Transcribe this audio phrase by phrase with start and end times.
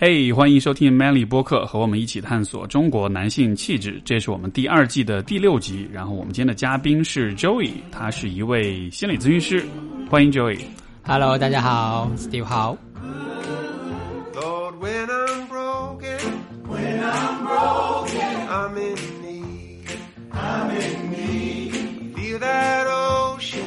[0.00, 4.00] 嘿，欢迎收听 Manly 播客，和我们一起探索中国男性气质。
[4.04, 5.90] 这是我们第二季的第六集。
[5.92, 9.66] 然后我们今天的嘉宾是 Joey，他是一位心理咨询师。
[10.08, 10.60] 欢迎 Joey。
[11.02, 12.78] Hello，大家好，Steve 好。
[14.80, 16.18] When I'm broken,
[16.68, 19.82] when I'm broken, I'm in need.
[20.30, 21.72] I'm in need.
[22.14, 23.64] Feel that ocean.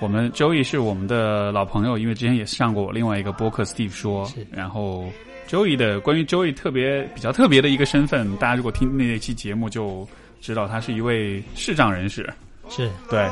[0.00, 4.26] 我们 Joey 是我们的老朋友，因为之前也上过我另外一个播客 Steve 说。
[4.50, 5.04] 然后
[5.48, 10.06] Joey 的关于 Joey 特别比较特别的一个身份，大家如果听那期节目就
[10.40, 12.28] 知道，他是一位视障人士。
[12.68, 13.28] 是对。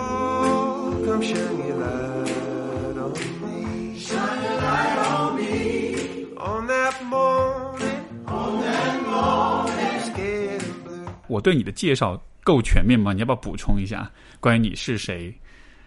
[11.29, 13.15] 我对你的介绍够全面吗？
[13.15, 15.35] 你要不要补充一下关于你是谁？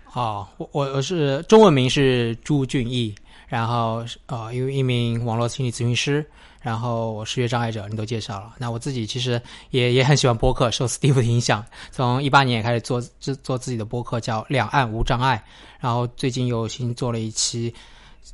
[0.04, 3.14] 好，我我是中文名是朱俊义，
[3.48, 6.26] 然后呃，因为一名网络心理咨询师，
[6.62, 8.54] 然后我视觉障碍者，你都介绍了。
[8.58, 15.44] 那我自己其实也也很喜欢播客，受 Steve 的影响，从一八年也开始做做做自己的播客，叫《两岸无障碍》，
[15.80, 17.74] 然后最近又新做了一期，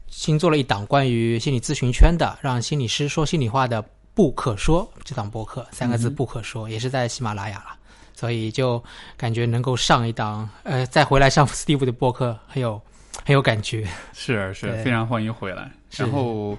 [0.08, 3.83] 新做了一档关于心理咨询圈的，让心理师说心里话的。
[4.13, 7.78] 不可说这档播客三个字不可说，也是在喜马拉雅了。
[8.13, 8.83] 所以就
[9.16, 12.80] 感觉能够上一档，呃，再回来上 Steve 的播客，很有
[13.25, 13.88] 很有感觉。
[14.14, 15.72] 是是，非常欢迎回来。
[15.97, 16.58] 然后，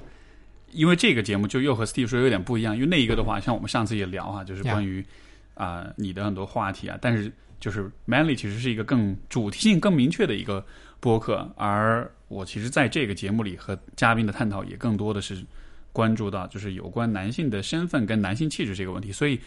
[0.70, 5.04] 因为这个节目就又和 Steve 说有点不一样，因为那一个的话，像我们上次也聊啊，就是关于
[5.54, 10.64] 啊、你的很多话题啊，但是就是 Manly 其实是一个更主题性更明确的一个
[10.98, 15.44] 播客，而我其实在这个节目里和嘉宾的探讨也更多的是
[15.92, 19.38] 关注到就是有关男性的身份跟男性气质这个问题，所以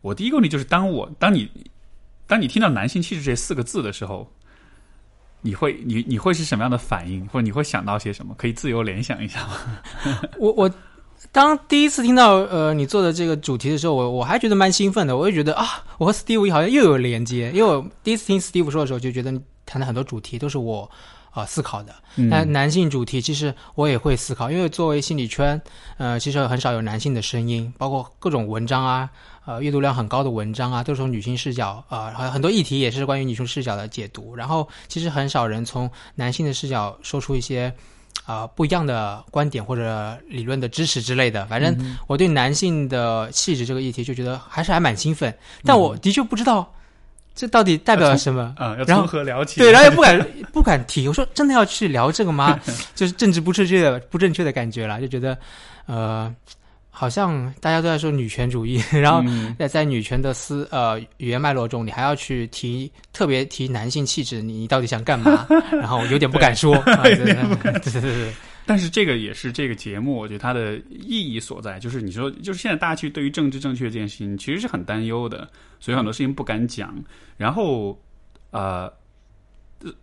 [0.00, 1.50] 我第一个问题就是，当我当你
[2.26, 4.32] 当你听到男性气质这四个字的时候，
[5.40, 8.34] 你会你你会是什么样的反应，或者你会想到些什么？
[8.36, 9.56] 可以自由联想一下吗？
[10.38, 10.70] 我我
[11.32, 20.90] 当第一次听到呃你做的这个主题的时候，我我还觉得蛮兴奋的，我就觉得啊，我和 Steve 好像又有连接，因为我第一次听 Steve 说的时候，就觉得你谈的很多主题都是我。
[21.30, 25.60] 啊、思考的，那嗯男性主题其实我也会思考，因为作为心理圈，
[25.96, 29.08] 呃，其实很少有男性的声音，包括各种文章啊，
[29.48, 34.36] 呃，阅读量很高的文章啊，都是从女性视角，呃，还有很多议题也是关于女性视角的解读。
[34.36, 37.72] 然后，其实很少人从男性的视角说出一些
[38.26, 41.46] 啊、不一样的观点或者理论的支持之类的。
[41.46, 41.74] 反正
[42.06, 45.34] 我对男性的气质这个议题就觉得还是还蛮兴奋，
[45.64, 46.70] 但我的确不知道
[47.34, 48.52] 这到底代表了什么。
[48.58, 49.60] 啊，要然后从何聊起？
[49.60, 51.08] 对，然后也不敢 不敢提。
[51.08, 52.60] 我说真的要去聊这个吗？
[52.94, 55.38] 就是政治不正确的不正确的感觉了，就觉得
[55.86, 56.30] 呃，
[56.98, 65.46] 好像大家都在说女权主义， 然后嗯在在女权的思呃语言脉络中，你还要去提特别提男性气质，你你到底想干嘛？
[65.70, 66.74] 然后有点不敢说。
[66.90, 67.32] 啊对对
[67.92, 68.32] 对对
[68.66, 75.48] 但是这个也是这个节目，我觉得它的意义所在，就是你说，就是现在大家其实对于政治正确这件事情其实是很担忧的，
[75.78, 76.92] 所以很多事情不敢讲。
[77.36, 77.96] 然后，
[78.50, 78.92] 呃，呃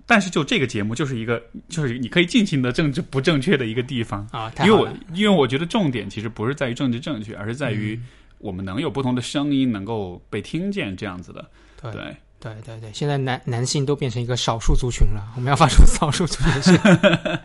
[0.06, 4.28] 但是就这个节目就是一个，就是你可以尽情的政治不正确的一个地方。
[4.32, 4.90] 啊，因为我。
[5.14, 7.98] 因为我觉得重点其实不是在于政治正确，而是在于
[8.40, 11.50] 我们能有不同的声音能够被听见这样子的。
[11.82, 17.40] 对对，对对对，现在男男性都变成一个少数族群了，我们要发出少数族群的声音。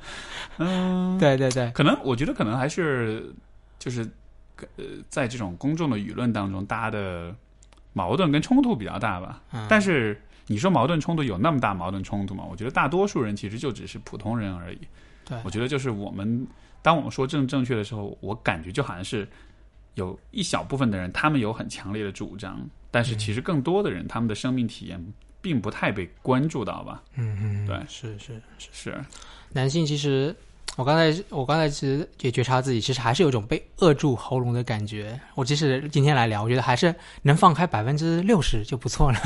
[0.59, 3.33] 嗯，对对对，可能我觉得可能还是
[3.79, 4.03] 就是
[4.77, 7.33] 呃，在这种公众的舆论当中，大家的
[7.93, 9.41] 矛盾跟冲突比较大吧。
[9.53, 12.44] 嗯但是你说矛盾冲突有那么大矛盾冲突吗？
[12.50, 14.78] 我觉得大多数人其实就只是普通人而已。
[15.25, 16.44] 对我觉得就是我们
[16.83, 19.28] 当我们说正正确的时候，我感觉就好像是
[19.94, 25.00] 有一小部分的人，他们有很强烈的主张，但是其实更多的人，他们的生命体验
[25.41, 27.00] 并不太被关注到吧？
[27.15, 28.43] 嗯嗯，对是是。
[28.59, 29.00] 是，
[29.53, 30.34] 男性其实，
[30.81, 35.21] 我刚才我刚才其实也觉察自己，其实还是有一种被扼住喉咙的感觉。
[35.35, 39.19] 我即使今天来聊，我觉得还是能放开百分之六十就不错了。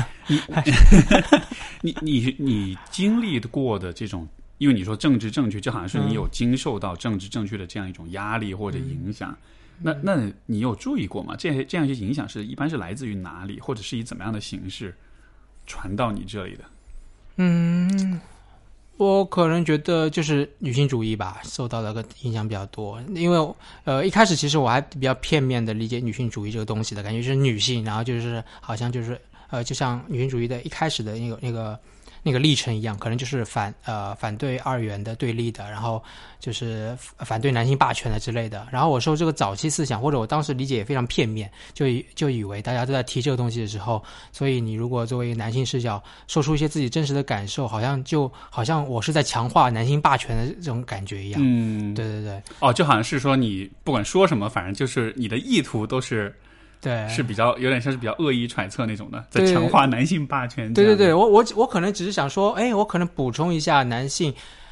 [1.81, 4.27] 你 你你经历过的这种，
[4.57, 9.33] 因为你说政治正确，就好像是你有经受到政治正确的这样一种压力或者影响。
[9.79, 11.37] 那那你有注意过吗？
[11.37, 14.93] 这些这样一些影响是一般是来自于哪里，或者是以怎么样的形式
[15.65, 16.65] 传到你这里的？
[17.37, 18.19] 嗯，
[18.97, 23.01] 我可能觉得就是女性主义吧，受到了个影响比较多。
[23.13, 29.19] 因为呃，一开始其实我还比较片面的理解女性主义这个东西的感觉，就是女性，然后就是好像就是
[29.49, 31.77] 呃，就像女性主义的一开始的那个那个
[32.27, 36.03] 那个历程一样，可能就是反呃反对二元的对立的，然后
[36.39, 38.67] 就是反对男性霸权的之类的。
[38.71, 51.39] 然后我说这个早期思想，或者我当时理解也非常片面，就以就以为大家都在提这个东西的时候，所以你如果作为一个男性视角说出一些自己真实的感受，好像就好像我是在强化男性霸权的这种感觉一样。
[51.43, 56.35] 嗯，对对对哦，就好像是说你不管说什么，反正就是你的意图都是
[56.81, 60.71] 对，是比较有点像是比较恶意揣测那种的，在强化男性霸权。
[60.73, 64.31] 对对对，我我我可能只是想说，哎，我可能补充一下男性，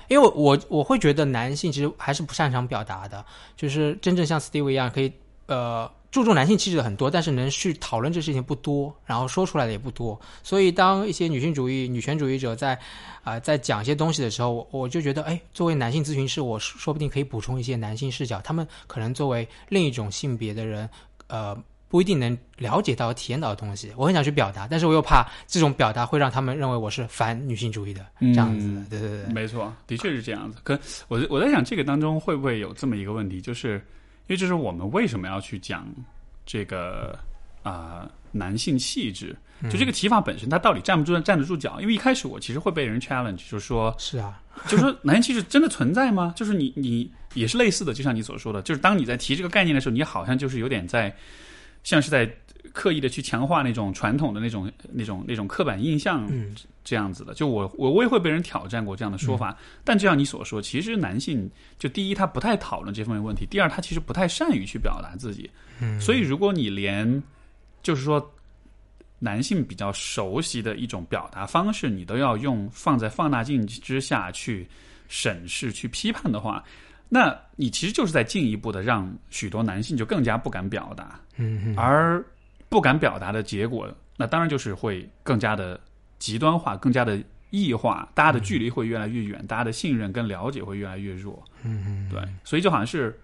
[0.10, 3.26] 因为我我我会觉得男性其实还是不擅长表达的，
[3.58, 5.12] 就是真正像 Steve 一样可以
[5.48, 10.20] 呃注重男性气质的很多，但是能去讨论这事情不多，然后说出来的也不多。
[10.44, 12.78] 所以当一些女性主义、女权主义者在
[13.24, 20.88] 啊、在讲一些东西的时候，我我就觉得，哎，作为男性咨询师，我说不定可以补充一些男性视角，他们可能作为另一种性别的人，
[21.28, 21.58] 呃。
[21.94, 30.58] 不一定能了解到、体验到的东西，我很想去表达，但是我又怕这种表达会让他们认为我是反女性主义的这样子对对对，没错，的确是这样子。
[30.64, 30.74] 可
[31.08, 35.88] 我我在想，这个当中会不会有这么一个问题，就是因为这是我们为什么要去讲
[36.48, 37.16] 这个
[37.62, 39.36] 啊、男性气质？
[39.70, 41.80] 就这个提法本身，它到底站不住站得住脚？
[41.80, 46.34] 因为一开始我其实会被人 challenge，就是说，是啊，就是说男性气质真的存在吗？
[46.36, 51.16] 就是你你也是类似的，就像你所说的，就是当你在提这个概念的时候，你好像就是有点在
[51.84, 52.30] 像是在
[52.72, 57.34] 刻意的去强化那种传统的那种那种那种刻板印象嗯这样子的。
[57.34, 65.50] 就我我我也会被人挑战过这样的说法，但就像你所说，其实男性就第一他不太讨论这方面问题，第二他其实不太善于去表达自己。
[65.80, 67.22] 嗯，所以如果你连
[67.84, 68.34] 就是说
[69.20, 74.68] 男性比较熟悉的一种表达方式，你都要用放在放大镜之下去
[75.08, 76.64] 审视、去批判的话，
[77.14, 81.20] 那你其实就是在进一步的让许多男性就更加不敢表达，
[81.78, 82.26] 而
[82.70, 83.88] 不敢表达的结果，
[84.18, 85.80] 那当然就是会更加的
[86.18, 87.22] 极端化、更加的
[87.52, 91.40] 异化，大家的距离会越来越远，大家的信任跟了解会越来越弱。
[91.62, 93.16] 嗯嗯，对，所以就好像是，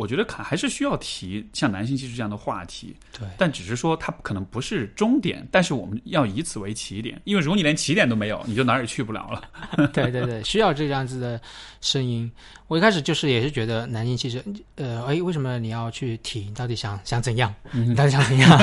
[0.00, 9.88] 我觉得还还是需要提像男性气质这样的话题，对但只是说它可能不是终点，但是我们要以此为起点，因为如果你连起点都没有，你就哪儿也去不了了。
[9.92, 11.38] 对对对，需要这样子的
[11.82, 12.30] 声音。
[12.66, 14.42] 我一开始就是也是觉得男性气质，
[14.76, 16.40] 呃，哎，为什么你要去提？
[16.40, 17.54] 你到底想想怎样？
[17.72, 18.58] 你到底想怎样？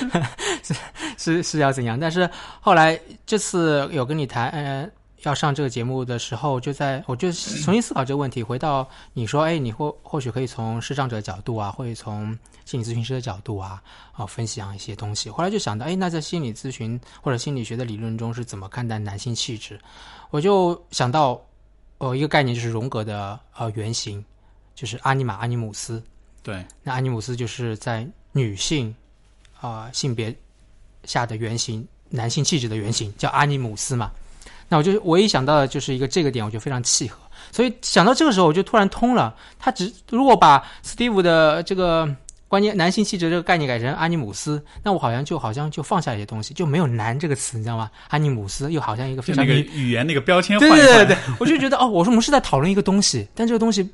[0.62, 0.74] 是
[1.16, 1.98] 是是要怎样？
[1.98, 2.28] 但是
[2.60, 4.90] 后来这次有跟你谈，呃，
[5.28, 13.82] 要上这个节目的时候，就在我就重新思考这个问题，回到你说，哎，你或或许可以从视障者的角度啊，或者从心理咨询师的角度啊，
[14.12, 15.30] 啊，分享一些东西。
[15.30, 19.80] 后来就想到，哎，那在心理咨询或者心理学的理论中是怎么看待男性气质？
[20.30, 21.40] 我就想到，
[21.98, 24.24] 呃，一个概念就是荣格的呃原型，
[24.74, 26.02] 就是阿尼玛阿尼姆斯。
[26.42, 28.94] 对，那阿尼姆斯就是在女性
[29.60, 30.36] 啊、性别
[31.04, 34.12] 下的原型，男性气质的原型叫阿尼姆斯嘛。
[34.74, 37.16] 那我就唯一想到的就是一个这个点，我觉得非常契合。
[37.52, 39.32] 所以想到这个时候，我就突然通了。
[39.56, 42.12] 他只如果把 Steve 的这个
[42.48, 47.88] 关键男性气质这个概念改成阿尼姆斯，那我好像就好像就放下一些东西，就没有“男”这个词，你知道吗？
[48.08, 53.88] 阿尼姆斯又好像一个非常就那个语言那个标签换换，对对对，我就觉得哦，我说我们是在讨论一个东西，但这个东西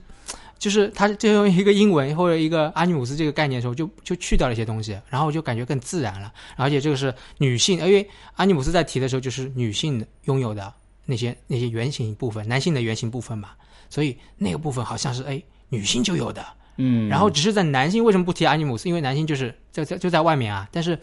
[0.60, 6.30] 就是他就用一个英文或者一个阿尼姆斯这个概念的时候，就就去掉了一些东西，然后我就感觉更自然了。
[6.56, 10.72] 而且这个是女性，因为阿尼姆斯在提的时候就是女性拥有的
[11.06, 13.52] 那些那些原型部分，男性的原型部分嘛，
[13.88, 16.44] 所以那个部分好像是哎女性就有的，
[16.76, 18.86] 嗯，然后只是在男性为什么不提阿尼姆斯？
[18.86, 20.98] 因为男性就是在在就在外面啊，但是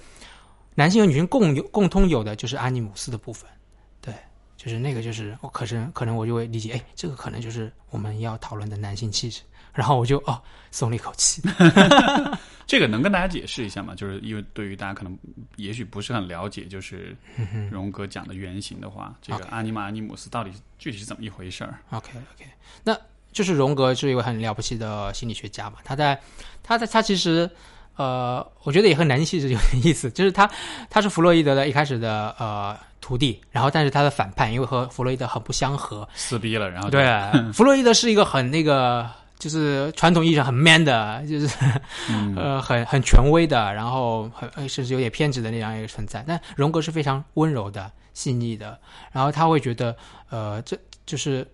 [0.75, 3.56] 男性和女性共有共通有的就是阿尼姆斯的部分，对，
[4.57, 11.41] 就是那个就是我可是可能我就会理解，哎，这个可能就是我们要讨论的男性气质，然后我就哦松了一口气。
[12.67, 13.95] 这个能跟大家解释一下吗？
[13.95, 15.17] 就是因为对于大家可能
[15.55, 17.15] 也许不是很了解，就是
[17.71, 22.45] 荣格讲的原型的话，这个阿尼玛阿尼姆斯到底具体是怎么一回事儿？OK OK，
[22.83, 22.97] 那
[23.31, 26.19] 就是荣格是一位很了不起的心理学家嘛，他在
[26.61, 27.49] 他在他其实
[27.97, 30.49] 呃，我觉得也和男性气质有点意思，就是他
[30.89, 37.05] 他是弗洛伊德的一开始的呃徒弟，然后但是他的反叛，因为和弗洛伊德很不相合，撕逼了，然后对，
[37.53, 39.09] 弗洛伊德是一个很那个。
[39.39, 41.47] 就是传统意义上很 man 的，就是、
[42.09, 46.25] 嗯呃很很权威的，然后很呃甚至有点偏执的那样一个存在。
[46.27, 48.79] 但荣格是非常温柔的、细腻的，
[49.11, 49.95] 然后他会觉得，
[50.31, 50.75] 呃，这
[51.05, 51.47] 就是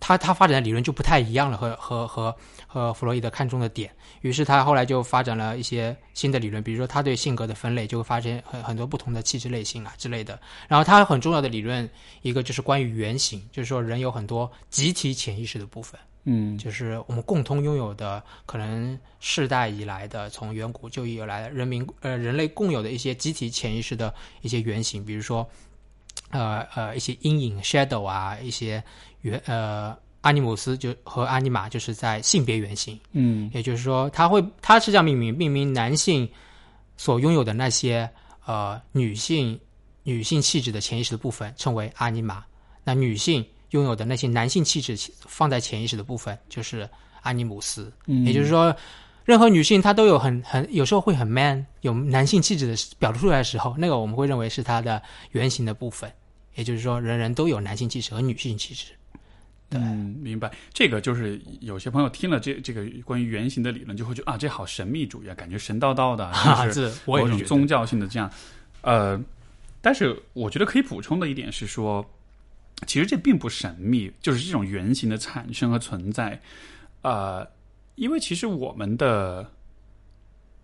[0.00, 2.36] 他他发展的理论就不太一样了，和和和
[2.66, 3.90] 和弗洛伊德看重的点。
[4.20, 10.40] 于是他后来就发展了一些新的理论，比如说他对性格的分类，就会发现很很多不同的气质类型啊之类的。
[10.66, 11.88] 然后他很重要的理论，
[12.22, 15.98] 一个就是关于原型，就是说人有很多集体潜意识的部分。
[16.26, 25.46] 嗯就是我们共同拥有的，可能世代以来的，从远古就以来的人民呃人类共有的一些集体潜意识的一些原型，比如说
[26.30, 28.82] 呃呃一些阴影 shadow 啊，一些
[29.24, 36.28] 原呃阿尼姆斯就和阿尼玛就是在性别原型，嗯也就是说，他会他是这样命名，命名男性
[36.98, 38.08] 所拥有的那些
[38.44, 39.58] 呃女性
[40.02, 42.44] 女性气质的潜意识的部分称为阿尼玛，
[42.84, 44.94] 那女性拥有的那些男性气质
[45.26, 46.88] 放在潜意识的部分就是
[47.22, 47.90] 阿尼姆斯。
[48.06, 48.76] 嗯，也就是说，
[49.24, 56.12] 任何女性她都有很很有时候会很 man，有男性气质的表露出来的时候，那个我们会认为是她的原型的部分。
[56.56, 58.92] 也就是说，人人都有男性气质和女性气质。
[59.74, 60.50] 对嗯，明白。
[60.72, 68.30] 这个就是有些朋友听了这这个关于原型的理论，就会觉得啊，这好神秘主义啊，感觉神叨叨的，哈， 就是这我也是觉得某种宗教性的这样。
[68.82, 69.20] 呃，
[69.80, 72.04] 但是我觉得可以补充的一点是说，
[72.86, 76.40] 其实这并不神秘，就是这种原型的产生和存在，
[77.02, 77.46] 呃，
[77.96, 79.50] 因为其实我们的。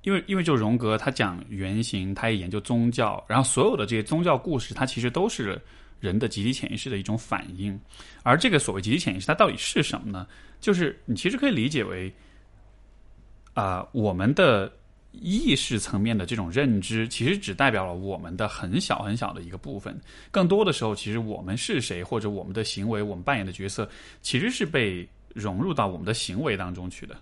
[0.02, 5.61] 因为，因为就荣格他讲原型，他也研究宗教，然后所有的这些宗教故事，它其实都是
[6.00, 7.78] 人的集体潜意识的一种反应。
[8.23, 10.26] 而这个所谓集体潜意识，它到底是什么呢？
[10.61, 12.12] 就是你其实可以理解为，
[13.54, 14.73] 啊、我们的
[15.12, 19.99] 意识层面的这种认知，其实只代表了我们的很小很小的一个部分。
[20.30, 23.88] 更多的时候，其实我们是谁，或者我们的行为，我们扮演的角色，
[24.23, 27.16] 其实是被融入到我们的行为当中去的。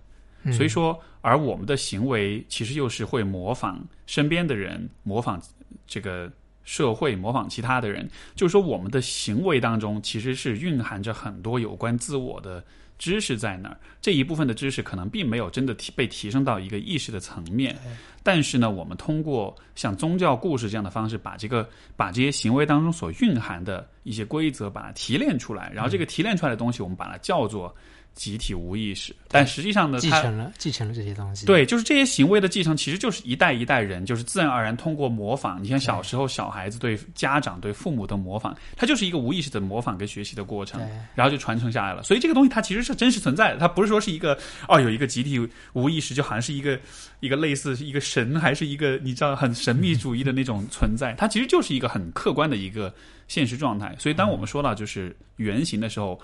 [0.53, 5.41] 所以说，而我们的行为其实又是会模仿身边的人，模仿
[5.87, 6.31] 这个
[6.69, 8.07] 社会，模仿其他的人。
[8.35, 12.63] 就是说，我们的行为当中其实是蕴含着很多有关自我的
[12.99, 13.77] 知识在那儿。
[14.03, 17.75] 这一部分的知识可能并没有真的提被提升到一个意识的层面，
[18.23, 27.75] 但是呢，我们通过像宗教故事这样的方式，把这个把这些行为当中所蕴含的一些规则，把它提炼出来，然后这个提炼出来的东西，我们把它叫做
[28.19, 29.15] 集体无意识。
[29.29, 31.47] 但实际上呢，继承了继承了这些东西。
[31.47, 35.63] 对，就是这些行为的继承，其实就是一代一代人，就是自然而然通过模仿。
[35.63, 40.81] 你像小时候小孩子对家长、对父母的模仿，它就是一个无意识的模仿跟学习的过程，
[41.15, 42.03] 然后就传承下来了。
[42.03, 45.39] 所以这个东西它其实是真实存在的，它不是说是一个哦有一个集体
[45.73, 46.79] 无意识，就好像是一个
[47.21, 52.93] 一个类似一个神，还是一个你知道很神秘主义的那种存在，它其实就是一个很客观的一个
[53.29, 53.95] 现实状态。
[53.99, 56.19] 所以当我们说到就是原型的时候，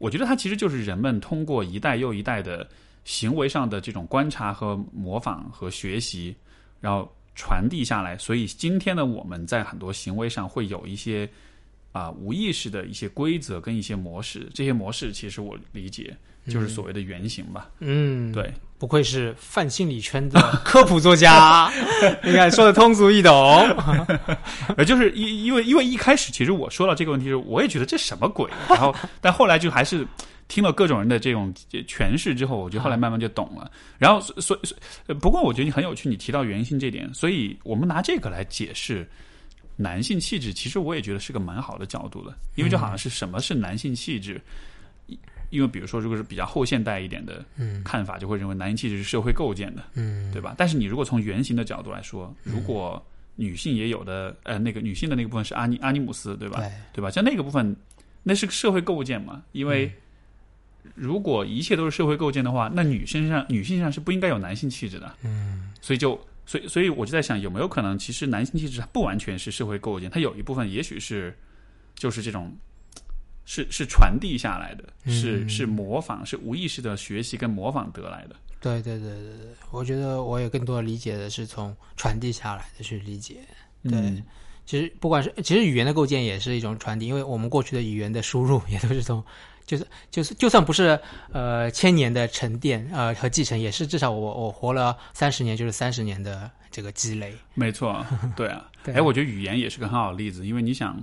[0.00, 2.66] 我觉得它其实就是人们通过一代又一代的
[3.04, 6.34] 行为上的这种观察和模仿和学习，
[6.80, 8.16] 然后传递下来。
[8.16, 11.28] 所以今天的，我们在很多行为上会有一些
[11.92, 14.48] 啊、无意识的一些规则跟一些模式。
[14.54, 16.16] 这些模式其实我理解
[16.46, 17.70] 就是所谓的原型吧。
[17.80, 18.50] 嗯，对，
[18.80, 21.70] 不愧是泛心理圈的 科普作家，
[22.24, 23.34] 你看说的通俗易懂。
[24.74, 30.06] 呃，就是因因为因为一开始其实我说到这个问题时，我也觉得这什么鬼，然后但后来就还是
[30.48, 31.52] 听了各种人的这种
[31.86, 33.70] 诠释之后，我觉得后来慢慢就懂了。
[33.98, 39.06] 然后所所以所以呃不过我觉得你很有趣，你提到原性这点，所以我们拿这个来解释
[39.76, 44.40] 男性气质，其实我也觉得是个蛮好的角度的，因为就好像是什么是男性气质。
[45.50, 47.44] 因为比如说，如果是比较后现代一点的
[47.84, 50.54] 看法，就会认为男性气质是社会构建的，嗯，对吧？
[50.56, 53.04] 但是你如果从原型的角度来说，如果
[53.36, 56.60] 女性也有的，呃，那个女性的那个部分是阿尼阿尼姆斯，对吧？
[56.60, 57.10] 对，对吧？
[57.10, 57.74] 像那个部分，
[58.22, 59.42] 那是个社会构建嘛？
[59.52, 59.92] 因为
[60.94, 65.12] 如果一切都是社会构建的话，那女身上女性上是不应该有男性气质的。
[65.24, 71.36] 嗯，所以就所以所以我就在想，有没有可能，其实男性气质它不完全是社会构建，它有一部分也许是
[71.94, 72.56] 就是这种。
[73.44, 78.36] 是是传递下来的，是嗯是模仿，是无意识的学习跟模仿得来的。
[78.60, 83.36] 对对对对对，我觉得我也更多的理解的是从传递下来的去理解。
[83.82, 84.22] 对，嗯
[84.66, 89.24] 其实不管是其实语言的构建也是一种传递，因为我们过去的语言的输入也都是从，
[89.66, 90.96] 就是就是就算不是
[91.32, 97.34] 呃千年的沉淀呃和继承，也是至少我我活了三十年，就是三十年的这个积累。
[97.54, 98.06] 没错，
[98.36, 98.70] 对啊。
[98.84, 101.02] 对哎，我觉得语言也是个很好的例子，因为你想，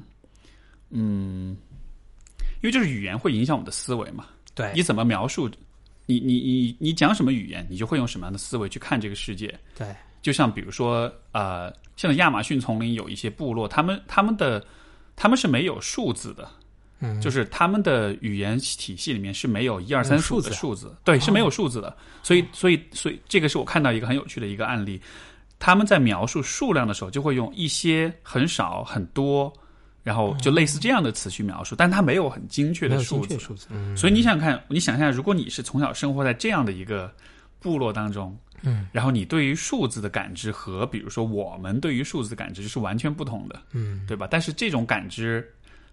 [0.91, 1.57] 嗯，
[2.61, 4.25] 因为就是语言会影响我们的思维嘛。
[4.55, 5.49] 对你怎么描述？
[6.07, 9.53] 你你你你讲什么语言，你就会用什么样的思维去看这个世界。
[9.77, 14.65] 对，就像比如说，呃，现在亚马逊丛林有一些部落，他们他们的
[15.17, 16.49] 他们是没有数字的，
[17.01, 21.95] 嗯，就是他们的语言体系里面是没有一二三数字啊的数字，对，是没有数字的。
[22.23, 25.01] 所以，所以，所以这个是我看到一个很有趣的一个案例，
[25.59, 29.51] 他们在描述数量的时候，就会用一些、很少、很多，
[30.07, 33.37] 然后就类似这样的词去描述，但它没有很精确的数字。
[33.37, 33.67] 数字。
[33.71, 37.13] 嗯，所以你想想看，你想象，如果你是从小生活在这样的一个
[37.59, 44.25] 部落当中，嗯，然后你对于数字的感知和比如说我们对于数字的感知是完全不同的，嗯，对吧？
[44.31, 45.45] 但是这种感知，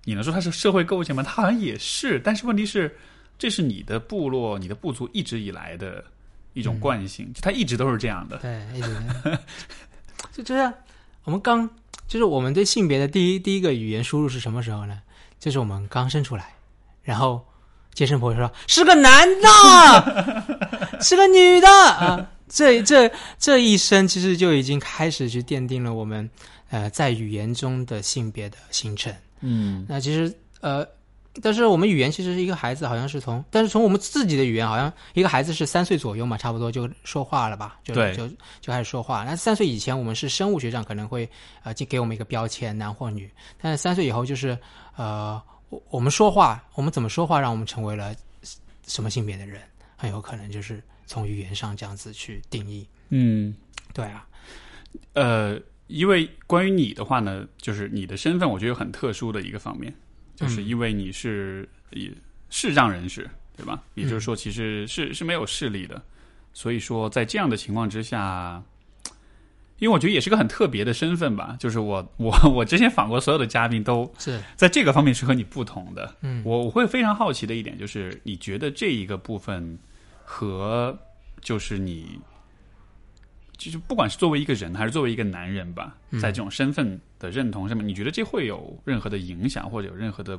[0.05, 1.21] 你能说它是社会构建吗？
[1.21, 2.97] 它好像也是，但是问题是，
[3.37, 6.05] 这是你的部落、你的部族一直以来的
[6.53, 8.37] 一种惯性，就它一直都是这样的。
[8.39, 8.97] 对，一直
[10.31, 10.73] 就这样。
[11.25, 11.69] 我们刚
[12.15, 15.01] 就就是我们对性别的第一第一个语言输入是什么时候呢？
[15.41, 16.55] 就是我们刚生出来，
[17.03, 17.45] 然后
[17.93, 22.31] 接生婆说是个男的， 是个女的啊。
[22.49, 26.31] 这这这一生其实就已经开始去奠定了我们
[26.71, 29.13] 呃在语言中的性别的形成。
[29.41, 30.87] 嗯那其实呃，
[31.43, 38.29] 但是我们语言其实是一个孩子，好像是从，但是从我们自己的语言，好像一个孩子是三岁左右嘛，差不多就说话了吧，就就
[38.61, 39.25] 就开始说话。
[39.25, 41.29] 那三岁以前，我们是生物学上可能会
[41.63, 44.57] 呃就给我们一个标签，男或女，但是三岁以后就是
[44.97, 48.15] 呃，我我们说话，我们怎么说话，让我们成为了
[48.87, 49.61] 什么性别的人，
[49.97, 52.87] 很有可能就是从语言上这样子去定义。
[53.09, 53.55] 嗯，
[53.93, 54.27] 对啊，
[55.13, 59.93] 呃，因为关于你的话呢，就是你的身份，我觉得有很特殊的一个方面，
[60.35, 62.13] 就是因为你是以
[62.51, 63.83] 视障人士，对吧？
[63.95, 66.03] 也就是说，其实是是没有视力的，
[66.53, 68.63] 所以说在这样的情况之下。
[69.81, 76.15] 因为我觉得也是个很特别的身份吧，就是我我我之前访过所有的嘉宾都是在这个方面是和你不同的。
[76.23, 79.77] 嗯我我会非常好奇的一点就是，你觉得这一个部分
[80.23, 80.97] 和
[81.41, 82.21] 就是你，
[83.57, 90.39] 就是不管是作为一个人还是作为一个男人吧，在这种身份的认同上面，你觉得这会有任何的影响或者有任何的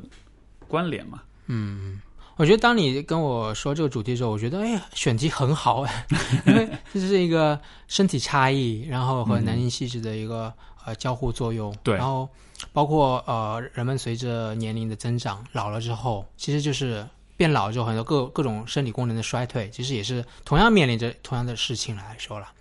[0.67, 1.22] 关联吗？
[1.48, 2.01] 嗯
[2.38, 6.05] 我觉得当你跟我说这个主题的时候，我觉得哎呀，选题很好哎，
[6.45, 7.57] 因为 这是一个
[7.88, 10.53] 身体差异，然后和男性气质的一个、
[10.86, 11.74] 呃交互作用。
[11.81, 12.27] 对然后
[12.74, 17.07] 包括呃人们随着年龄的增长，老了之后，其实就是
[17.38, 22.51] 变老之后，很多各各种生理功能的衰退，其实也是同样面临着同样的事情来说了。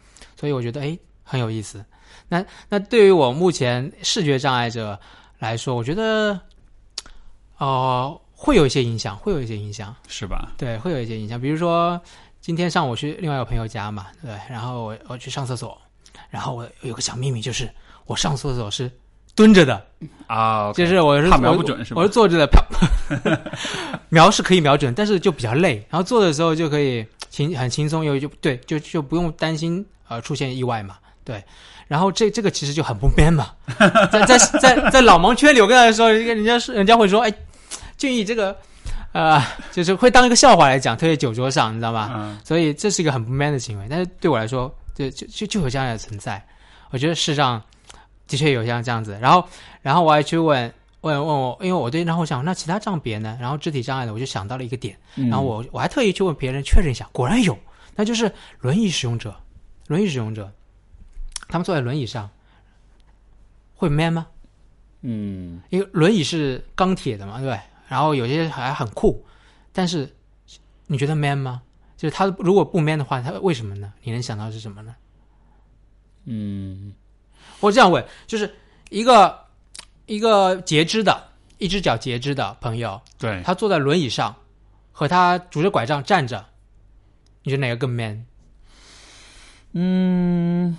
[0.44, 1.82] 所以我觉得哎很有意思。
[2.28, 5.00] 那那对于我目前视觉障碍者
[5.38, 6.38] 来说，我觉得
[7.56, 9.96] 哦、会有一些影响，会有一些影响。
[10.06, 10.52] 是吧？
[10.58, 11.40] 对，会有一些影响。
[11.40, 11.98] 比如说，
[12.42, 15.80] 今天上午去另外一个朋友家嘛，对，然后我我去上厕所，
[16.28, 17.70] 然后我有个小秘密，就是
[18.04, 18.90] 我上厕所是
[19.34, 19.86] 蹲着的，
[20.26, 23.52] 啊，就是我是怕瞄不准是吧我是坐着的，
[24.10, 25.76] 瞄是可以瞄准，但是就比较累。
[25.88, 31.42] 然后坐的时候就可以轻很轻松，又就对，就就不用担心呃出现意外嘛，对。
[31.88, 33.50] 然后这这个其实就很不 man 嘛，
[34.12, 37.32] 在在在在老盲圈里，我跟他说，人家是人家会说，哎，
[37.98, 38.56] 俊逸这个
[39.12, 42.10] 呃，就是会当一个笑话来讲，特别酒桌上，你知道吗？
[42.14, 46.42] 嗯所以这是一个很不 man 的行为，但是对我来说，就就就就有这样的存在。
[46.90, 47.60] 我觉得世上
[48.26, 49.46] 的确有像这样子，然后
[49.82, 50.72] 然后我还去问
[51.04, 53.36] 问问我，因为我对，然后我想那其他障别呢？
[53.40, 57.56] 然后肢体障碍的，我就想到了一个点，嗯然后我我还特意去问别人确认一下，果然有，
[57.94, 59.36] 那就是轮椅使用者，
[59.86, 60.50] 轮椅使用者，
[61.48, 62.30] 他们坐在轮椅上
[63.74, 64.26] 会 man 吗？
[65.02, 67.60] 嗯因为轮椅是钢铁的嘛，对？
[67.86, 69.22] 然后有些还很酷，
[69.72, 70.10] 但是
[70.86, 71.60] 你觉得 man 吗？
[71.98, 73.92] 就是他如果不 man 的话，他为什么呢？
[74.02, 74.96] 你能想到是什么呢？
[76.24, 76.94] 嗯
[77.60, 78.54] 我这样问，就是
[78.88, 79.38] 一个
[80.06, 84.34] 一个截肢的，一只脚截肢的朋友，对，他坐在轮椅上，
[84.92, 86.44] 和他拄着拐杖站着，
[87.42, 88.26] 你觉得哪个更 man？
[89.72, 90.76] 嗯，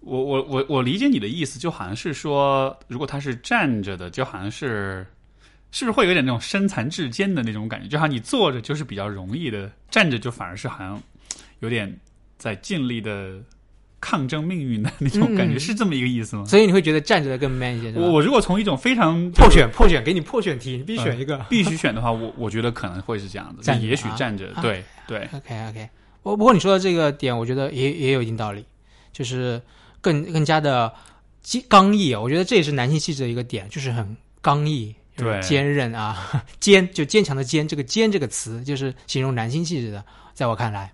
[0.00, 5.06] 我我我我理解你的意思，就好像是说，如果他是站着的，就好像是
[5.72, 7.88] 是不是会有点那种身残志坚的那种感觉？
[7.88, 11.02] 就好像你坐着就是比较容易的，站着就反而是好像
[11.60, 11.98] 有点
[12.38, 13.40] 在尽力的
[14.00, 16.44] 抗争命运的那种感觉，嗯是这么一个意思吗？
[16.46, 21.38] 所以你会觉得站着的更 man 一些，我我如果从一种非常破选破选，给你破选题，你必须选一个。
[21.50, 25.88] 必须选的话，我我觉得可能会是这样子，站也许啊站着，啊对对，OK OK，
[26.22, 28.64] 我不过你说的这个点，我觉得也也有一定道理，
[29.12, 29.60] 就是
[30.00, 30.92] 更更加的
[31.42, 32.14] 坚刚毅。
[32.14, 40.90] 我觉得这也是男性气质的一个点，就是很刚毅，对坚韧啊， 坚就坚强的坚，这个坚这个词就是形容男性气质的，在我看来，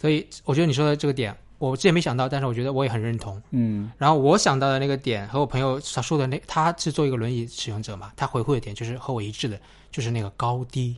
[0.00, 1.34] 所以我觉得你说的这个点，
[1.70, 3.40] 我之前没想到，但是我觉得我也很认同。
[3.50, 9.58] 嗯然后我想到的那个点和我朋友他说的那，他是做一个轮椅使用者嘛，他回馈的点就是和我一致的，
[9.90, 10.96] 就是那个高低。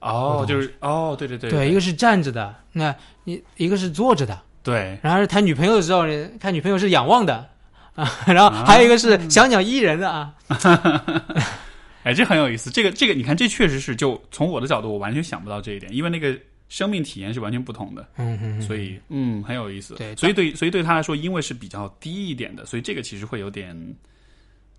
[0.00, 4.40] 哦，就是哦，对对对对，一个是站着的，那一一个是坐着的。
[4.62, 6.04] 对然后是谈女朋友的时候，
[6.38, 7.48] 看女朋友是仰望的
[7.94, 10.34] 啊， 然后还有一个是小鸟依人的啊。
[12.02, 12.70] 哎，这很有意思。
[12.70, 16.34] 这个这个，你看，这确实是就从我的角度，我完全想不到这一点，因为那个
[16.70, 19.96] 生命体验是完全不同的，嗯嗯，所以嗯，很有意思。
[19.96, 23.76] 对所以对所以对他来说，因为是比较低一点的，所以这个其实会有点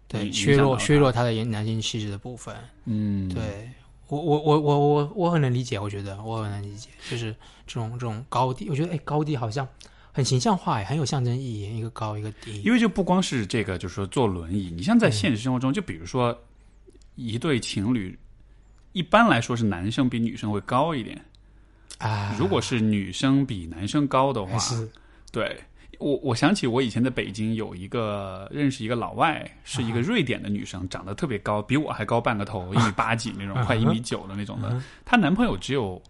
[0.07, 2.55] 对削弱削，弱他的男性气质的部分。
[2.85, 3.69] 嗯，对
[4.07, 7.35] 我我我我我我很能理解，我觉得我很能理解，就是
[7.67, 9.67] 这种这种高低，我觉得哎高低好像
[10.13, 12.61] 很形象化，哎很有象征意义，一个高一个低。
[12.61, 16.37] 因为就不光是这个，就是说坐轮椅，你像在现实生活中，就比如说
[17.15, 18.17] 一对情侣，
[18.93, 21.21] 一般来说是男生比女生会高一点，
[21.97, 24.89] 啊，如果是女生比男生高的话，是。
[25.31, 25.61] 对，
[25.99, 34.81] 我我想起我以前在北京有一个认识一个老外，是一个瑞典的女生，长得特别高，比我还高半个头，一米八几那种， 快一米九的那种的。
[35.05, 36.01] 她男朋友只有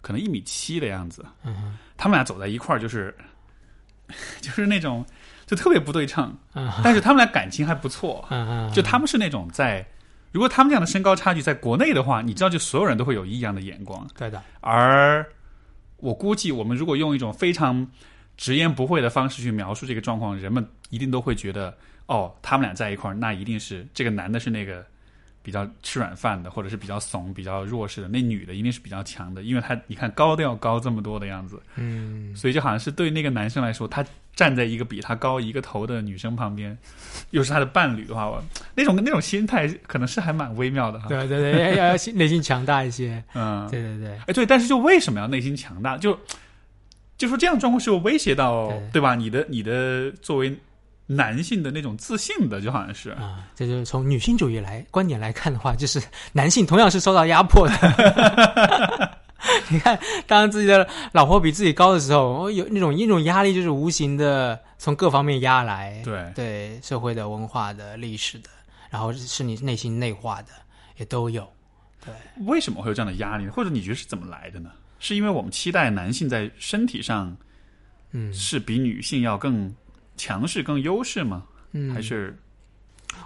[0.00, 1.24] 可能一米七的样子，
[1.96, 3.16] 他们俩走在一块儿，就是
[4.40, 5.04] 就是那种
[5.46, 6.36] 就特别不对称，
[6.82, 8.26] 但是他们俩感情还不错。
[8.74, 9.86] 就他们是那种在，
[10.32, 14.06] 如果他们这样的身高差距在国内的话，你知道，就所有人都会有异样的眼光。
[14.16, 15.26] 对的，而
[15.96, 17.86] 我估计，我们如果用一种非常
[18.36, 24.84] 直言不讳的方式去描述这个状况，人们一定都会觉得，哦，他们俩在一块儿，那一定是这个男的是那个
[25.42, 34.04] 比较吃软饭的，或者是比较怂、比较弱势的，那女的一定是比较强的，因为她你看高都要高这么多的样子，嗯，所以就好像是对那个男生来说，他
[34.38, 36.78] 站在一个比他高一个头的女生旁边，
[37.30, 38.40] 又是他的伴侣的话，我
[38.72, 41.06] 那种那种心态可能是还蛮微妙的哈。
[41.08, 43.20] 对对对，要要内心强大一些。
[43.34, 45.98] 嗯，对对对，哎，对，但是就为什么要内心强大？
[45.98, 46.16] 就
[47.16, 49.16] 就说这样的状况是有威胁到对对吧？
[49.16, 50.56] 你的你的作为
[51.06, 56.00] 男性的那种自信的，就好像是啊，这就是从女性主义来观点来看的话，就是
[56.32, 59.18] 男性同样是受到压迫的。
[59.70, 66.02] 你看，当自己的老婆比自己高的时候，哦有那种一种压力，就是无形的从各方面压来。
[66.04, 68.48] 对对，社会的、文化的、历史的，
[68.90, 70.48] 然后是你内心内化的，
[70.96, 71.46] 也都有。
[72.04, 72.12] 对，
[72.46, 73.52] 为什么会有这样的压力呢？
[73.52, 74.70] 或者你觉得是怎么来的呢？
[74.98, 77.36] 是因为我们期待男性在身体上
[78.10, 79.72] 嗯是比女性要更
[80.16, 81.44] 强势、更优势吗？
[81.72, 82.36] 嗯，还是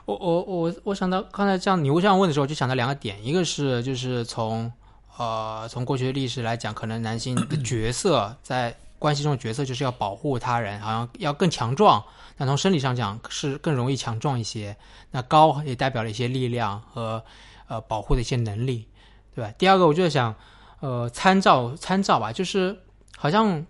[0.05, 4.70] 我我我我想到刚才这样你这样问的时候，就想到两个点，一个是就是从
[5.16, 12.03] 呃从过去的历史来讲，可能男性的角色在关系中的角色就是要保护他人，好像要更强壮。
[12.37, 14.77] 那从生理上讲是更容易强壮一些。
[15.11, 17.22] 那高也代表了一些力量和
[17.68, 18.88] 呃保护的一些能力，
[19.35, 19.53] 对吧？
[19.59, 20.35] 第二个我就想，
[20.81, 22.77] 呃，参照参照吧，就是
[23.16, 23.66] 好像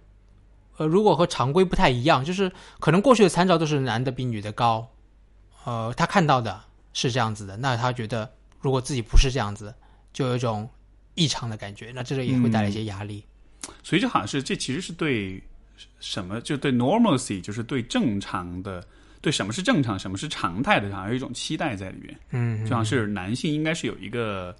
[0.76, 4.87] 呃如果和常规不太一样，就是可能过去的参照都是男的比女的高。
[5.64, 6.61] 呃，他看到的
[6.92, 9.74] 是这样子的，那他觉得如果自己不是这样子，
[10.12, 10.68] 就有一种
[11.14, 13.25] 异常的感觉，那这个也会带来一些压力。
[13.83, 15.40] 所以就好像是这其实是对
[16.01, 18.85] 什么，就对 normalcy，就是对正常的，
[19.20, 22.18] 对什么是正常，什么是常态的，好像有一种期待在里面。
[22.31, 24.55] 嗯，就像是男性应该是有一个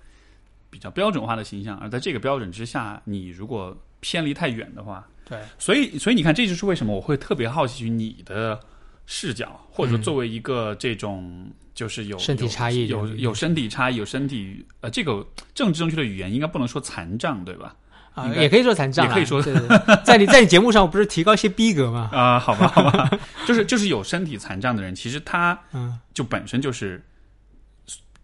[0.71, 8.61] 比较标准化的形象，而在这个标准之下，你如果偏离太远的话，对，所以所以你看，这就是为什么我会特别好奇于你的
[9.07, 17.75] 视角，或者说作为一个这种就是有身体差异有有有身体差异，有身体呃，这个政治正确的语言应该不能说残障，对吧？
[18.15, 22.11] 啊、也可以说残障啦，也可以说对对对 在你在你节目上不是提高一些逼格吗？
[22.13, 23.11] 啊、好吧，好吧，
[23.49, 27.03] 就是就是有身体残障的人，其实他嗯就本身就是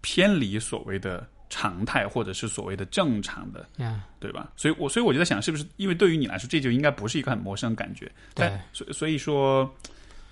[0.02, 4.50] 偏离所谓的常态，或者是所谓的正常的，呀，对吧？
[4.56, 8.04] 所以我所以我就在想，是不是因为对于你来说，这就应该不是一个很陌生的感觉？
[8.34, 9.74] 对但，所所以说，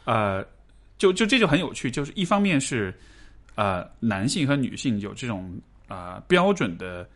[0.07, 0.43] 呃，
[0.97, 2.93] 就就这就很有趣，就是一方面是
[3.55, 7.07] 呃男性和女性有这种呃标准的。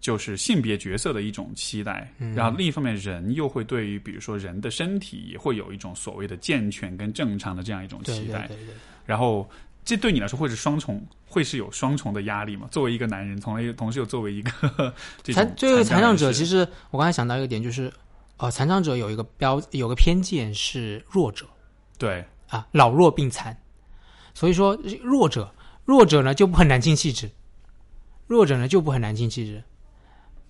[0.00, 9.50] 就是性别角色的一种期待，嗯然后另一方面，人又会对于比如说人的身体也会有一种所谓的健全跟正常的这样一种期待，对对对，然后
[9.84, 12.68] 这对你来说会是双重，会是有双重的压力吗？
[12.70, 14.94] 作为一个男人，同时同时又作为一个
[15.24, 17.92] 这残这个残障者，其实实我刚才想到一个点，就是
[18.36, 21.44] 呃，残障者有一个标有个偏见是弱者
[21.98, 22.24] 对。
[22.50, 23.54] 啊，老弱病残，
[24.32, 25.52] 所以说弱者
[25.84, 27.30] 弱者呢就不很男性气质，
[28.26, 29.62] 弱者呢就不很男性气质，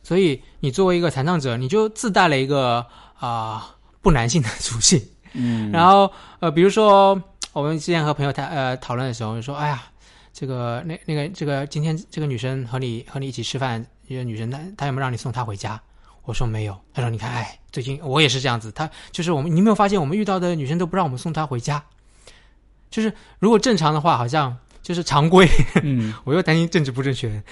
[0.04, 2.86] 所以你作为一个残障者，你就自带了一个
[3.18, 5.04] 啊、不男性的属性。
[5.32, 6.08] 嗯，然后
[6.38, 7.20] 呃，比如说
[7.52, 9.82] 我们之前和朋友谈呃讨论的时候，就说哎呀，
[10.32, 15.82] 这个那那个这个今天这个女生和你和你一起吃饭，一个女生她她有没有让你送她回家？
[16.28, 16.78] 我说没有。
[16.92, 21.82] 他说你看，哎，最近我也是这样子，他就是我们，你有没有发现我们遇到的女生都不让我们送她回家？
[22.90, 25.48] 就是如果正常的话，好像就是常规，
[25.82, 27.42] 嗯 我又担心政治不正确，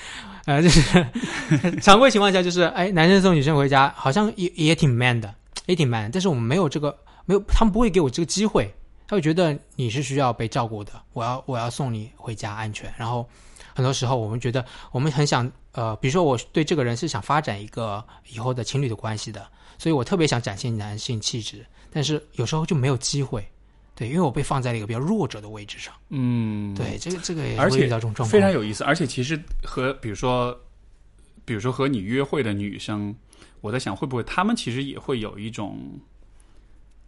[0.44, 1.06] 呃，就是
[1.80, 5.34] 常规情况下，就是哎，男生送女生回家，好像也也挺 man 的，
[5.64, 6.10] 也挺 man。
[6.12, 8.70] 但是我们没有这个，没有，他们不会给我这个机会，
[9.08, 12.92] 他会觉得你是需要被照顾的，我要我要送你回家安全。
[12.98, 13.26] 然后
[13.74, 14.62] 很多时候我们觉得
[14.92, 19.46] 我们很想，呃，比如说我对这个人是想发展一个以后的情侣的关系的，
[19.78, 23.46] 所以我特别想展现男性气质，但是有时候就没有机会。
[23.94, 25.92] 对，因为我被放在了一个比较弱者的位置上。
[26.08, 28.30] 嗯，对，这个这个也而且会遇到这种状况。
[28.30, 28.84] 非常有意思。
[28.84, 30.58] 而且其实和比如说，
[31.44, 33.14] 比如说和你约会的女生，
[33.60, 35.78] 我在想会不会她们其实也会有一种。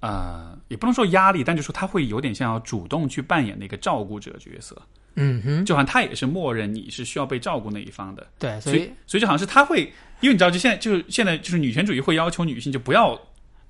[0.00, 4.80] 呃，也不能说压力，但就说他会有点像要主动去扮演那个照顾者角色，
[5.16, 9.80] 嗯哼，就好像他也是默认你是需要被照顾那一方的，对，所以所以所以就好像是他会，
[10.20, 13.18] 因为你知道，就现在就是现在就是女权主义会要求女性就不要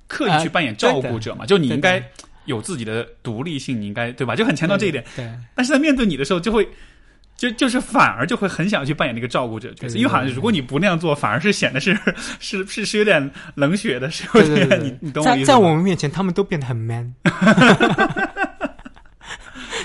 [0.06, 2.02] 刻意去扮演照顾者嘛，就你应该
[2.44, 4.36] 有自己的独立性，你应该对吧？
[4.36, 5.04] 就很强调这一点。
[5.16, 6.68] 对，但是在面对你的时候，就会
[7.38, 11.96] 就就是反而就会很想去扮演那个照顾者角色，因为好像如果你不那样做，反而是显得是
[12.40, 15.46] 是是是有点冷血的，是有点对对对对你你懂我意思吗？
[15.46, 17.14] 在在我们面前，他们都变得很 man，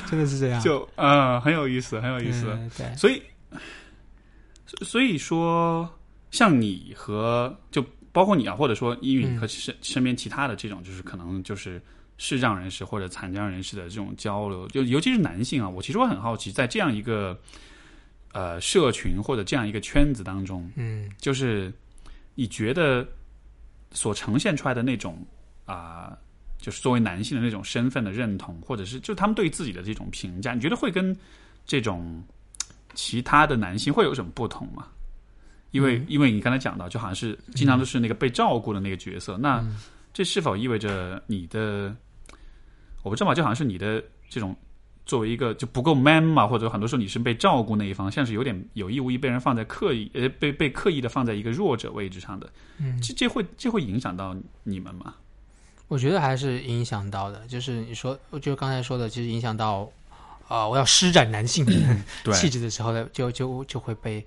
[0.10, 0.60] 真的是这样。
[0.62, 2.48] 就嗯很有意思，很有意思。
[2.52, 3.22] 嗯对，所以
[4.66, 5.88] 所所以说，
[6.32, 11.80] 像你和就包括你啊，或者说英语和身身边其他的这种，就是可能就是
[12.18, 17.38] 视障人士或者残障人士的这种交流，就尤其是男性啊，我其实我很好奇，在这样一个
[18.32, 21.74] 呃社群或者这样一个圈子当中，嗯就是
[22.36, 23.08] 你觉得
[23.92, 25.18] 所呈现出来的那种
[25.66, 26.16] 啊、
[26.60, 31.16] 就是作为男性的那种身份的认同，或者是就他们对自己的这种评价，你觉得会跟
[31.66, 32.24] 这种
[32.94, 34.88] 其他的男性会有什么不同吗？
[35.72, 39.66] 因为、因为你刚才讲到，就好像是经常都是那个被照顾的那个角色，那
[40.14, 41.94] 这是否意味着你的
[43.02, 44.56] 我不知道嘛，就好像是你的这种
[45.06, 55.16] 作为一个就不够 man 嘛，或者很多时候你是被照顾那一方，像是有点有意无意被人放在刻意呃被被刻意的放在一个弱者位置上的，嗯，这这会这会影响到你们吗？
[55.90, 59.92] 我觉得还是影响到的，就是你说，就刚才说的，其实影响到，
[60.48, 61.66] 啊，我要施展男性
[62.24, 64.26] 对气质的时候呢，就就就会被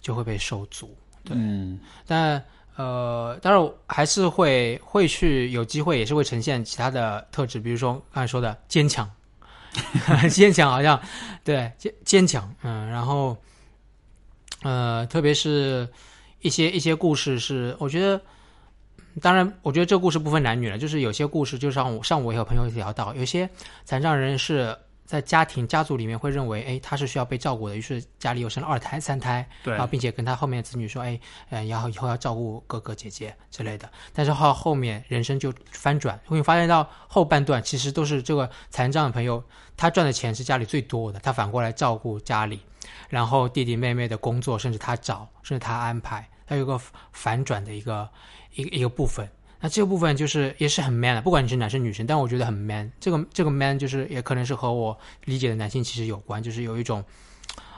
[0.00, 0.96] 就会被受阻。
[1.22, 2.42] 对嗯但
[2.76, 9.10] 呃，当然还是会会去有机会，也是会呈现其他的特质，比如说刚才说的坚强，
[10.30, 11.00] 坚强好像
[11.42, 13.36] 对坚坚强，嗯，然后
[14.62, 15.88] 呃，特别是
[16.40, 18.20] 一些一些故事是，我觉得。
[19.22, 23.48] 当然，我觉得这故事不分男女了，就是有些故事，就像我上午也有朋友聊到，有些
[23.84, 33.90] 残障人士在家庭家族里面会认为，哎，他是需要被照顾的，于是家里又生了二胎、三胎，对啊，并且跟他后面的子女说，哎，呃，然后以后要照顾哥哥姐姐之类的。
[34.12, 39.44] 但是后后面人生就翻转，会发现到后半段其实都是这个残障的朋友，
[39.76, 42.60] 他赚的钱是家里最多的，他反过来照顾家里，
[43.10, 46.80] 然后弟弟妹妹的工作甚至他找，甚至他安排，他有个
[47.12, 48.08] 反转的一个
[48.54, 49.28] 一个一个部分。
[49.64, 52.92] 那这个部分就是也是很 man 的，不管你是男生女生，但我觉得很 man。
[53.00, 57.02] 这个这个 man 就是也可能是和我理解的男性其实有关，就是有一种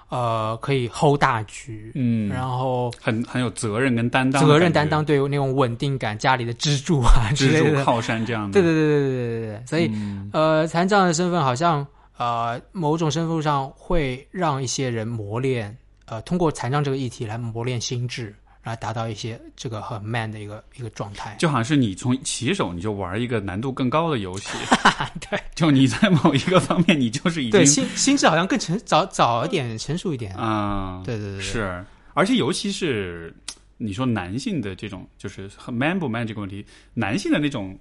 [0.09, 7.71] 呃可以 hold 大局，嗯，然后很很有责任跟担当，责任担当，对那种稳定感、家里的支柱啊 之类的。
[7.71, 18.35] 支柱靠山这样的，对对对对对对对对，所以、嗯呃，残障的身份好像呃某种身份上会让一些人磨练，呃，通过残障这个议题来磨练心智，
[18.67, 21.37] 来达到一些这个很 man 的一个一个状态。
[21.39, 24.49] 就好像是你从起手你就玩一个难度更高的游戏，
[25.31, 30.35] 对就你在某一个方面你就是已经对，心心智好像更成早早一点，成熟一点。
[30.35, 33.33] 啊、对对对对，是，而且尤其是
[33.77, 37.79] 你说男性的这种，就是很 man 不 man 这个问题，男性的那种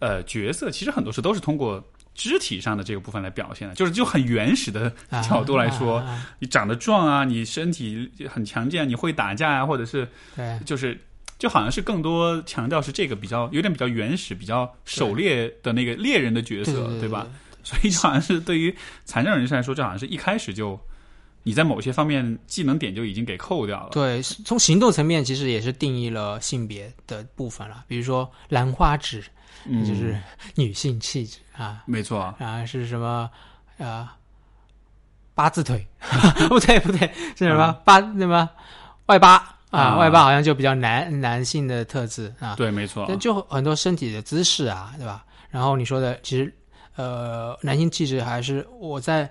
[0.00, 1.82] 呃角色，其实很多时都是通过
[2.14, 10.98] 肢体上的这个部分来表现的，就是就很原始的啊角度来说，啊啊啊你长得壮啊，你身体很强健，你会打架啊，或者是对就是。
[11.38, 17.26] 就好像是更多强调是这个比较有点比较原始、比较狩猎的那个猎人的角色，对对吧？？
[17.64, 18.72] 所以就好像是对于
[19.04, 20.78] 残障人士来说，这好像是一开始就
[21.42, 23.88] 你在某些方面技能点就已经给扣掉了。
[23.90, 29.24] 对，从行动层面其实也是定义了性别的部分了，比如说兰花指，
[29.66, 30.16] 嗯，就是
[30.56, 32.64] 女性气质啊，没错，啊。
[32.66, 33.30] 是什么
[33.78, 34.16] 啊
[35.34, 35.86] 八字腿，
[36.48, 38.48] 不对不对，是什么八那么
[39.06, 39.34] 外八
[39.70, 45.24] 啊啊外八好像就比较男男性的特质啊，对，没错但，就很多身体的姿势啊，对吧？
[45.50, 46.54] 然后你说的，其实
[46.96, 49.30] 呃，男性气质还是我在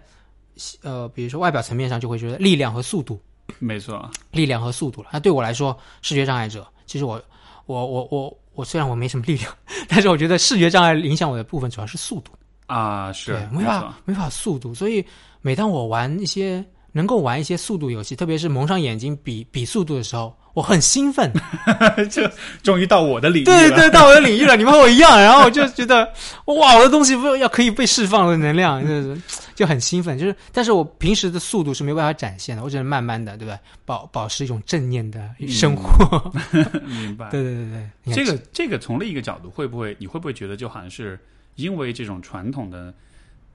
[0.82, 3.22] 呃，比如说外表层面上就会觉得力量和速度，
[3.60, 5.10] 没错，力量和速度了。
[5.14, 7.22] 那对我来说，视觉障碍者，其实我
[7.68, 9.52] 我我我我虽然我没什么力量，
[9.88, 12.32] 但是我觉得视觉障碍影响我的部分主要是速度，
[12.68, 15.04] 啊，是没法，没法速度，所以
[15.42, 21.32] 每当我玩一些能够玩一些速度游戏，特别是蒙上眼睛比比速度的时候，我很兴奋。
[22.10, 22.32] 这
[22.64, 23.70] 终于到我的领域了。
[23.70, 26.06] 对对，到我的领域了，你们和我一样，然后我就觉得
[26.46, 29.22] 哇，我的东西不要可以被释放的能量，就是
[29.56, 30.18] 就很兴奋。
[30.18, 33.58] 就是，但是我平时的速度是没有办法展现的，我只能慢慢的，对吧？
[33.86, 36.32] 保保持一种正念的生活。
[36.86, 37.30] 明白。
[37.30, 41.20] 对对对对，这个这个从另一个角度，会不会你会不会觉得就好像是
[41.56, 42.94] 因为这种传统的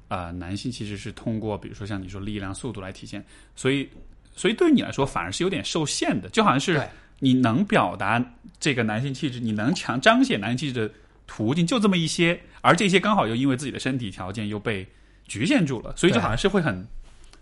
[0.08, 3.88] 啊、呃男性其实是通过比如说像你说力量、速度来体现，所以
[4.36, 6.80] 所以对于你来说反而是有点受限的，就好像是
[7.18, 8.24] 你能表达
[8.60, 10.94] 这个男性气质，你能强彰显男性气质的
[11.26, 14.86] 途径就这么一些，而这些刚好又因为自己的身体条件又被
[15.26, 16.86] 局限住了，所以就好像是会很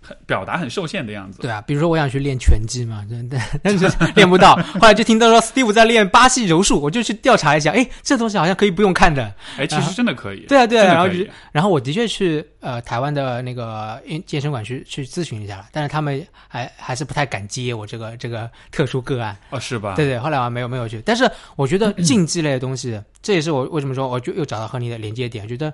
[0.06, 1.40] 很表达很受限的样子。
[1.40, 4.54] 对啊，比如说我想去练拳击嘛， 真的，但是练不到。
[4.78, 9.34] 后来就听到说 Steve 在练巴西柔术，我就去调查一下，哎，这东西好像可以不用看的。
[9.56, 10.40] 哎，其实真的可以。
[10.46, 19.36] 对啊，对啊，然后就然后我的确去呃台湾的那个健健身馆去去咨询一下了，但是他们还还是不太敢接我这个这个特殊个案。
[19.50, 19.94] 哦，是吧？
[19.96, 25.72] 对对，后来我没有没有去，但是我觉得竞技类的东西， 这也是我为什么说我就又找到和你的连接点，觉得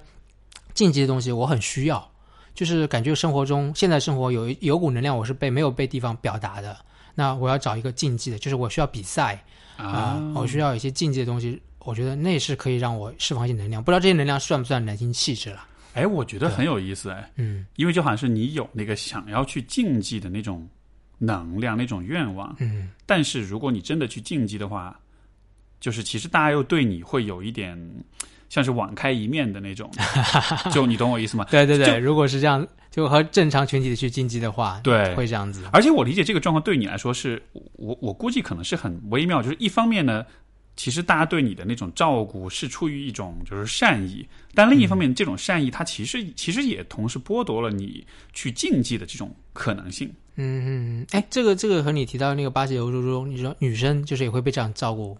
[0.74, 2.10] 竞技的东西我很需要，
[2.61, 6.77] 就是感觉生活中现在生活有一有股能量我是被没有被地方表达的，
[7.14, 9.42] 那我要找一个竞技的，就是我需要比赛
[9.79, 15.66] 啊、啊，我需要一些竞技的东西，我觉得那是可以让我释放一些能量，不知道这些能量算不算男性气质了？
[15.94, 20.68] 哎，我觉得很有意思哎，嗯因为就好像是你有那个想要去竞技的那种
[21.16, 25.01] 能量、那种愿望，嗯但是如果你真的去竞技的话，
[25.81, 27.75] 就是其实大家又对你会有一点
[28.50, 29.90] 像是网开一面的那种，
[30.70, 31.46] 就你懂我意思吗？
[31.50, 35.62] 对对对，如果是这样，就和正常群体的去竞技的话，对会这样子。
[35.72, 37.42] 而且我理解这个状况对你来说是，
[37.76, 40.26] 我我估计可能是很微妙，就是一方面呢，
[40.76, 50.08] 其实大家对你的那种照顾是出于一种就是善意，但另一方面，这种善意它其实其实也同时剥夺了你去竞技的这种可能性。
[50.36, 50.66] 嗯嗯，
[51.00, 55.16] 嗯，哎，这个这个和你提到那个巴西柔术中，你说女生就是也会被这样照顾，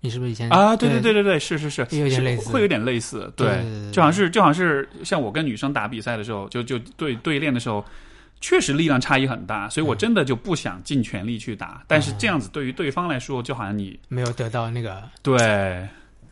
[0.00, 7.84] 你是不是以前啊，对对对对对，是是是，也有点类似会有点类似，对就好像是就好像是像我跟女生打比赛的时候，就就对对练的时候，
[8.40, 11.82] 确实力量差异很大，所以我真的就不想尽全力去打。
[11.86, 15.88] 但是这样子对于对方来说，就好像你没有得到那个，对，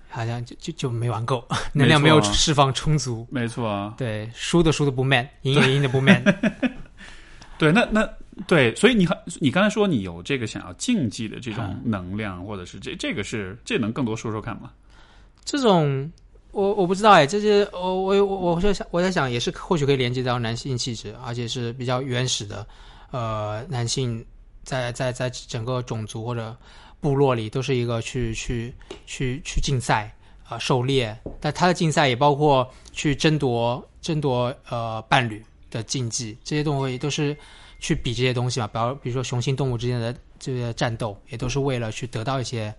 [0.08, 3.26] 好像就就就没玩够，能量没有释放充足。
[3.30, 6.22] 没错，啊对，输的输的不 man，赢也赢的不 man。
[7.58, 8.08] 对，那那
[8.48, 14.72] 对，所以你很你刚才说你有这个想要竞技的这种嗯能量，或者是这这个是这能更多说说看吗？
[15.44, 16.10] 这种
[16.50, 22.66] 我我不知道哎，这些我我我我在想我在想也是或许可以连接到男性气质，而且是比较原始的，
[23.12, 24.24] 呃，男性
[24.62, 26.56] 在在在整个种族或者
[27.00, 28.74] 部落里都是一个去去
[29.06, 30.12] 去去竞赛
[30.44, 37.36] 啊、呃狩猎，但他的竞赛也包括去争夺争夺呃伴侣的竞技，这些东西都是
[37.84, 42.74] 去比这些东西嘛，比如比如说雄性动物之间的这个战斗，也都是为了去得到一些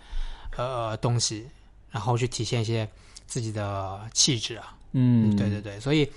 [0.58, 1.46] 呃东西，
[1.92, 2.90] 然后去体现一些
[3.28, 4.76] 自己的气质啊。
[4.94, 6.10] 嗯对对对，所以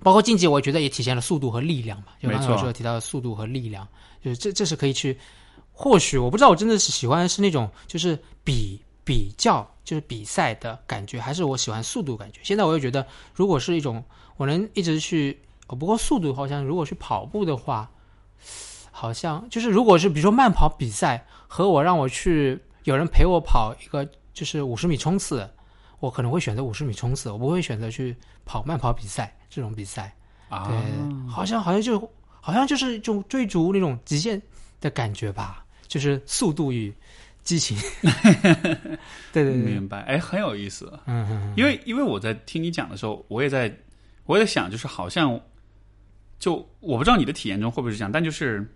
[0.00, 2.08] 包括竞技，我觉得也体现了速度和力量嘛。
[2.20, 3.88] 就刚才没错说提到的速度和力量，
[4.22, 5.18] 就是这这是可以去，
[5.72, 12.40] 或许我不知道我真的是喜欢的是那种就是比比较就是比赛的感觉，还是我喜欢速度感觉。
[12.42, 14.04] 现在我又觉得，如果是一种
[14.36, 17.90] 我能一直去，哦，不过速度好像如果去跑步的话，
[18.90, 25.48] 好像就是如果是比如说慢跑比赛和我让我去有人陪我跑一个就是五十米冲刺，
[26.00, 30.14] 我可能会选择五十米冲刺，我不会选择去跑慢跑比赛这种比赛。
[30.48, 30.76] 啊，对，
[31.30, 31.98] 好像好像就
[32.40, 34.40] 好像就是一种追逐那种极限
[34.80, 36.92] 的感觉吧，就是速度与
[37.42, 37.76] 激情。
[39.32, 40.92] 对对对，明白，哎，很有意思。
[41.06, 43.74] 嗯嗯因为因为我在听你讲的时候，我也在
[44.26, 45.40] 我也在想，就是好像
[46.42, 48.66] 就我不知道你的体验中会不会是这样，但就是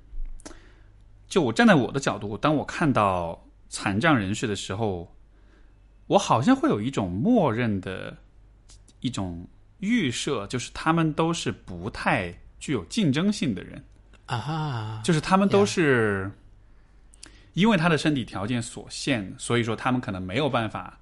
[1.27, 5.13] 就我站在我的角度，当我看到残障人士的时候，
[6.07, 8.17] 我好像会有一种默认的
[9.01, 9.45] 一种
[9.81, 13.83] 预设，就是他们都是不太具有竞争性的人，
[14.27, 16.31] 啊，就是他们都是
[17.55, 20.97] 因为他的身体条件所限，所以说他们可能没有办法。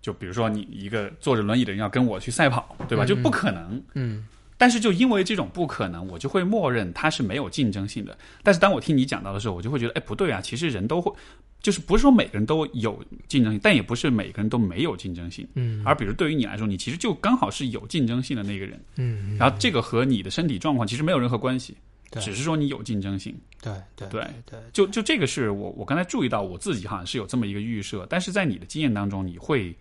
[0.00, 3.04] 就比如说你一个坐着轮椅的人要跟我去赛跑，对吧？
[3.04, 3.84] 嗯就不可能。
[3.92, 4.26] 嗯
[4.62, 8.16] 但是就因为这种不可能，我就会默认它是没有竞争性的。
[8.44, 11.12] 但是当我听你讲到的时候，我就会觉得，哎，不对啊，其实人都会，
[11.60, 15.44] 就是不是说每个人都有竞争性，但也不是每个人都没有竞争性。
[15.56, 18.80] 嗯而比如对于你来说，你其实就刚好是有竞争性的那个人。
[18.94, 21.76] 嗯，然后这个和你的身体状况其实没有任何关系，
[22.08, 23.34] 对只是说你有竞争性。
[23.60, 29.74] 对对对对，就就这个是我我刚才注意到我自己好像是有这么一个预设，但是在你的经验当中，你会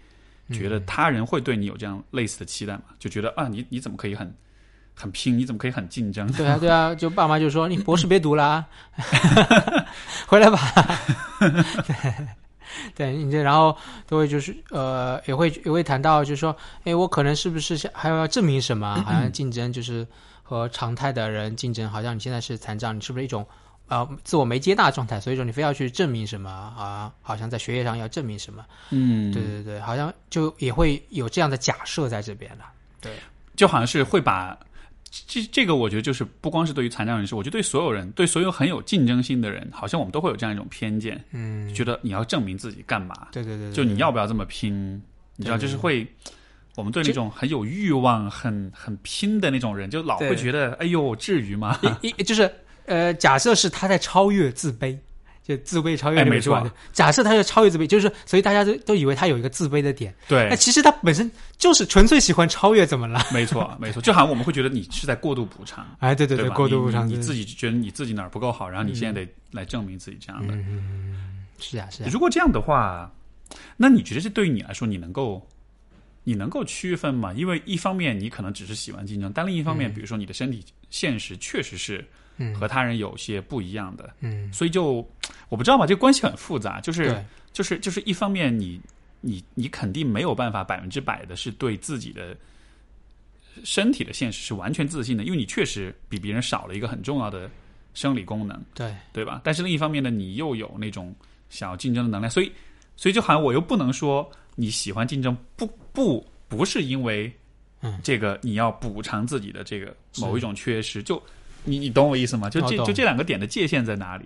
[0.52, 2.86] 觉得他人会对你有这样类似的期待吗？
[2.98, 4.34] 就觉得啊，你你怎么可以很
[4.96, 5.38] 很拼？
[5.38, 6.32] 你怎么可以很竞争？
[6.34, 8.68] 对啊对啊，就爸妈就说你博士别读了啊，
[10.28, 10.60] 回来吧。
[12.96, 13.76] 对，你这然后
[14.08, 18.96] 都会就是呃，也会也会谈到，就是说，哎，我可能是不是想还要证明什么？
[19.06, 20.08] 好像竞争就是
[20.42, 23.46] 和常态的人竞争，好像你现在是残障，你是不是一种
[23.88, 25.20] 呃自我没接纳状态？
[25.20, 27.12] 所以说你非要去证明什么啊？
[27.22, 28.64] 好像在学业上要证明什么？
[28.92, 32.66] 嗯，对对对，好像就也会有这样的假设在这边了。
[33.02, 33.12] 对，
[33.58, 34.58] 就好像是会把
[35.28, 43.28] 这这个，我觉得就是不光是对于残障人士，我觉得对所有人，对所有很有竞争心的人，好像我们都会有这样一种偏见，嗯，觉得你要证明自己干嘛？
[43.32, 45.02] 对对对，对就你要不要这么拼？
[45.36, 46.08] 你知道，就是会
[46.76, 51.78] 我们对那种很有欲望、很很拼的那种人，就老会觉得，哎呦，至于吗？
[52.02, 52.50] 一一就是
[52.86, 54.98] 呃，假设是他在超越自卑，
[55.44, 60.48] 就自卑超越那本书啊错假设他是超越自卑，就是所以大家都都以为他有一个自卑的点，对。
[60.50, 63.20] 那，其实他本身就是纯粹喜欢超越，怎么了？
[63.34, 66.56] 没错，没错，就好像我们会觉得你是在过度补偿， 哎，对对对吧？
[66.56, 70.54] 过度补偿，你自己觉得你自己哪儿不够好，然后你现在得来证明自己这样的。
[71.60, 73.12] 是啊是啊，如果这样的话，
[73.78, 75.46] 那你觉得这对于你来说，你能够
[76.24, 77.34] 你能够区分吗？
[77.34, 82.56] 因为一方面你可能只是喜欢竞争，但另一方面，比如说你的身体现实确实是嗯。
[82.56, 85.06] 和他人有些不一样的，嗯，所以就
[85.50, 87.26] 我不知道吧，这个关系很复杂，就是对。
[87.54, 88.80] 就是就是一方面你
[89.20, 92.36] 你你肯定没有办法百分之百的是对自己的
[93.64, 97.52] 身体的现实是完全自信的，因为你确实比别人少了一个很重要的
[97.94, 98.64] 生理功能。
[98.74, 98.96] 对。
[99.12, 99.42] 对吧？
[99.44, 101.14] 但是另一方面呢，你又有那种
[101.50, 102.50] 想要竞争的能量，所以，
[102.96, 107.30] 所以就好像我又不能说你喜欢竞争，不不不是因为，
[107.82, 108.00] 嗯。
[108.02, 111.22] 这个你要补偿自己的这个某一种缺失，就
[111.64, 112.50] 你你懂我意思吗？
[112.50, 114.26] 就这就这两个点的界限在哪里？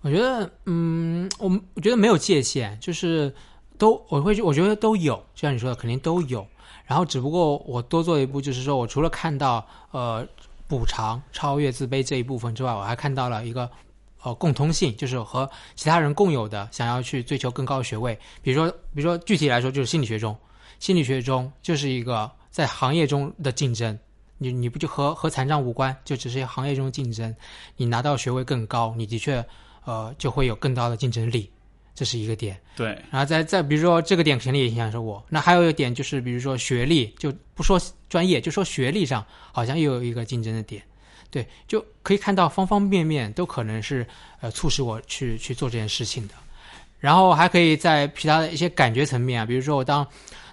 [0.00, 3.32] 我觉得，嗯，我们我觉得没有界限，就是
[3.78, 6.46] 都我会我觉得都有，就像你说的，肯定都有。
[6.86, 10.26] 然后只不过我多做一步，就是说我除了看到呃
[10.66, 13.70] 补偿、超越自卑这一部分之外，我还看到了一个
[14.22, 18.18] 呃共通性，就是和其他人共有的想要去追求更高的学位。
[18.42, 20.36] 比如说，比如说具体来说，就是心理学中，
[20.80, 23.96] 心理学中就是一个在行业中的竞争。
[24.42, 27.34] 你你不就和和残障无关，就只是行业中的竞争。
[27.76, 29.44] 你拿到学位更高，你的确
[29.84, 31.50] 呃就会有更高的竞争力，
[31.94, 32.58] 这是一个点。
[32.76, 35.24] 对，然后再再比如说这个点肯定也影响着我。
[35.28, 40.82] 那还有一点就是，比如说学历，就不说专业，就说学历上，好像又有一个竞争的点。
[41.30, 44.06] 对，就可以看到方方面面都可能是
[44.40, 46.34] 呃促使我去去做这件事情的。
[46.98, 50.06] 然后还可以在其他的一些感觉层面啊，比如说我当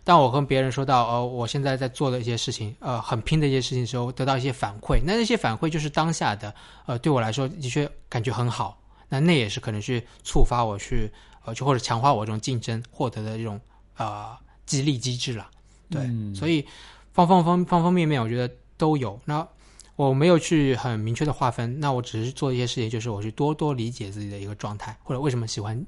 [0.04, 6.54] 当我跟别人说到呃我现在在做的一些事情，呃很拼的一些事情的时候，得到一些反馈，那那些反馈就是当下的，
[6.86, 8.80] 呃对我来说的确感觉很好。
[9.12, 11.12] 那那也是可能去触发我去
[11.44, 13.60] 呃，就或者强化我这种竞争获得的这种
[13.98, 14.38] 呃
[14.68, 15.50] 激励机制了。
[15.90, 16.64] 对，嗯所以
[17.12, 19.20] 方方方方方面面，我觉得都有。
[19.26, 19.48] 那
[19.96, 25.84] 我没有去很明确的划分，那我只是做一些事情，就是我去多多理解自己的一个状态，或者为什么喜欢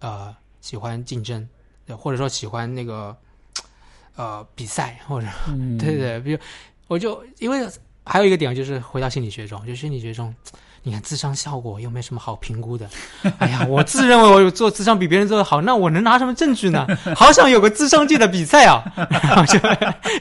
[0.00, 1.48] 呃喜欢竞争，
[1.86, 3.16] 对或者说喜欢那个
[4.16, 6.38] 呃比赛，或者、嗯对对，比如
[6.88, 7.66] 我就因为
[8.04, 10.34] 还有一个点就是回到心理学中，就心理学中。
[10.82, 12.88] 你看智商效果又没什么好评估的，
[13.36, 16.86] 哎呀，我自认为我有做智商比别人做的好，那我能拿什么证据呢？
[17.14, 19.58] 好想有个智商界的比赛啊，然 后就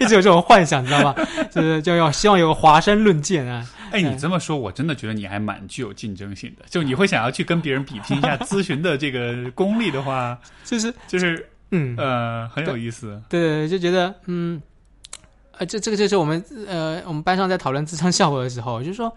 [0.01, 1.15] 一直有这种幻想，知道吗？
[1.49, 6.65] 就是就要希望有个华山论剑啊，哎，你这么说，我真的觉得你还蛮具有竞争性的。
[6.69, 13.21] 就你会想要去跟别人比拼一下咨询的这个功力的话，就是就是嗯，呃很有意思。
[13.29, 14.61] 对，就觉得嗯，
[15.57, 19.15] 呃，这这个就是我们呃我们班上在讨论智商效果的时候，就说，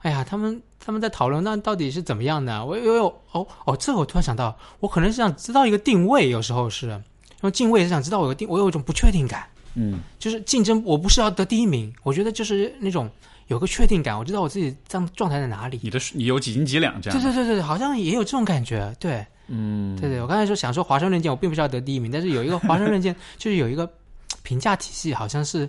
[0.00, 2.64] 哎呀，他们他们在讨论那到底是怎么样的？
[2.64, 7.00] 我有有哦哦，这个我突然想到，我可能是想知道一个定位，有时候是，因
[7.42, 13.10] 为定位是想知道我有个定，我有一种不确定感，嗯就是竞争，我不是要得第一名，我觉得就是那种
[13.48, 15.78] 有个确定感，我知道我自己这样状态在哪里。
[15.82, 17.20] 你的你有几斤几两这样？
[17.20, 19.26] 对对对对，好像也有这种感觉，对。
[19.54, 23.88] 嗯，对对，我刚才说想说华盛论剑，我并不是要得第一名，但是有一个华盛论剑， 就是有一个
[24.42, 25.68] 评价体系，好像是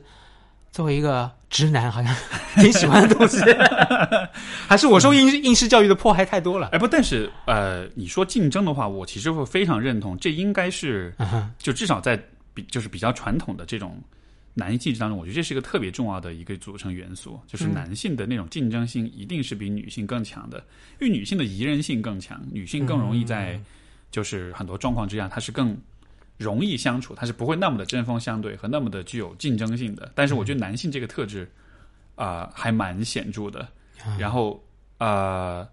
[0.71, 2.15] 作为一个直男，好像
[2.55, 3.39] 挺喜欢的东西，
[4.67, 6.69] 还是我受应应试教育的迫害太多了？
[6.71, 12.17] 哎不，但是呃，你说竞争的话，我其实会非常认同，这应该是嗯，就至少在
[12.53, 13.99] 比就是比较传统的这种
[14.53, 20.57] 男性当中，我觉得这是一个特别重要的一个组成元素，就是嗯男性的那种竞争性一定是比女性更强的，
[20.99, 23.59] 因为女性的宜人性更强，女性更容易在
[24.11, 25.75] 就是很多状况之下，她是更
[26.37, 30.11] 容易相处，她是不会那么的针锋相对和那么的具有竞争性的。
[30.13, 31.49] 但是我觉得男性这个特质
[32.15, 33.67] 啊、还蛮显著的。
[34.19, 34.63] 然后
[34.97, 35.67] 呃，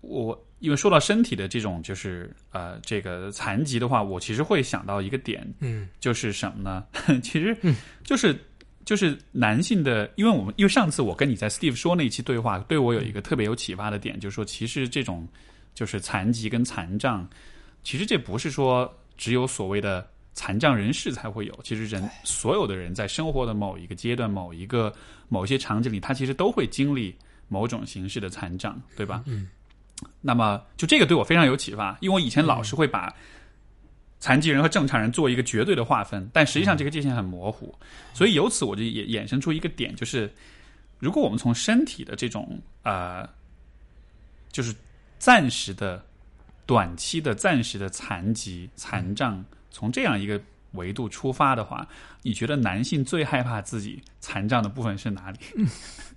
[0.00, 6.84] 我因为说到身体的这种就是呃这个残疾的话，我其实会想到一个点，嗯就是什么呢？
[7.22, 7.56] 其实
[8.04, 8.38] 就是
[8.84, 15.26] 就是男性的，因为我们因为上次我跟你在 Steve 说那一期对话，对我有一个特别有启发的点，就是说其实这种
[15.74, 17.28] 就是残疾跟残障，
[17.82, 24.92] 其实这不是说只有所谓的残障人士才会有，其实人所有的人在生活的某一个阶段、某一个
[25.28, 27.14] 某一些场景里，他其实都会经历
[27.48, 29.22] 某种形式的残障，对吧？
[29.26, 29.48] 嗯。
[30.20, 33.14] 那么，就这个对我非常有启发，因为我以前老是会把
[34.18, 37.74] 残疾人和正常人做一个绝对的划分，但实际上这个界限很模糊，
[38.12, 40.30] 所以由此我就也衍生出一个点，就是
[40.98, 43.28] 如果我们从身体的这种呃，
[44.52, 44.74] 就是
[45.18, 46.04] 暂时的、
[46.66, 50.40] 短期的、暂时的残疾、残障，从这样一个
[50.72, 51.88] 维度出发的话，
[52.22, 55.38] 你觉得男性最害怕自己残障的部分是哪里？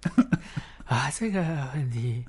[0.85, 1.41] 啊，这个
[1.75, 2.25] 问题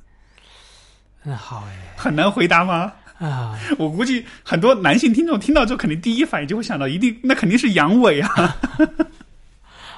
[1.24, 2.92] 很好哎很难回答吗？
[3.18, 8.56] 啊，我估计很多男性听众听到之后，肯定第一反应就会想到，一定那肯定是阳痿啊！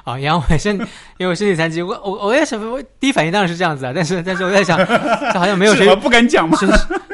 [0.05, 0.77] 啊，阳痿身，
[1.17, 5.97] 因为我身体残疾，我我我也想，我第一反应当然是这样子啊，但是但是我在想，这好像没有谁？
[5.97, 6.57] 不敢讲嘛？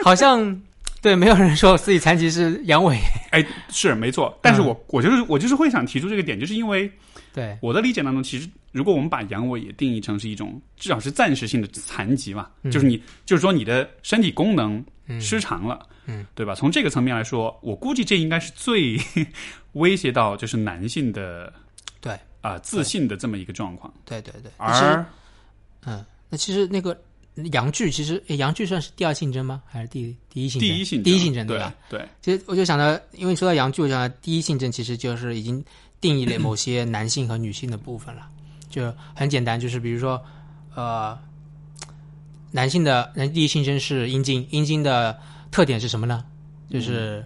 [0.04, 0.60] 好像
[1.02, 2.96] 对，没有人说自己残疾是阳痿，
[3.32, 6.90] 哎，是没错，但是我、我就是我就是会想提出这个点，就是因为
[7.34, 7.58] 对。
[7.60, 12.70] 我的理解当中，其实如果我们把阳痿也定义成是一种至少是暂时性的残疾嘛，嗯。
[12.70, 15.20] 就是你就是说你的身体功能嗯。
[15.20, 16.54] 失常了，嗯，对吧？
[16.54, 18.96] 从这个层面来说，我估计这应该是最
[19.72, 21.52] 威胁到就是男性的
[22.00, 22.16] 对。
[22.42, 25.04] 啊、自信的这么一个状况，对对对，而
[25.86, 26.96] 嗯，那其实那个
[27.52, 29.62] 阳具，其实诶阳具算是第二性征吗？
[29.66, 30.68] 还是第第一性征？
[30.68, 31.74] 第一性征第一性征对吧？？
[31.88, 35.64] 对，其实我就想到，因为说到阳具，我想到第一性征其实就是已经
[36.00, 38.28] 定义了某些男性和女性的部分了。
[38.68, 40.22] 就很简单，就是比如说，
[40.74, 41.18] 呃，
[42.50, 45.18] 男性的男第一性征是阴茎，阴茎的
[45.50, 46.24] 特点是什么呢？
[46.70, 47.24] 就是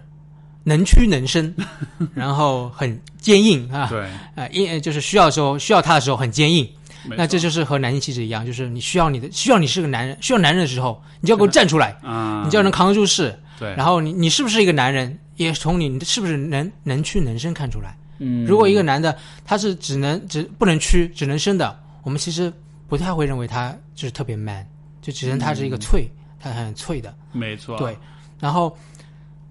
[0.63, 1.55] 能屈能伸，
[2.13, 6.67] 然后很坚硬啊，对，啊，硬就是需要的时候需要它的时候很坚硬。
[7.07, 13.37] 没那这就是和男性气质一样，就是你需要你的需要你是个男人，需要男人的时候，你就要给我站出来，啊，你就要能扛得住事。
[13.59, 17.97] 对，然后你你是不是一个男人，也从你是不是能能屈能伸看出来。
[18.19, 22.51] 嗯，如果一个男的他是只能只不能屈只能伸的，我们其实
[22.87, 24.65] 不太会认为他就是特别 man，
[25.01, 26.07] 就只能他是一个脆，
[26.39, 27.13] 他很脆的。
[27.31, 27.97] 没错，对，
[28.39, 28.75] 然后，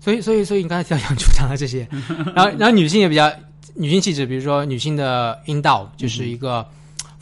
[0.01, 1.87] 所以所以所以你刚才提到杨主讲了这些，
[2.35, 3.33] 然后然后女性也比较
[3.75, 6.67] 女性气质，比如说女性的阴道就是一个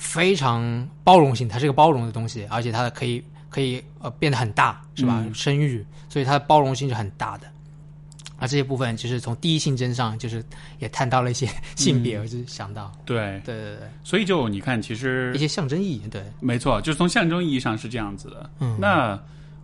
[0.05, 5.23] 非常包容性，它是一个包容的东西，而且它可以可以呃变得很大，是吧？
[5.25, 5.35] 嗯。
[5.35, 7.49] 生育，所以它的包容性是很大的。
[8.37, 10.45] 而这些部分就是从第一性征上，就是
[10.79, 18.51] 也探到了一些性别，嗯我就想到，对，对对对，所以就你看，其实一些象征意义，对，没错，就是从象征意义上是这样子的。
[18.59, 19.19] 嗯，那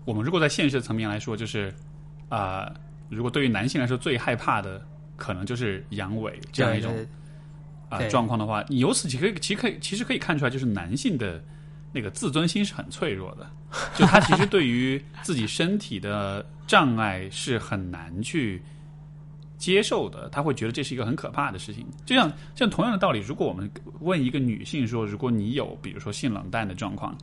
[0.05, 1.75] 我们如果在现实层面来说，就是
[2.29, 2.73] 啊、
[3.09, 4.81] 如果对于男性来说最害怕的，
[5.17, 6.95] 可能就是阳痿这样一种
[7.91, 11.45] 啊、对状况的话，你由此其实可以其实可以其实可以看出来，就是男性的
[11.93, 13.51] 那个自尊心是很脆弱的，
[13.95, 18.63] 就他其实对于自己身体的障碍是很难去。
[19.59, 21.87] 接受的，他会觉得这是一个很可怕的事情。
[22.07, 23.71] 就像像同样的道理，如果我们
[24.01, 27.15] 问一个女性说，如果你有比如说性冷淡的状况，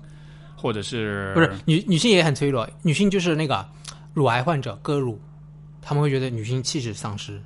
[0.55, 3.67] 或者是不是女女性也很脆弱，女性就是那个
[4.13, 5.19] 乳癌患者割乳，
[5.81, 7.41] 他们会觉得女性气质丧失。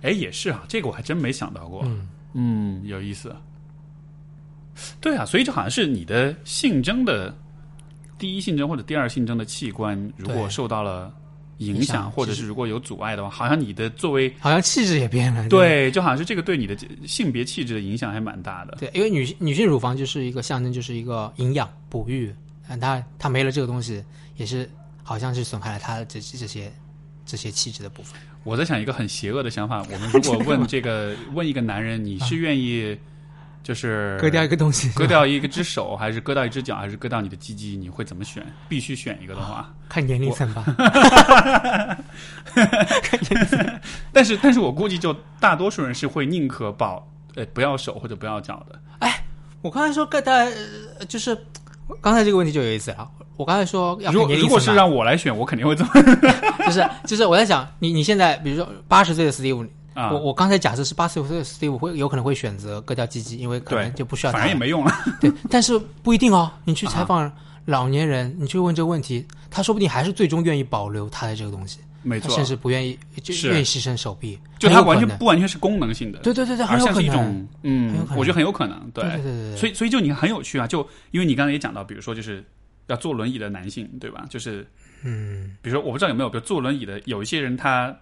[0.00, 1.82] 哎，也是啊，这个我还真没想到过。
[1.84, 3.34] 嗯嗯，有意思。
[5.00, 7.34] 对啊，所以就好像是你的性征的
[8.18, 11.12] 第一性征或者第二性征的器官，如果受到了
[11.58, 15.46] 影影响响，或者是如果有阻碍的话，好像你的作为好像气质也变了。
[15.50, 16.76] 对，就好像是这个对你的
[17.06, 18.76] 性别气质的影响还蛮大的。
[18.78, 22.34] 对，因为女性女性乳房就是一个象征，就是一个营养哺育，
[22.68, 24.02] 嗯，它它没了这个东西，
[24.36, 24.70] 也是
[25.02, 26.72] 好像是损害了它的这这些
[27.30, 28.20] 这些气质的部分。
[28.42, 32.98] 我在想一个很邪恶的想法，我们如果问这个 问一个男人，你是愿意
[33.62, 37.76] 就是割掉一个东西，割掉一个只手，还是割掉一只脚，还是割掉你的鸡鸡？
[37.76, 38.44] 你会怎么选？
[38.68, 40.64] 必须选一个的话，看年龄层吧。
[44.12, 48.80] 但是但是我估计就大多数人是会宁可保呃不要手或者不要脚的。
[48.98, 49.22] 哎
[49.62, 51.36] 我刚才说割掉，呃就是
[52.00, 53.08] 刚才这个问题就有意思了。
[53.40, 55.90] 我刚才说要如果如果是让我来选，我肯定会这么
[56.66, 64.92] 就是就是我在想，你你现在比如说八十岁的 Steve，、啊我，我刚才假设是八十岁的 Steve 会有可能会选择割掉鸡鸡，因为可能就不需要反正也没用了。
[65.22, 66.50] 对， 但是不一定哦。
[66.66, 67.32] 你去啊采访
[67.64, 77.32] 老年人，你去问这个问题，他说不定还是最终愿意保留他的这个东西，没错甚，至不愿意就是愿意牺牲手臂，就它完全不完全是功能性的，对对对对，而像是一很有可能。
[77.32, 78.78] 种嗯我觉得很有可能。
[78.92, 82.44] 对对对对，所以所以就你很有趣啊，就因为你刚才也讲到，比如说就是
[82.86, 84.26] 要坐轮椅的男性，对吧？
[84.30, 84.66] 就是
[85.02, 87.96] 嗯，比如说我不知道有没有，比如坐轮椅的有一些人他。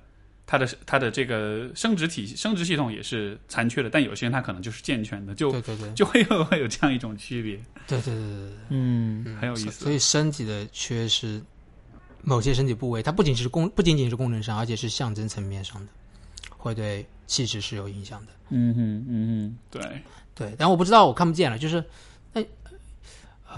[0.50, 7.56] 他的他的这个生殖体生殖系统也是残缺的，但有些人他可能就是健全的，就对对对就会有会有这样一种区别。
[7.86, 9.70] 对对对对对，嗯，很有意思。
[9.72, 11.38] 所以身体的缺失，
[12.22, 15.92] 某些身体部位，它不仅是功不仅仅是功能上，而且是象征层面上的，
[16.56, 18.32] 会对气质是有影响的。
[18.48, 20.02] 嗯哼，嗯哼，对，
[20.34, 21.58] 对，但我不知道，我看不见了。
[21.58, 21.84] 就是，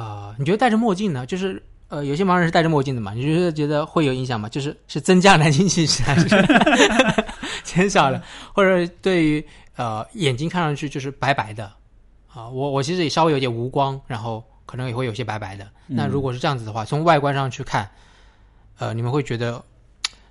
[0.00, 1.26] 那啊、你觉得戴着墨镜呢？
[1.26, 3.12] 就是呃，有些盲人是戴着墨镜的嘛？
[3.12, 4.48] 你觉得觉得会有影响吗？
[4.48, 6.28] 就是是增加男性气质还是
[7.64, 8.22] 减少了？
[8.54, 9.44] 或者对于
[9.76, 11.70] 呃眼睛看上去就是白白的
[12.32, 15.68] 啊、我我其实也稍微有点无光，然后可能也会有些白白的。
[15.88, 17.90] 那如果是这样子的话，从外观上去看，
[18.78, 19.60] 呃，你们会觉得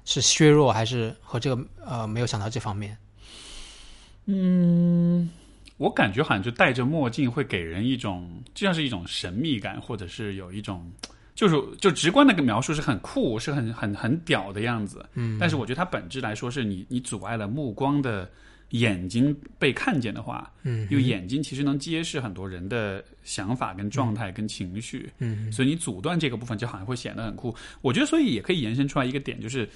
[0.06, 2.98] 是削弱还是和这个呃没有想到这方面？
[4.28, 5.30] 嗯，
[5.80, 10.92] 我感觉好像就戴着墨镜会给人一种，就像是一种神秘感，或者是有一种，
[11.34, 15.06] 就是就直观的个描述是很酷，是很很很屌的样子。
[15.14, 18.30] 嗯，但是我觉得它本质来说，是你你阻碍了目光的
[18.72, 27.56] 眼睛被看见的话，嗯，因为眼睛其实能揭示很多人的想法、跟状态、跟情绪，嗯所以你阻断这个部分，就好像会显得很酷。
[27.82, 29.68] 我觉得，所以也可以延伸出来一个点，就是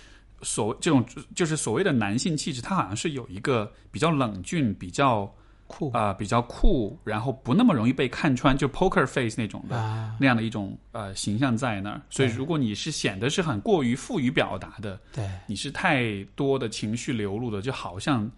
[0.41, 1.01] 所这种
[1.33, 5.33] 就是所谓的男性气质，它好像是有一个比较冷峻、比较
[5.73, 5.89] 酷。
[5.91, 9.75] 啊、比较酷，然后不那么容易被看穿，就 poker face 那种的。
[9.75, 18.29] 啊，那样的一种呃形象在那儿，所以如果你是显得是很过于富于表达的，对，你是太多的情绪流露的，就好像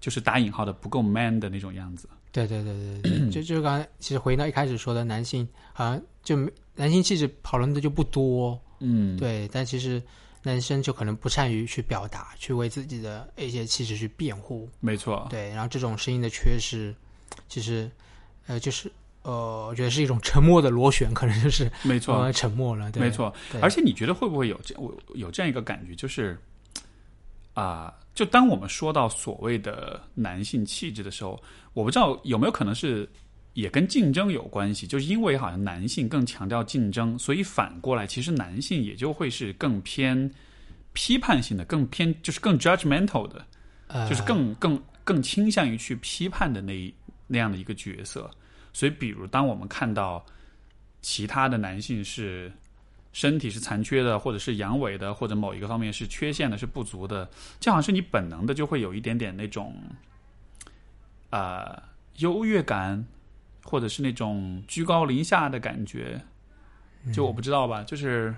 [0.00, 2.08] 就是打引号的不够 man 的那种样子。
[2.30, 10.02] 对对对对对，就就刚才其实回到一开始说的，男性好像就没男性气质讨论的就不多，嗯，对，但其实
[10.44, 16.94] 男生就可能不善于去表达，去为自己的一些气质去辩护，没错，对，然后这种声音的缺失，
[17.48, 17.90] 其实
[18.46, 18.92] 呃就是
[19.22, 23.34] 呃，我觉得是一种沉默的螺旋，可能就是没错，呃沉默了，对没，错。
[23.62, 26.38] 而且你觉得会不会有这我有这样一个感觉，就是
[27.54, 31.40] 啊、就当我们说到所谓的男性气质的时候，
[31.72, 33.08] 我不知道有没有可能是
[33.54, 40.30] 也跟竞争有关系，就是因为好像男性更强调竞争，所以反过来，其实男性也就会是更偏
[40.92, 43.46] 批判性的，更偏就是更 judgmental 的，
[43.86, 46.92] 呃，就是更更更倾向于去批判的那一
[47.26, 48.30] 那样的一个角色。
[48.72, 50.24] 所以，比如当我们看到
[51.00, 52.52] 其他的男性是
[53.12, 57.30] 身体是残缺的，或者是阳痿的，或者某一个方面是缺陷的、是不足的，
[57.60, 59.72] 就好像是你本能的就会有一点点那种
[61.30, 61.82] 啊、呃
[62.16, 63.04] 优越感，
[63.64, 66.20] 或者是那种居高临下的感觉。
[67.12, 68.34] 就我不知道吧，就是。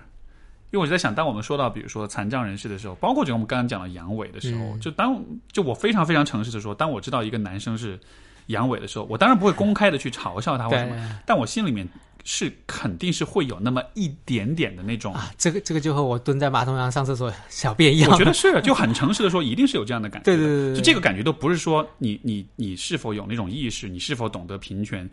[0.72, 7.99] 因为我就在想，当我们说到比如说残障人士的时候，包括就我们刚刚讲的阳痿的时候，嗯就当就我非常非常诚实的说，当我知道一个男生是
[8.47, 11.89] 阳痿的时候，我当然不会公开的去嘲笑他或什么，但我心里面
[12.29, 20.37] 是肯定是会有那么一点点的那种，啊，这个这个就和我蹲在马桶上上厕所 小便一样，我觉得是就很诚实的说，一定是有这样的感觉的。
[20.37, 25.09] 对对对就这个感觉都不是说你你你是否有那种意识，你是否懂得平权，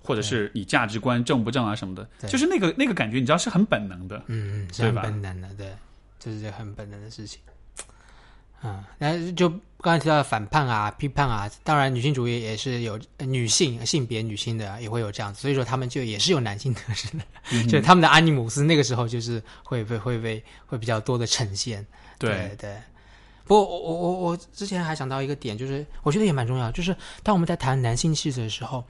[0.00, 4.22] 或者是你价值观正不正啊什么的，对就是那个那个感觉，你知道是很本能的。
[4.28, 5.68] 嗯，是很本能的，对，
[6.18, 7.40] 这是很本能的事情。
[8.64, 9.48] 嗯，那就
[9.78, 21.86] 刚才提到的反叛啊、批判啊，当然女性主义也是有呃女性性别女性的也会有这样子，所以说他们就也是有男性特质的，嗯就他们的阿尼姆斯那个时候就是会被会被会比较多的呈现。
[22.18, 22.74] 对，对。
[23.46, 28.82] 不过我我我我之前还想到一个点，就是我觉得也蛮重要，就是当我们在谈男性气质的时候，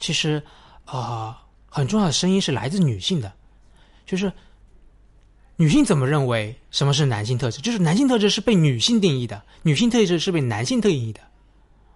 [0.00, 0.42] 其实
[0.86, 1.32] 呃
[1.68, 3.32] 很重要的声音是来自女性的，
[4.04, 4.32] 就是
[5.60, 7.60] 女性怎么认为什么是男性特质？
[7.60, 11.20] 就是男性特质是被女性定义的，女性特质是被男性定义的。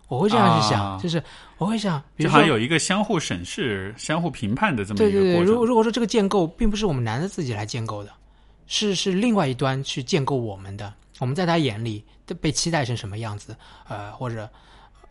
[0.08, 1.22] 我会这样去想，啊就是
[1.58, 5.52] 我会想，比如说像有一个相互审视、相互评判的这么对对对，一个过程。
[5.52, 8.10] 如果如果说这个建构并不是我们男的自己来建构的，
[8.66, 13.56] 是是另外一端去建构我们的，我们在他眼里都被期待成什么样子，
[13.88, 14.50] 呃，或者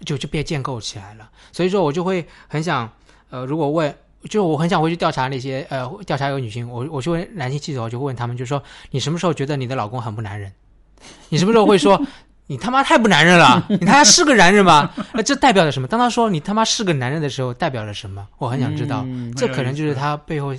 [0.05, 1.31] 就就被建构起来了。
[1.53, 2.91] 所以说我就会很想，
[3.29, 3.95] 呃，如果问，
[4.29, 8.61] 就我很想回去调查那些呃，调查一个女性，我我去问男性记者，我就问他们，就说
[8.91, 10.51] 你什么时候觉得你的老公很不男人？
[11.29, 11.99] 你什么时候会说？
[12.47, 13.65] 你他妈太不男人了！
[13.69, 14.91] 你他妈是个男人吗？
[15.13, 15.87] 那 这代表着什么？
[15.87, 18.27] 当他说你他妈是个男人的时候，代表着什么？
[18.39, 19.03] 我很想知道。
[19.05, 20.53] 嗯这可能就是他背后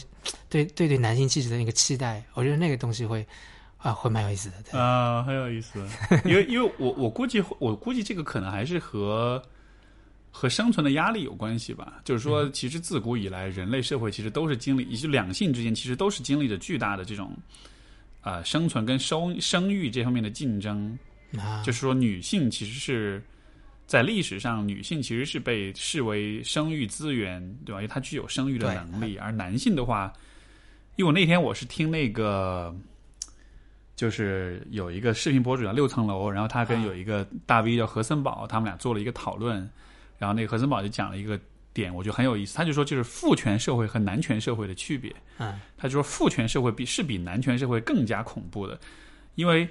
[0.48, 2.22] 对对对男性气质的那个期待。
[2.32, 3.26] 我觉得那个东西会
[3.76, 4.54] 啊，会蛮有意思的。
[4.70, 5.84] 对，啊，很有意思，
[6.24, 9.42] 因为因为我我估计我估计这个可能还是和
[10.32, 12.00] 和生存的压力有关系吧。
[12.04, 17.36] 就是说，其实自古以来，人类社会其实都是经历，以及两性之间其实都是经历着巨大的这种
[18.22, 20.98] 啊、呃生存跟生生育这方面的竞争。
[21.38, 23.22] 啊，就是说，女性其实是
[23.86, 27.80] 在历史上，女性其实是被视为生育资源，对吧？
[27.80, 30.12] 因为她具有生育的能力，而男性的话，
[30.96, 32.74] 因为我那天我是听那个，
[33.96, 39.66] 就是有一个视频博主叫六层楼，然后他跟啊有一个大 V 叫何森宝，他们俩做了一个讨论，
[40.22, 41.36] 然后那个何森宝就讲了一个
[41.74, 45.12] 点，我觉得很有意思，他就说就是父权社会和男权社会的区别。
[45.38, 48.78] 嗯他就说父权社会比是比男权社会更加恐怖的，
[49.34, 49.68] 因为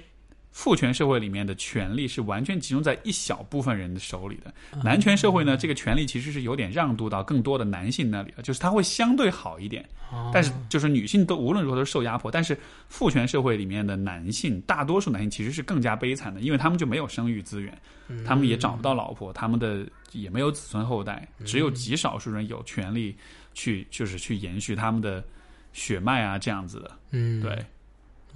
[0.52, 4.52] 父权社会里面的权力是完全集中在一小部分人的手里的。
[4.84, 9.88] 男权社会呢，这个权力其实是有点让渡到更多的男性那里了，就是它会相对好一点。
[10.30, 12.54] 但是就是女性都无论如何都是受压迫，但是
[12.86, 17.76] 父权社会里面的男性，大多数男性其实是更加悲惨的，因为他们就没有生育资源，
[18.22, 23.16] 他们也找不到老婆，他们的也没有子孙后代，只有极少数人有权利
[23.54, 25.24] 去就是去延续他们的
[25.72, 26.90] 血脉啊这样子的。
[27.12, 27.64] 嗯，对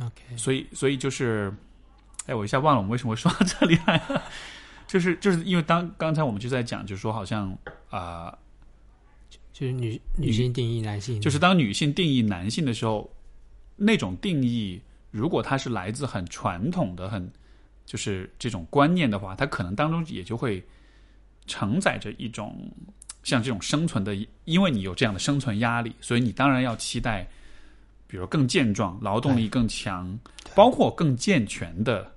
[0.01, 1.53] ，，OK，所以所以就是，
[2.27, 4.23] 哎，我一下忘了我们为什么会说到这里来了。
[4.87, 7.57] 就是就是因为当刚才我们就在讲，就是说好像
[7.91, 8.37] 啊、
[9.53, 13.11] 就是女女性定义男性，就是当女性定义男性的时候，
[13.75, 17.29] 那种定义如果它是来自很传统的、很
[17.85, 20.65] 就是这种观念的话，它可能当中也就会
[21.47, 22.71] 承载着一种
[23.25, 27.27] 像这种生存的，因为你有这样的生存压力，所以你当然要期待，
[28.07, 30.17] 比如更健壮、劳动力更强，
[30.55, 32.09] 包括更健全的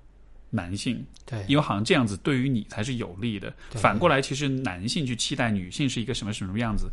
[0.49, 1.05] 男性。
[1.25, 3.53] 对因为好像这样子对于你才是有利的。
[3.71, 6.89] 对反过来，其实男性去期待女性是一个什么什么样子，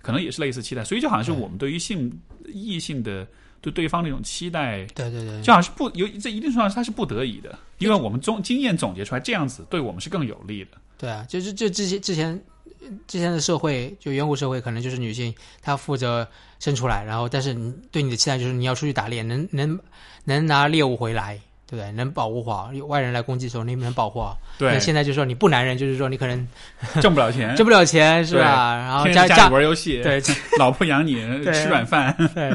[0.00, 0.84] 可能也是类似期待。
[0.84, 2.10] 所以就好像是我们对于性
[2.46, 3.26] 异性的
[3.60, 10.70] 对对方那种期待，对对对，就好像是不有这一定程度上它是不得已的，因为我们总经验总结出来这样子对我们是更有利的。
[10.96, 12.40] 对啊，就是就之前之前
[13.06, 16.26] 之前的社会，就远古社会，可能就是女性她负责
[16.60, 19.78] 生出来，然后但是你对你的期待就是你要出去打猎，能能
[20.24, 21.38] 能拿猎物回来，
[21.70, 21.92] 对不对？
[21.92, 24.36] 能保护好，有外人来攻击的时候你能保护好。
[24.58, 26.48] 对那，现在就说你不男人，就是说你可能
[27.00, 28.74] 挣不了钱， 挣不了钱，是吧？
[28.74, 30.20] 然后家家家里玩游戏，对
[30.58, 31.14] 老婆养你
[31.52, 32.50] 吃软饭，对，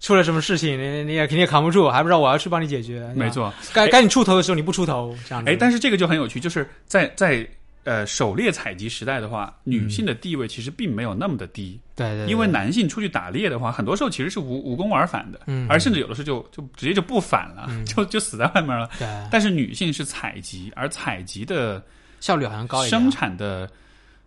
[0.00, 3.10] 出了什么事情你你也肯定也扛不住，还不知道我要去帮你解决。
[3.14, 3.52] 没，错。
[3.72, 5.50] 该该你出头的时候你不出头，这样子。
[5.50, 7.46] 哎，但是这个就很有趣，就是在在
[7.84, 11.78] 呃狩猎采集时代的话，女性的地位其实并没有那么的低。
[11.94, 18.88] 对对，对因为男性出去打猎的话，很多时候其实是无无功而返的，嗯而甚至有的时候就就直接就不返了， 就就死在外面了。
[18.98, 21.82] 对但是女性是采集，而采集的
[22.20, 23.10] 效率好像高一点生啊。
[23.10, 23.68] 产的，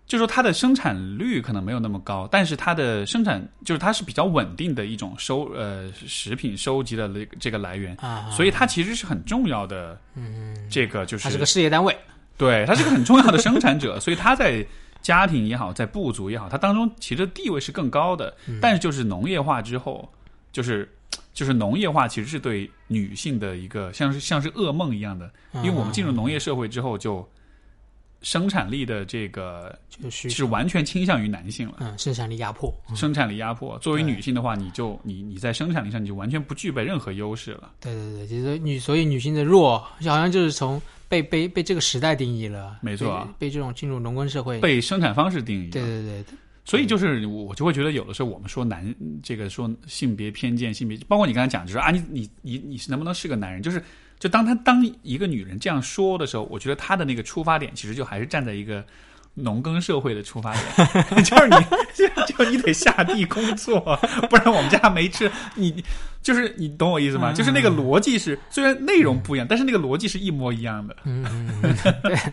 [0.05, 9.99] 就说它的生产率可能没有那么高，但是它的生产就是它是比较稳定的一种收呃食品收集的这个这个来源，啊，所以它其实是很重要的。
[10.13, 11.97] 嗯，这个就是它是个事业单位。
[12.37, 14.65] 对，他是个很重要的生产者，所以他在
[15.01, 18.35] 家庭也好，在部族也好，他当中其实地位是更高的。
[18.47, 20.07] 嗯但是就是农业化之后，
[20.51, 20.89] 就是
[21.33, 27.27] 就是农业化其实是对女性的一个像是像是噩梦一样的，因为我们进入农业社会之后，就
[28.21, 31.75] 生产力的这个就是是完全倾向于男性了。
[31.81, 32.73] 嗯，生产力压迫。
[32.95, 37.73] 生产力压迫，作为女性的话，你就你你在生产力上你就完全不具备任何优势了。
[37.79, 40.81] 对对对，其实女所以女性的弱，好像就是从
[41.21, 45.71] 被被被这个时代定义了，没错啊被被这种进入农耕社会，被生产方式定义了。
[45.71, 53.61] 对对对对所以就是我就会觉得有的时候我们说男这个说性别偏见、性别，包括你刚才讲，就是啊，你你你你是能不能是个男人？
[53.61, 53.79] 就是
[54.17, 58.83] 就当他当一个女人这样说的时候，我觉得他的那个出发点其实就还是站在一个
[59.35, 61.55] 农耕社会的出发点， 就是你
[61.93, 62.07] 就
[62.43, 63.79] 就你得下地工作，
[64.29, 65.31] 不然我们家没吃。
[65.53, 65.83] 你
[66.23, 67.31] 就是你懂我意思吗？
[67.33, 70.95] 就是那个逻辑是虽然内容不一样，但是那个逻辑是一模一样的。
[71.03, 71.61] 嗯
[72.03, 72.17] 对。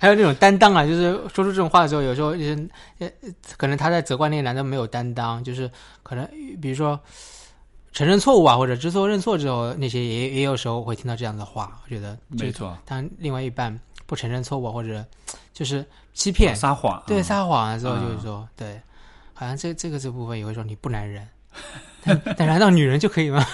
[0.00, 2.68] 还有那种担当啊，就是说出这种话的时候，有时候就是
[3.00, 3.10] 呃，
[3.56, 5.68] 可能他在责怪那个男的没有担当，就是
[6.04, 6.24] 可能
[6.62, 6.96] 比如说
[7.92, 11.80] 承认错误啊，或者知错认错之后，那些也也有时候会听到这样的话。
[11.84, 13.76] 我觉得没错，当另外一半
[14.06, 15.04] 不承认错误啊或者
[15.58, 17.24] 就是欺骗、撒谎，对嗯。
[17.24, 18.80] 撒谎的时候，嗯就是说，对，
[19.34, 21.26] 好像这这个这部分也会说你不男人，
[22.04, 23.44] 但但难道女人就可以吗？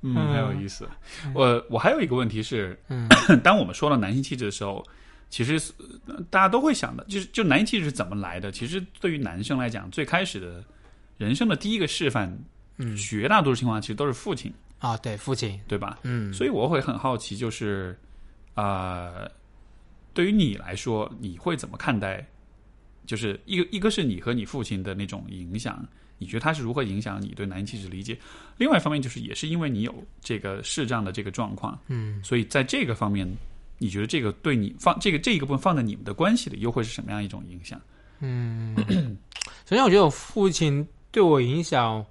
[0.00, 0.88] 嗯，很有意思。
[1.34, 3.06] 我我还有一个问题是，嗯。
[3.44, 4.82] 当我们说到男性气质的时候，
[5.28, 5.60] 其实
[6.06, 8.50] 呃大家都会想的，就是就男性气质是怎么来的？
[8.50, 10.64] 其实对于男生来讲，最开始的
[11.18, 12.34] 人生的第一个示范，
[12.78, 12.96] 嗯。
[12.96, 15.98] 绝大多数情况其实都是父亲，啊，对，父亲，对吧？
[16.04, 17.94] 嗯，所以我会很好奇，就是
[18.54, 19.30] 啊、呃
[20.20, 22.22] 对于你来说，你会怎么看待？
[23.06, 25.82] 就是一个一个是你和你父亲的那种影响，
[26.18, 28.18] 你觉得他是如何影响你对男性气质理解？
[28.58, 33.26] 另外一方面，就是也是因为你有这个视障的这个状况，嗯所以在这个方面，
[33.78, 37.80] 你觉得这个对你放这个这一个部分放在你们的关系里，又会是什么样一种影响？
[38.18, 38.76] 嗯，
[39.64, 42.04] 首先我觉得我父亲对我影响，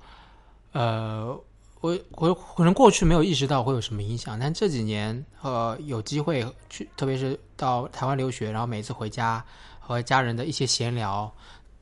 [0.71, 1.39] 呃，
[1.81, 9.43] 我我可能过去没有意识到会有什么影响，但这几年呃有机会去，特别是到台湾留学，然后每次回家
[9.79, 11.31] 和家人的一些闲聊，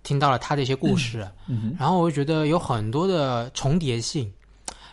[0.04, 4.32] 听到了他的一些故事，嗯然后我就觉得有很多的重叠性，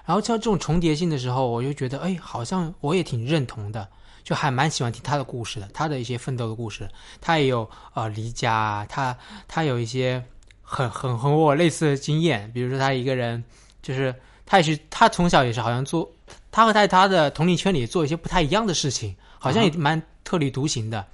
[0.05, 3.88] 然后像这种重叠性的时候，我就觉得哎，好像我也挺认同的。
[4.24, 6.88] 就还蛮喜欢听他的故事的，他的一些奋斗的故事，
[7.20, 9.14] 他也有呃离家啊，他
[9.46, 10.24] 他有一些
[10.62, 13.44] 很很和我类似的经验，比如说他一个人，
[13.82, 14.14] 就是
[14.47, 16.11] 他也是他从小也是好像做，
[16.51, 21.05] 他和在他的同龄圈里做一些不太一样的事情，好像也蛮特立独行的。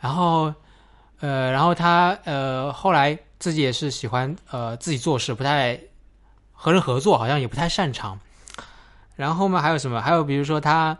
[0.00, 0.52] 然后
[1.20, 5.78] 呃，然后他呃后来自己也是喜欢呃自己做事，不太
[6.52, 8.18] 和人合作，好像也不太擅长。
[9.16, 10.00] 然后后面还有什么？
[10.00, 10.96] 还有比如说他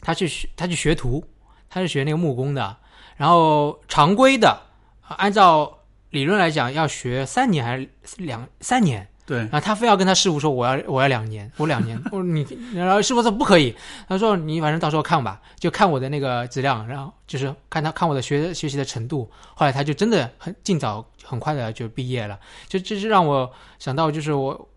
[0.00, 1.24] 他去学他去学徒，
[1.68, 2.76] 他是学那个木工的，
[3.16, 4.60] 然后常规的，
[5.08, 5.78] 呃按照
[6.08, 9.06] 理论来讲要学三年还是两三年？
[9.30, 13.72] 对然，后他非要跟他师傅说我要我要两年，我两年， 我说你，然后师傅说不可以，
[14.08, 19.30] 他说你反正到时候看吧，就看我的那个质量，然后就是看他看我的学学习的程度。
[19.54, 24.68] 后来他就真的很尽早很快的就毕业了，就这就让我想到就是我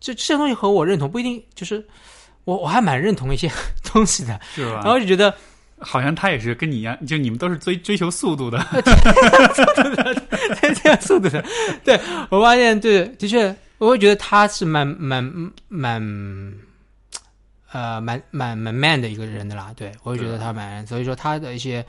[0.00, 1.86] 这这些东西和我认同不一定就是
[2.44, 3.48] 我我还蛮认同一些
[3.92, 4.80] 东西的，是吧？
[4.82, 5.32] 然后就觉得
[5.78, 8.58] 好像他也是跟你一样，就你们都是追追求速度的。
[8.72, 8.82] 追
[10.74, 11.44] 求速度的，
[11.84, 11.98] 对
[12.28, 15.24] 我发现对，的确，我会觉得他是蛮蛮
[15.68, 16.00] 蛮
[17.72, 19.72] 呃蛮蛮蛮 man 的一个人的啦。
[19.74, 21.84] 对我会觉得他蛮，所以说他的一些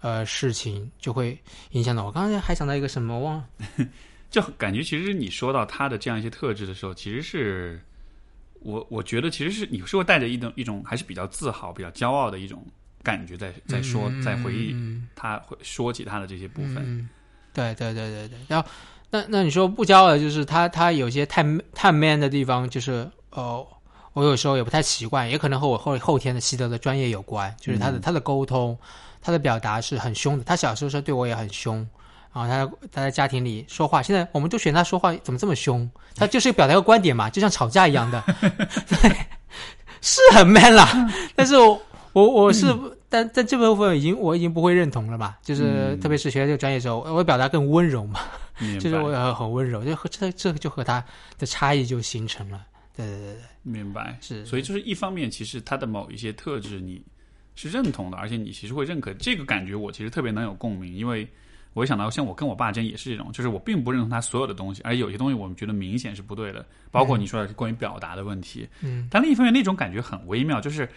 [0.00, 1.36] 呃事情就会
[1.70, 2.12] 影响到我。
[2.12, 3.48] 刚才还想到一个什么，忘了。
[4.30, 7.80] 就感觉其实你说到他的这样一些特质的时候，其实是
[8.60, 12.66] 我我觉得其实是你是会带着一种一种还是比较自豪、比较骄傲的一种
[13.02, 16.82] 感觉在在说嗯在回忆嗯他会说起他的这些部分。
[16.84, 17.08] 嗯，
[17.54, 18.38] 对对对对对。
[18.46, 18.68] 然后，
[19.14, 23.64] 那那你说不骄傲的，就是他他有些太太 man 的地方，就是呃，
[24.12, 27.54] 我有时候也不太习惯，也可能和我后后天的习得的专业有关。
[27.60, 28.76] 就是他的、嗯他的沟通，
[29.22, 30.42] 他的表达是很凶的。
[30.42, 31.86] 他小时候说对我也很凶。
[32.32, 35.88] 然后他他在家庭里说话，现在我们就选他说话怎么这么凶？
[36.16, 38.20] 他就是表达一个观点嘛，就像吵架一样的，
[38.88, 39.16] 对，
[40.02, 40.88] 是很 man 啦。
[41.36, 41.80] 但是我
[42.12, 42.66] 我我是，
[43.08, 48.18] 但但这部分已经我已经不会认同了嘛，就是、嗯特别是学这个专业的时候，我会表达更温柔嘛，
[48.80, 51.04] 就是我也很温柔，就和这这就和他
[51.38, 52.66] 的差异就形成了。
[52.96, 54.16] 对对对对，明白。
[54.20, 57.04] 是，所以就是一方面，其实他的某一些特质你
[57.56, 61.28] 是认同的，而且你其实会认可这个感觉，我其实特别能有共鸣，因为
[61.72, 68.68] 我会想到像我跟我爸之间也是这种，就是我并不认同他所有的东西，而有些东西我们觉得明显是不对的，包括你说的关于表达的问题。
[68.80, 70.88] 嗯但另一方面，那种感觉很微妙，就是，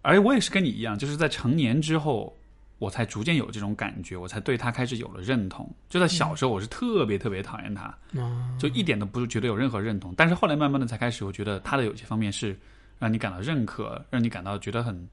[0.00, 2.34] 而我也是跟你一样，就是在成年之后，
[2.80, 5.70] 我才逐渐有这种感觉，我才对他开始有了认同。
[5.90, 10.14] 就在小时候，我是特别特别讨厌他，嗯就一点都不觉得有任何认同。
[10.16, 12.58] 但是后来慢慢的才开始，我觉得他的有些方面是
[12.98, 15.08] 让你感到认可，让你感到觉得很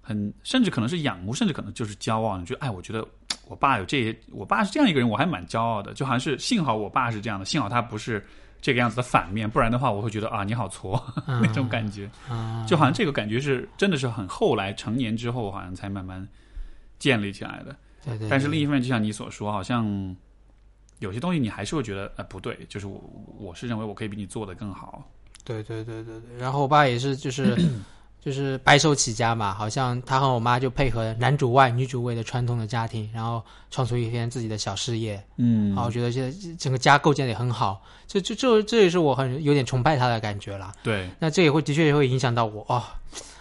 [0.00, 2.38] 很，甚至可能是仰慕，甚至可能就是骄傲。
[2.38, 3.04] 你觉得，哎，我觉得
[3.48, 5.92] 我爸有这些，我爸是这样一个人，我还蛮骄傲的。
[5.94, 8.24] 就好像是幸好我爸是这样的，幸好他不是
[8.60, 12.08] 这个样子的反面，不然的话，我会觉得啊，你好挫 那种感觉。
[12.28, 16.26] 啊，就好像这个感觉是真的是很后来成年之后，好像才慢慢
[17.00, 17.74] 建立起来的。
[18.04, 20.16] 对对，但是另一一方面，就像你所说，好像
[21.00, 23.02] 有些东西你还是会觉得呃不对，就是我
[23.36, 25.02] 我是认为我可以比你做的更好。
[25.42, 27.56] 对对对对对，然后我爸也是就是
[28.20, 35.22] 就是白手起家嘛，好像他和我妈就配合男主外女主内的传统的家庭，然后创出一片自己的小事业。
[35.38, 40.70] 嗯啊，我觉得现在整个家构建的也很好，这这这这也是我很有点崇拜他的感觉啦。
[40.82, 42.82] 对，那这也会的确也会影响到我哦，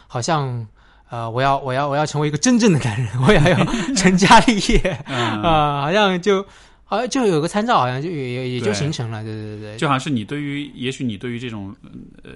[0.07, 0.65] 好像
[1.09, 6.45] 呃，我要我要我要成为一个真正的男人，我也要 成家立业嗯， 啊、好像就
[6.85, 11.75] 好像就有个参照，好像就也也也就形成了，对对对对，就好像是你对于，也许你对于这种
[12.23, 12.31] 呃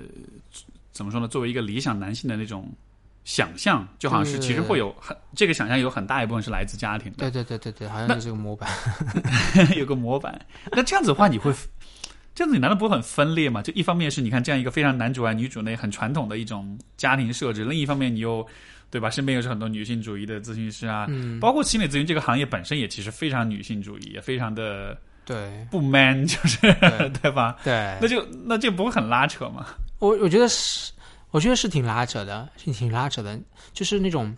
[0.92, 2.72] 怎么说呢，作为一个理想男性的那种
[3.24, 8.70] 想象，就好像是其实会有很这个想象有很大一部分是来自家庭的，对对对对对，好像是个模板。
[9.78, 10.40] 有个模板。
[10.72, 11.54] 那这样子的话，你会
[12.36, 13.62] 这样子，你难道不会很分裂吗？
[13.62, 18.46] 就一方面是你看这样一个非常男主外女主内很传统的一种家庭设置，另一方面你又
[18.90, 27.58] 对吧，身边又是很多女性主义的咨询师啊，嗯，包括心理咨询这个行业本身也其实非常女性主义，也非常的对不 man， 就是对对吧？
[27.64, 29.66] 对那，就那这不会很拉扯吗？
[30.00, 30.92] 我我觉得是，
[31.32, 33.40] 我觉得是挺拉扯的，是挺拉扯的，
[33.74, 34.36] 就是那种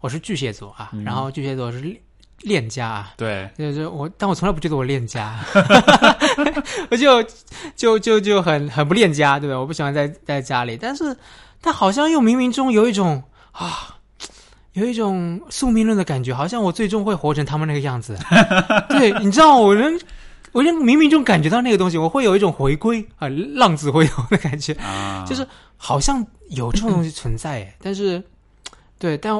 [0.00, 1.96] 我是巨蟹座啊，嗯然后巨蟹座是
[2.44, 5.38] 恋恋家啊，对，就是我，但我从来不觉得我恋家，
[6.90, 7.22] 我就
[7.74, 9.58] 就就就很很不恋家，对吧？
[9.58, 11.16] 我不喜欢在在家里，但是
[11.62, 13.22] 他好像又冥冥中有一种
[13.52, 13.96] 啊，
[14.74, 18.16] 有一种宿命论的感觉，好像我最终会活成他们那个样子。
[18.90, 19.98] 对，你知道，我能，
[20.52, 28.22] 我能冥冥中感觉到那个东西，我会有一种回归啊，浪子回头的感觉，啊，就是好像有这种东西存在，哎，但是，
[28.98, 29.34] 对，但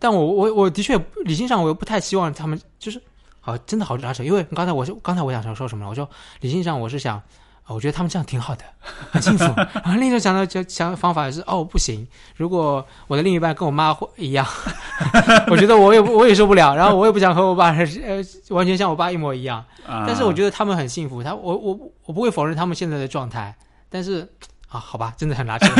[0.00, 3.00] 但我我我的确理性上我又不太希望他们就是
[3.38, 5.90] 好，真的好拉扯，因为刚才我是刚才我想说什么了？
[5.90, 6.08] 我说
[6.40, 8.64] 理性上我是想，啊我觉得他们这样挺好的，
[9.10, 9.44] 很幸福。
[9.44, 14.46] 然后另一种想到就想方法是，哦，不行，如果我的另一半跟我妈会一样，
[15.48, 19.64] 我觉得我也我也受不了，然后我也不想和我爸呃完全像我爸一模一样。
[19.86, 23.54] 啊，但是我觉得他们很幸福，他我我我不会否认他们现在的状态，
[23.88, 24.28] 但是
[24.70, 25.66] 啊，好吧，真的很拉扯。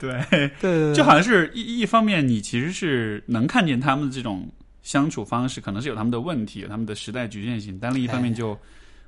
[0.00, 4.46] 对，对就好像是一一方面，你其实是能看见他们的这种
[4.82, 8.52] 相处方式，可能是有他们的问题，有他们的时代局限性，但另一方面就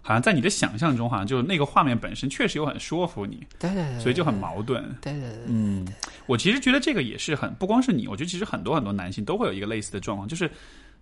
[0.03, 4.83] 好像在你的想象中，好像就那个画面本身确实又很说服你，对对对，所以就很矛盾。
[5.03, 5.85] 对对对，嗯，
[6.27, 10.49] 我其实觉得这个也是很不光是你，我觉得其实很多很多男性都会有一个类似的状况，就是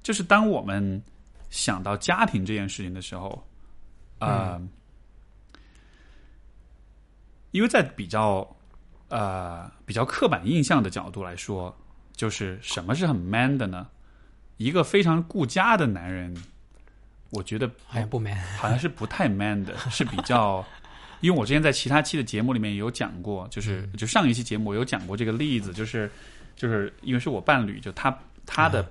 [0.02, 1.02] 就是当我们
[1.50, 3.46] 想到家庭这件事情的时候，
[4.20, 4.58] 呃，
[7.54, 8.44] 因为在比较
[9.10, 11.72] 呃比较刻板印象的角度来说，
[12.16, 13.86] 就是什么是很 man 的呢？
[14.56, 16.36] 一个非常顾家的男人，
[17.30, 18.36] 我觉得好像不 man。
[18.58, 20.64] 好像是不太 man 的，是比较。
[21.20, 26.10] 因为我之前在其他期的节目里面有讲过，就是就上一期节目我有讲过这个例子，就是
[26.56, 28.84] 就是因为是我伴侣，就他他的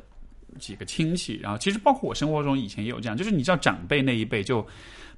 [0.57, 4.65] 几个亲戚，然后其实包括我生活中以前也有这样，就是你知道长辈那一辈，就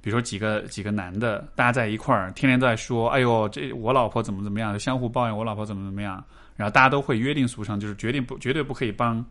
[0.00, 6.22] 比如说几个几个男的，大家在一块儿，天天都在说，哎呦，这我老婆怎么怎么样，就相互抱怨我老婆怎么怎么样，
[6.56, 9.24] 然后大家都会约定俗成，就是决定不绝对不可以帮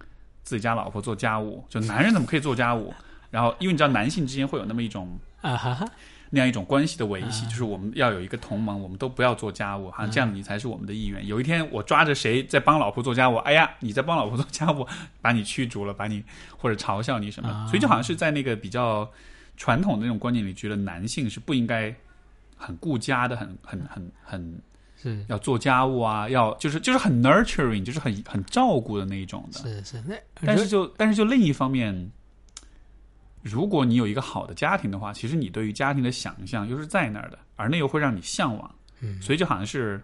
[0.43, 2.93] 自己家老婆做家务，就男人怎么可以做家务？
[3.31, 5.17] 然后因为你知道男性之间会有那么一种。
[5.41, 5.87] 啊哈哈，
[6.31, 11.23] 那样一种关系的维系，就是我们要有一个同盟，我们都不要做家务，好像这样你才是我们的意愿。
[11.27, 14.87] 有一天我抓着谁在帮老婆做家务，哎呀，你在帮老婆做家务，
[15.21, 16.23] 把你驱逐了，把你
[16.57, 19.07] 或者嘲笑你什么，所以就好像是在那个比较
[19.57, 21.93] 传统的那种观念里，觉得男性是不应该
[22.55, 24.61] 很顾家的，很很很很
[24.95, 29.59] 是要做家务啊，要就是就是很 nurturing，就是很很照顾的那一种的。
[29.59, 32.11] 是是，那但是就但是就另一方面。
[33.41, 40.01] 如果你有一个好的家庭的话，其实你对于家庭的想象又是在那儿的，而那又会让你向往，嗯，所以就好像是，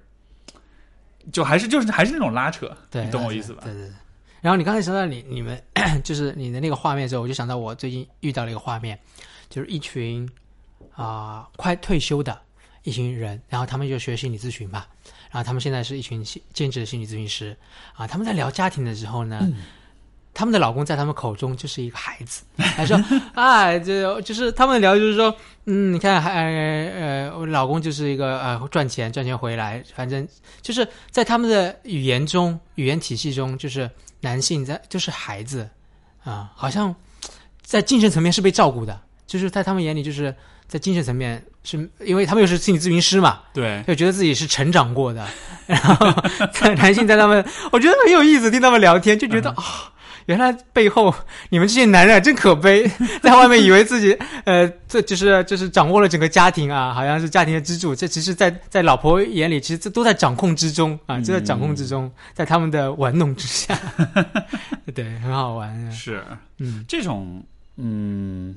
[1.32, 3.62] 就还是就是还是那种拉扯，对，你懂我意思吧？
[3.64, 3.96] 对对对。
[4.42, 5.60] 然后你刚才说到你你们
[6.06, 9.00] 就是你的那个画面之后，我就想到我最近遇到了一个画面，
[9.52, 10.28] 就是一群
[10.96, 12.42] 啊、快退休的
[12.82, 14.86] 一群人，然后他们就学心理咨询嘛，
[15.30, 17.56] 然后他们现在是一群心兼职的心理咨询师。
[17.94, 19.48] 啊，他们在聊家庭的时候呢。
[20.34, 22.98] 他们的老公在他们口中就是一个孩子，他说
[23.36, 25.36] ：“啊，就就是他们聊，就是说，
[25.66, 26.32] 嗯，你看，还
[26.94, 30.26] 呃，我老公就是一个呃赚钱赚钱回来，反正
[30.62, 33.92] 就是在他们的语言中、语言体系中，就是
[34.22, 35.70] 男性在就是孩子
[36.24, 36.96] 啊，好像
[37.62, 38.98] 在精神层面是被照顾的，
[39.32, 40.36] 就是在他们眼里，就是
[40.68, 45.26] 在精神层面是因为他们又是心理咨询师嘛，对，就觉得自己是成长过的，
[45.68, 46.06] 然后
[46.52, 49.64] 在男性在他们，我觉得很有意思，听他们聊天就觉得啊。
[50.28, 51.14] 原来背后
[51.50, 52.90] 你们这些男人真可悲，
[53.24, 54.16] 在外面以为自己
[54.46, 57.96] 呃，这就是就是掌握了整个家庭啊，好像是家庭的支柱。
[57.96, 63.78] 这其实，在在老婆眼里，其实这都在掌控之中啊，就在掌控之中，在他们的玩弄之下，
[64.94, 65.92] 对，很好玩。
[65.92, 66.24] 是，
[66.60, 67.44] 嗯，这种
[67.78, 68.56] 嗯，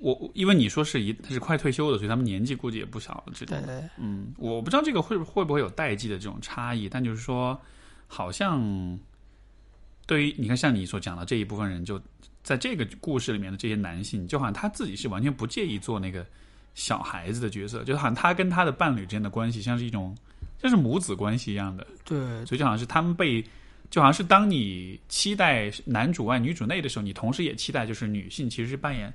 [0.00, 3.32] 我因为你说是一他是快退休的，所以他们年纪估计也不小了。
[3.34, 7.60] 这种对对，嗯，我不知道这个会会不会有代际的这种差异，但就是说，
[8.06, 8.98] 好像。
[10.06, 12.00] 对于你看，像你所讲的这一部分人，就
[12.42, 16.24] 在这个故事里面的这些男性，就好像他自己是完全不介意做那个
[16.74, 20.16] 小孩子的角色，就好像他跟他的伴侣之间的关系像是一种
[20.62, 21.86] 像是母子关系一样的。
[22.06, 23.44] 对，所以就好像是他们被，
[23.90, 29.12] 就好像是当你期待男主外女主内的时候，你同时也期待就是女性其实是扮演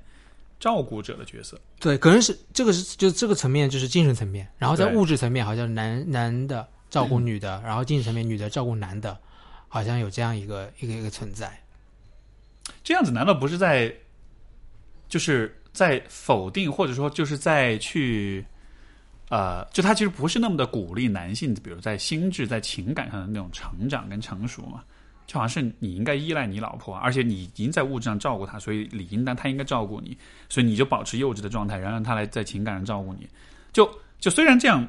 [0.58, 1.60] 照顾者的角色。
[1.78, 9.18] 对，可能是这个是就这个层面就是精神层面，然后在物质层面好像男男的照顾女的，然后精神层面女的照顾男的，
[9.68, 11.60] 好像有这样一个一个一个存在。
[12.82, 13.94] 这样子难道不是在，
[15.08, 18.44] 就是在否定或者说就是在去，
[19.28, 24.82] 呃，就他其实不是那么的鼓励男性，比如在心智、在情感上的那种成长跟成熟嘛？
[25.26, 30.16] 就好像是你应该依赖你老婆，而且你已经在物质上照顾她，所以理应当她应该照顾你，
[30.48, 33.28] 所以你就保持幼稚的状态，然后让她来在情感上照顾你。
[33.72, 33.88] 就
[34.20, 34.86] 就虽然这样，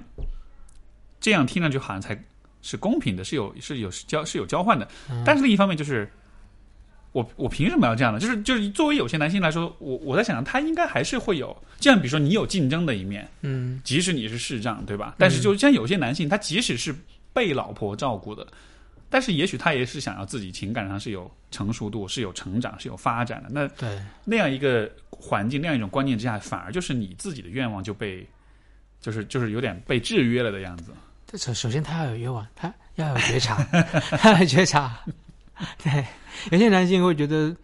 [1.19, 2.17] 这样听上去好像才
[2.61, 4.87] 是公平的，是有是有交是有交换的，
[5.25, 6.09] 但是另一方面就是。
[7.15, 8.19] 我我凭什么要这样呢？
[8.19, 15.15] 就是就是作为有些男性来说，我我在想，他应该还是会有这样，比如说你有竞争的一面，嗯，即使你是视障，对吧？
[15.17, 16.93] 但是就像有些男性，他即使是
[17.31, 18.45] 被老婆照顾的，
[19.15, 23.47] 但是也许他也是想要自己情感上是有成熟度、是有成长、是有发展的。
[23.49, 28.27] 那对，那样一个环境、那样一种观念之下，反而就是你自己的愿望就被，
[28.99, 30.91] 就是就是有点被制约了的样子。
[31.25, 33.63] 这首首先他要有愿望，他要有觉察，
[34.17, 34.99] 他 要有觉察。
[35.81, 36.05] 对，
[36.51, 37.55] 有些男性会觉得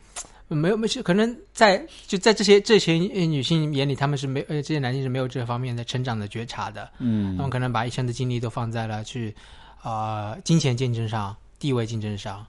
[0.47, 6.89] 没有没有，可能在就在这些这些女性眼里，他们是没呃这些男性是没有这方面的成长的觉察的。
[6.99, 9.35] 嗯他们可能把一生的精力都放在了去
[9.81, 12.45] 啊、呃金钱竞争上、地位竞争上。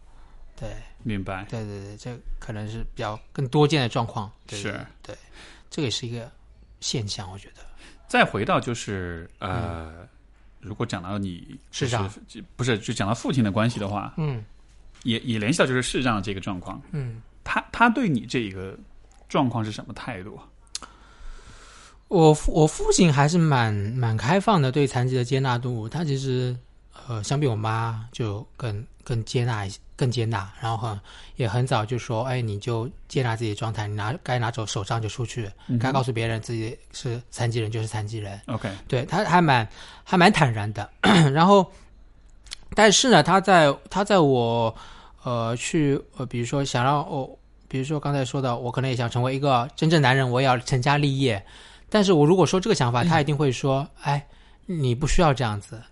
[0.54, 0.70] 对
[1.02, 1.44] 明白。
[1.50, 4.30] 对对对，这可能是比较更多见的状况。
[4.46, 5.16] 对是对，
[5.70, 6.30] 这个也是一个
[6.80, 7.62] 现象，我觉得。
[8.06, 10.06] 再回到就是呃，
[10.60, 14.44] 如果讲到你视障就是不是就讲到父亲的关系的话，嗯
[15.02, 16.80] 也也联系到就是市长的这个状况。
[16.92, 17.22] 嗯。
[17.42, 18.78] 他他对你这个
[19.28, 20.38] 状况是什么态度？
[22.06, 25.88] 我父我父亲还是蛮蛮开放的，对残疾的接纳度。
[25.88, 26.56] 他其实
[27.08, 31.00] 呃，相比我妈就更更接纳一些，更接纳，然后很
[31.36, 39.66] 也很早就说，哎，你就接纳自己的状态，你拿该拿走手杖就出去，嗯该告诉别人自己是残疾人就是残疾人，OK，对他还蛮
[40.04, 40.88] 还蛮坦然的。
[41.32, 41.70] 然后，
[42.74, 44.74] 但是呢，他在他在我
[45.24, 47.38] 呃去呃，比如说想让我，
[47.68, 51.44] 比如说刚才说的，我可能也想成为一个真正男人，我也要成家立业。
[51.88, 54.26] 但是我如果说这个想法，他一定会说：“哎，
[54.66, 55.82] 你不需要这样子，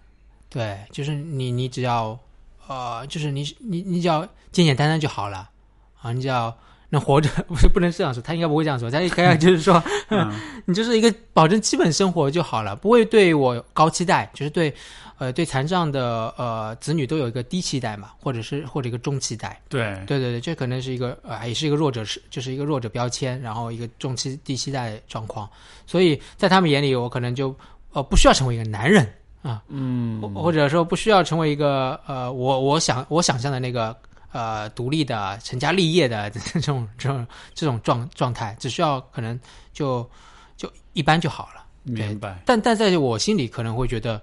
[0.50, 2.18] 对，就是你你只要
[2.66, 4.20] 呃，就是你你你只要
[4.52, 5.48] 简简单单就好了。
[6.02, 6.56] 啊，你只要
[6.88, 10.32] 能活着， 不是不能这样说，他应该不会这样说，他应该 就是说，嗯。
[10.66, 14.72] 你就是一个保证基本生活就好了，不会对我高期待，就是对
[15.18, 19.60] 呃对残障的呃子女都有一个低期待嘛，或者是或者一个中期待。
[19.68, 25.48] 对，对对对，这可能是一个呃也是一个弱者是就是一个弱者标签，然后一个中期低期待状况，
[25.86, 27.54] 所以在他们眼里，我可能就
[27.92, 29.12] 呃不需要成为一个男人
[29.42, 33.96] 啊，嗯或或者说不需要成为一个呃我我想我想象的那个
[34.32, 39.38] 呃独立的成家立业的 这种这种这种状状态，只需要可能
[39.72, 40.08] 就
[40.56, 41.64] 就一般就好了。
[41.82, 44.20] 明白，但但在我心里可能会觉得，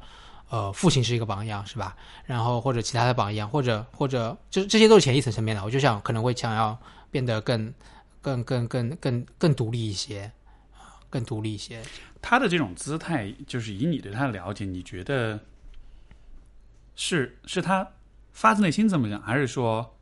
[0.50, 1.96] 呃，父亲是一个榜样，是吧？
[2.24, 5.64] 然后或者其他的榜样，或者或者就这些都是潜意识层面的。
[5.64, 6.78] 我就想可能会想要
[7.10, 7.74] 变得更
[8.22, 10.32] 更更更更更独立一些，
[10.78, 11.82] 啊，更独立一些。
[12.22, 15.40] 他的这种姿态，就是以你对他的了解，你觉得
[16.96, 17.88] 是是他
[18.32, 19.98] 发自内心这么想，还是说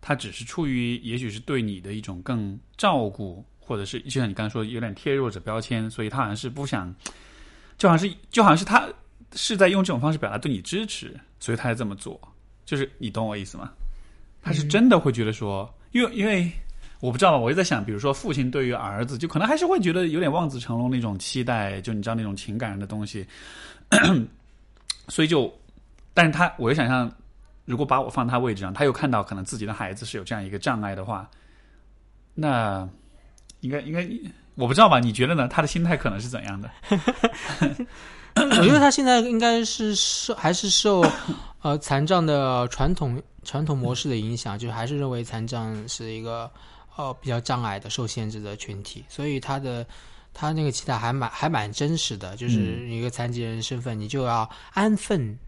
[0.00, 6.94] 他只是出于也许是对你的一种更照顾，或者是就像你刚才说有点贴弱者标签，所以他好像是不想，
[7.78, 8.88] 就好像是就好像是他
[9.34, 12.20] 是在用这种方式表达对你支持，所以他才这么做。
[12.64, 13.72] 就是你懂我意思吗？
[14.42, 16.50] 他是真的会觉得说，因为因为
[17.02, 23.26] 我不知道，我就在想，比如说父亲对于儿子，就可能还是会觉得有点望子成龙那种期待，就你知道那种情感的东西，
[25.08, 25.52] 所以就，
[26.14, 27.10] 但是他，我就想象，
[27.64, 31.28] 如果把我放他位置上，他又看到可能自己的孩子是有这样一个障碍的话，
[32.34, 32.88] 那
[33.62, 34.08] 应该应该，
[34.54, 35.00] 我不知道吧？
[35.00, 35.48] 你觉得呢？
[35.48, 36.70] 他的心态可能是怎样的？
[38.36, 41.04] 我觉得他现在应该是受还是受
[41.62, 46.48] 呃残障的传统传统模式的影响，就还是认为残障是一个
[46.96, 49.86] 呃比较障碍的、受限制的群体，所以他的
[50.32, 55.38] 他那个期待还蛮还蛮真实的，就是一个残疾人身份，你就要安分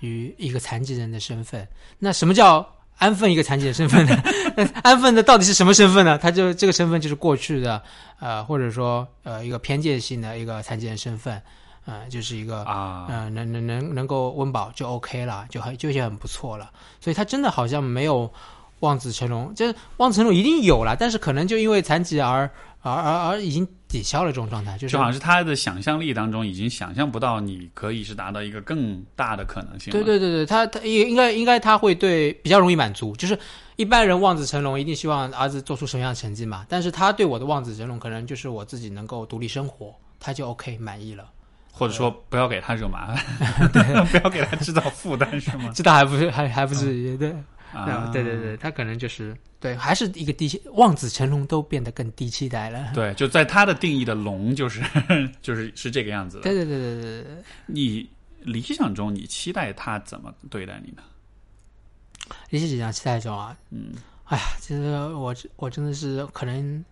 [0.00, 1.66] 于一个残疾人的身份。
[1.98, 2.66] 那什么叫？
[2.96, 4.16] 安分一个残疾人身份呢？
[4.84, 6.16] 安分的到底是什么身份呢？
[6.16, 7.82] 他就这个身份就是过去的，
[8.20, 11.42] 呃，或者说呃一个偏见性的一个残疾人身份，
[11.86, 16.70] 呃，就是一个啊，呃，能能能能够温饱就 OK 了，就很就已经很不错了。
[17.00, 18.32] 所以他真的好像没有
[18.84, 22.48] 望子成龙，就是望子成龙一定有了，但是可能就因为残疾而
[22.82, 29.90] 而而而已经抵消了这种状态，就是就好像是他的想象力当中已经想象不到你可以是达到一个更大的可能性。
[29.90, 33.38] 对对对对，他他也应该应该他会对比较容易满足，就是
[33.76, 41.24] 一般人望子成龙一定希望儿子做出什么样的成绩嘛，但是他对我的望子成龙可能就是我自己能够独立生活，他就 OK 满意了。
[41.76, 45.70] 或者说不要给他惹麻烦， 不要给他制造负担，是吗？
[45.74, 47.34] 这倒还不是还还不至于对。
[47.74, 52.92] 啊，对对对，他可能就是对，还是一个低期，望子成龙都变得更低期待了。
[52.94, 54.80] 对，就在他的定义的龙，就是
[55.42, 56.42] 就是是这个样子的。
[56.44, 58.08] 对对对对对对，你
[58.40, 61.02] 理想中，你期待他怎么对待你呢？
[62.50, 63.92] 理解讲期待中啊，嗯，
[64.24, 64.82] 哎呀，其实
[65.14, 66.84] 我我真的是可能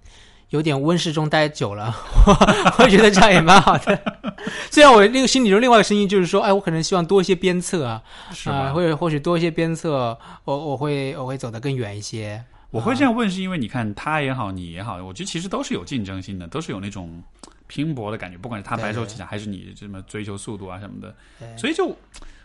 [0.52, 1.94] 有点温室中待久了，
[2.26, 3.98] 我 我觉得这样也蛮好的。
[4.70, 8.70] 虽然我那个心里中另外一个声音就是说，哎，我可能希望多一些鞭策啊，啊、是吧？
[8.72, 12.44] 或者或许多一些鞭策，我我会我会走得更远一些。
[12.70, 17.22] 我会这样问，是因为你看他也好，你也好，我觉得其实都是有竞争性的，都是有那种
[17.66, 21.86] 拼搏的感觉，不管是他白手起家，还是你这么追求速度啊什么的，对所以就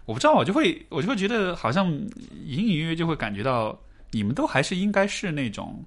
[0.05, 1.85] 我不知道，我就会我就会觉得好像
[2.45, 3.77] 隐隐约约就会感觉到
[4.11, 5.83] 你们都还是应该是那种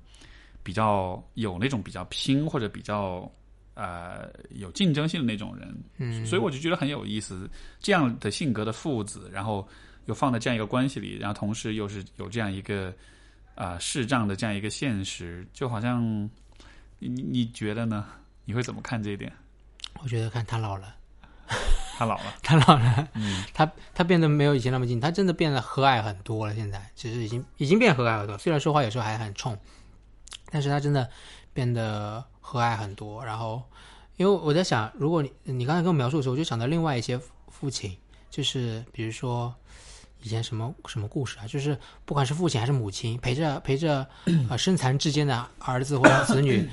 [0.63, 3.31] 比较有那种比较拼或者比较
[3.75, 7.49] 呃有竞争性的那种人，嗯，所以我就觉得很有意思，
[7.81, 9.67] 这样的性格的父子，然后
[10.07, 12.89] 又放在这样一个关系里，然后同时又是有这样一个
[13.55, 16.03] 啊、呃视障的这样一个现实，就好像
[16.99, 18.07] 你你你觉得呢？
[18.45, 19.33] 你会怎么看这一点？
[20.03, 20.97] 我觉得看他老了。
[21.99, 26.55] 他老了， 他老了，嗯，他他变得没有以前那么近，他真的变得和蔼很多了。
[26.55, 29.55] 现在其实已经已经变和蔼很多，虽然说话有时候还很冲，
[30.51, 31.09] 但是他真的
[31.53, 33.25] 变得和蔼很多。
[33.25, 33.63] 然后，
[34.17, 37.19] 因为我在想，如果你你刚才跟我描述的时候，我就想到另外一些
[37.49, 37.97] 父亲，
[38.31, 39.55] 就是比如说
[40.23, 44.07] 以前什么什么故事啊，就是不管是父亲还是母亲，陪着陪着
[44.49, 46.69] 呃身残志坚的儿子或者子女，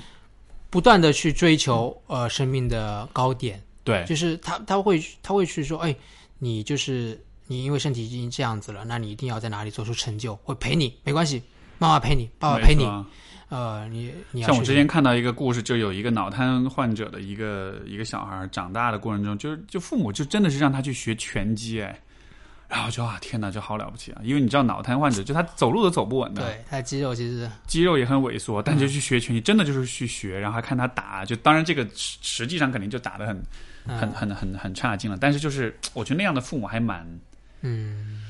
[0.69, 3.63] 不断的去追求呃生命的高点。
[3.83, 5.95] 对，就是他他会他会去说，哎，
[6.39, 11.41] 你就是你因为身体已经这样子了，那你一定要在哪里做出成就，会陪你，没关系，
[11.77, 12.83] 妈妈陪你，爸爸陪你
[13.49, 21.97] 呃，你你像我之前看到一个故事，就有一个脑瘫患者的一个一个小孩长大的过程中，就是就父母就真的是让他去学拳击，哎，
[22.67, 24.21] 然后就啊天哪，就好了不起啊！
[24.23, 33.35] 因为你知道脑瘫患者就他走路都走不稳的，对他的肌肉其实肌肉也很萎缩，但就去学拳击，真的就是去学，然后还看他打，就当然这个实实际上肯定就打的很
[33.85, 33.97] 嗯。
[33.97, 37.07] 很很很很差劲了，但是就是我觉得那样的父母还蛮
[37.61, 38.25] 嗯，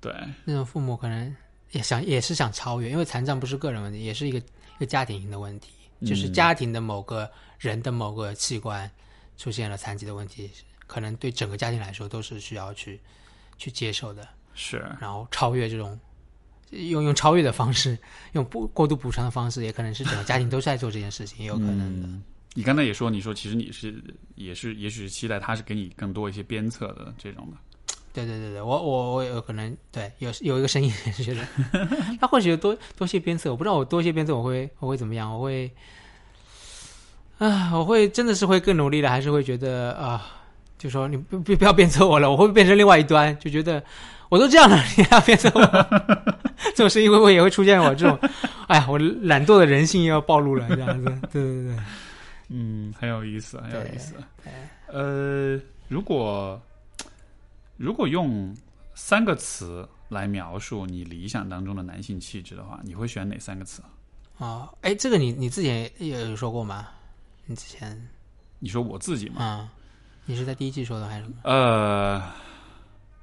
[0.00, 0.10] 对，
[0.44, 1.36] 那种父母可能
[1.72, 4.40] 也想也是想超越，因为残障不是个人问题，也是一个
[4.86, 5.72] 家庭型的问题，
[6.06, 8.90] 就是嗯家庭的某个人的某个器官
[9.36, 10.50] 出现了残疾的问题，
[10.86, 13.00] 可能对整个家庭来说都是需要去
[13.58, 15.98] 去接受的，是然后超越这种。
[16.70, 17.98] 用用超越的方式，
[18.32, 22.08] 用不过度补偿的方式，也可能是整个家庭都在做这件事情，也有可能的。
[22.08, 22.22] 嗯
[22.54, 24.02] 你刚才也说，你说其实你是
[24.36, 27.56] 也是也许是期待他是给你更多一些鞭策的这种的，
[28.12, 31.40] 对对对对，我我我有可能对有有一个声音也 是觉得，
[32.20, 35.70] 他或许有多多些鞭策，我不知道我多些鞭策我会我会怎么样，我会
[37.38, 40.24] 啊，我会真的是会更努力的，还是会觉得啊，
[40.78, 43.82] 就说你不不不要鞭策我了，我会变成另外一端，就觉得
[44.28, 45.60] 我都这样了， 你还要鞭策我，
[46.74, 48.18] 这种声音会不会也会出现我这种，
[48.68, 51.76] 哎呀，我懒惰的人性又要暴露了，这样子，对对对，
[52.50, 54.14] 嗯，很有意思，很有意思。
[54.88, 55.58] 呃，
[55.88, 56.60] 如果
[57.82, 58.56] 如果用
[58.94, 63.82] 三个词来描述你理想当中的男性气质的话，你会选哪三个词？
[64.38, 66.86] 啊，哎，这个你你自己也有说过吗？
[67.44, 68.00] 你之前
[68.60, 69.42] 你说我自己吗？
[69.42, 69.68] 啊、
[70.26, 71.34] 你是在第一季说的还是什么？
[71.42, 72.22] 呃，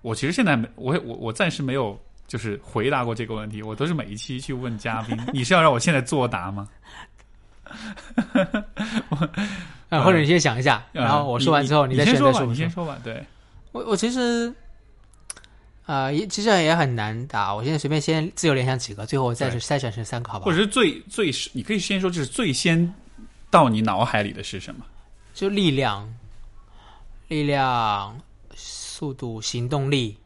[0.01, 5.17] 我其实现在没，我我我暂时没有就是回答过这个问题，我都是每一期去问嘉宾。
[5.31, 6.67] 你是要让我现在作答吗？
[9.87, 12.43] 啊，或者你先想一下，呃然后我说完之后你再说吧。
[12.43, 12.99] 你先说吧。
[13.05, 13.25] 对，
[13.71, 14.53] 我我其实
[15.85, 17.53] 啊、也其实也很难答。
[17.55, 20.61] 我现在随便先自由联想几个，最后我再去筛选成三个，好不好或者？
[20.61, 22.93] 是最最，你可以先说，就是最先
[23.49, 24.85] 到你脑海里的是什么？
[25.33, 26.13] 就力量、
[27.27, 28.21] 力量、
[28.55, 30.17] 速度、行动力、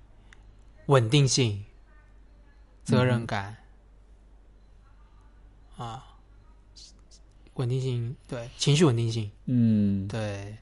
[0.88, 1.64] 稳定性、
[2.84, 3.56] 责任感、
[5.78, 6.04] 啊，
[7.54, 10.58] 稳定性对情绪稳定性嗯，对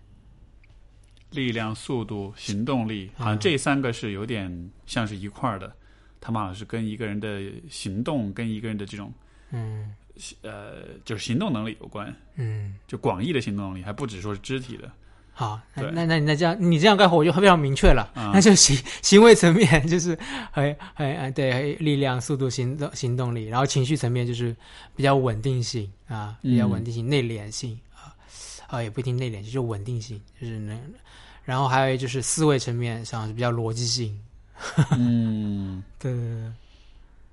[1.31, 5.71] 力量、速度、行动力，好像嗯这三个是有点像是一块儿的。
[6.19, 9.11] 他们好像是跟一个人的行动、跟一个人的这种
[9.51, 9.91] 嗯
[10.43, 12.75] 呃，就是行动能力有关，嗯。
[12.87, 14.91] 就广义的行动能力，还不只说是肢体的。
[15.33, 18.03] 好，那那那这样，你这样概括我就非常明确了。
[18.13, 20.15] 啊 那就行行为层面就是
[20.51, 24.55] 很很呃对力量、速度、行动行动力，然后情绪层面就是
[24.95, 27.79] 比较稳定性啊，比较嗯稳定性、内敛性
[28.71, 30.79] 啊啊也不一定内敛，就是稳定性，就是能。
[31.43, 34.17] 然后还有就是思维层面上是比较逻辑性。
[34.97, 36.51] 嗯，对对对对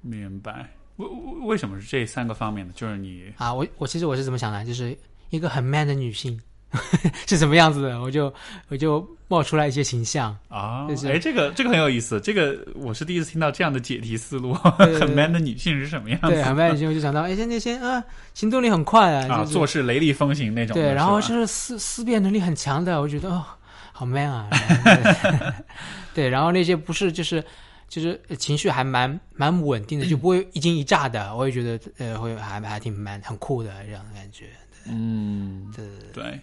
[0.01, 0.69] 明白。
[0.97, 2.73] 为为为什么是这三个方面呢？
[2.75, 4.97] 就是你啊，我我其实我是怎么想的，就是
[5.31, 6.41] 一个很 man 的女性
[7.27, 8.33] 是什么样子的，我就
[8.69, 10.37] 我就冒出来一些形象。
[10.49, 14.53] 啊，就是哎，这个这个很有意思，这个我是第一次听到这样的解题思路。
[14.99, 16.29] 很 man 的女性是什么样子？
[16.29, 18.03] 对，很 man 的女性，我就想到，哎，现在先啊，
[18.35, 20.75] 行动力很快啊，啊，就是做事雷厉风行那种。
[20.75, 23.45] 对，然后就是思思辨能力很强的，我觉得哦，
[23.93, 24.49] 好 man 啊。
[26.15, 27.43] 对对，然后那些不是就是
[27.89, 34.47] 就是情绪还蛮蛮稳定的， 就不会一惊一乍的，我也觉得呃会还还挺 man 很酷的这样的感觉。
[34.91, 35.85] 嗯，对
[36.15, 36.41] 对对，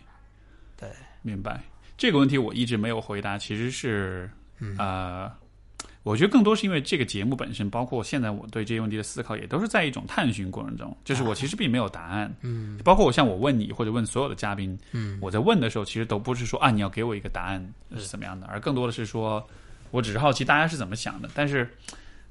[1.26, 1.64] 明白。
[1.98, 4.30] 这个问题我一直没有回答，其实是
[4.60, 5.32] 嗯呃，
[6.04, 10.96] 我觉得更多是因为这个节目本身，包括现在我对这些问题的思考，也都是在一种探寻过程中。
[11.04, 19.46] 就是我其实并没有答案，嗯包括我像我问你或者问所有的嘉宾，嗯我在问的时候，其实都不是说啊你要给我一个答案是怎么样的，而更多的是说，
[19.92, 21.30] 我只是好奇大家是怎么想的。
[21.34, 21.68] 但是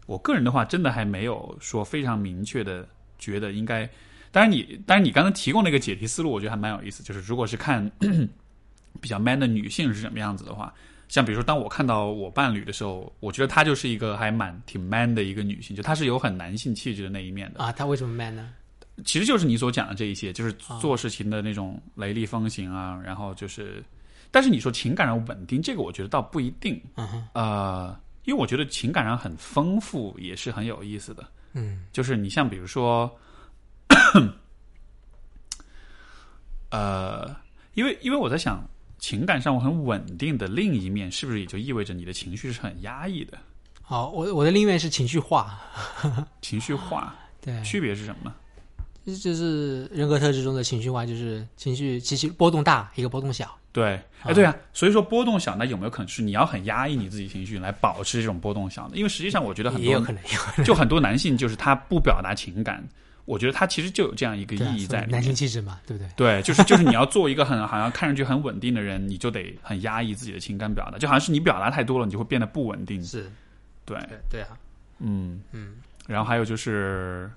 [0.07, 2.87] 我个人的话，真的还没有说非常明确的
[3.19, 3.89] 觉得应该。
[4.31, 7.05] 当然你，当然你刚才提供那个解题思路，我觉得还蛮有意思。
[7.05, 7.89] 就是如果是看
[9.05, 10.73] 比较 man 的女性是什么样子的话，
[11.09, 17.63] 像比如说当我看到我伴侣的时候，我觉得她就是一个还蛮挺 man 的一个女性，就她是有很男性气质的那一面的。
[17.63, 18.49] 啊，她为什么 man 呢？
[19.05, 23.85] 其实就是你所讲的这一些，就是啊做事情的那种雷厉风行啊，然后就是，
[24.31, 33.15] 但是你说情感上稳定，这个我觉得倒不一定，嗯哼呃，因为我觉得情感上很丰富也是很有意思的，嗯就是你像比如说，
[36.71, 37.37] 呃，
[37.75, 38.65] 因为因为我在想，
[39.05, 43.37] 情感上我很稳定的另一面，是不是也就意味着你的情绪是很压抑的，
[43.83, 45.61] 好，我我的另一面是情绪化，
[46.41, 48.35] 情绪化，对，区别是什么？
[49.05, 53.55] 就是人格特质中的情绪化，就是情绪其实波动大，一个波动小。
[53.73, 58.93] 对，哎，对啊，所以说波动小，那有没有可能是你要很压抑你自己情绪来保持这种波动小呢？
[58.95, 60.65] 因为实际上，我觉得很多也有可能，也有可能。
[60.65, 62.83] 就很多男性就是他不表达情感，
[63.27, 65.37] 我觉得他其实就有这样一个意义在里男性面。
[65.37, 66.11] 气质嘛，对不对？
[66.17, 73.03] 对，就是就是你要做一个很 好像看上去很稳定的人，你就得很压抑自己的情感表达，就好像是你表达太多了，你就会变得不稳定。
[73.03, 73.31] 是，
[73.85, 74.49] 对，对对啊，
[74.99, 75.77] 嗯嗯，
[76.07, 77.31] 然后还有就是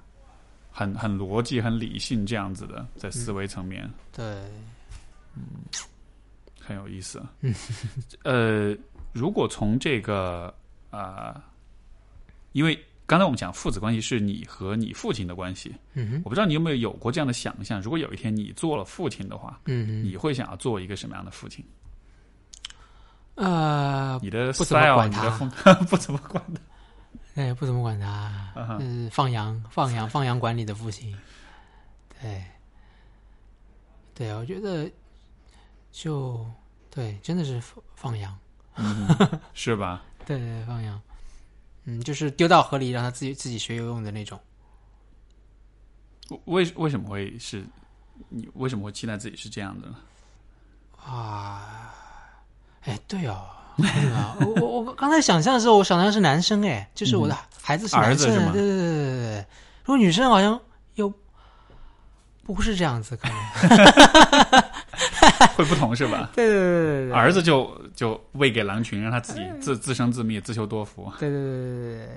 [0.71, 3.89] 很很逻辑、很理性这样子的，在思维层面。
[4.11, 4.25] 对，
[5.35, 5.43] 嗯
[6.59, 7.23] 很有意思。
[7.39, 7.55] 嗯，
[8.23, 8.75] 呃，
[9.13, 10.53] 如果从这个
[10.89, 11.41] 啊、呃
[12.53, 12.77] 因为
[13.07, 21.65] 刚才我们讲父子关系是你和你父亲的关系，嗯哼，我不知道你有没有有过这样的想象，如果有一天你做了父亲的话，嗯哼，你会想要做一个什么样的父亲？
[23.35, 25.49] 呃，你的不怎么 style，管他你的风
[25.87, 26.61] 不怎么管他。
[27.41, 31.15] 哎，不怎么管他，嗯，放羊放羊放羊管理的父亲，
[32.19, 32.43] 对，
[34.15, 34.91] 对，我觉得
[35.91, 36.43] 就
[36.89, 38.35] 对，真的是放放羊，
[38.75, 39.07] 嗯，
[39.53, 40.03] 是吧？
[40.25, 40.99] 对 对，放羊，
[41.89, 44.37] 嗯，就是丢到河里让他自己自己学游泳的那种。
[46.43, 47.65] 为为什么会是
[48.27, 49.95] 你为什么会期待自己是这样的呢？
[51.05, 51.93] 啊，
[52.83, 53.47] 哎，对哦，
[54.41, 59.45] 我我我刚才想象的时候，我想象的是男生，哎，就是我的孩子是男生，儿子是吗对对对对对对。
[59.85, 60.59] 如果女生好像
[60.95, 61.13] 又
[62.43, 63.37] 不是这样子，可能
[65.57, 66.29] 会不同是吧？
[66.37, 71.11] 对对对对对，儿子就就喂给狼群，让他自己自自生自灭，自求多福。
[71.19, 72.07] 对对对对对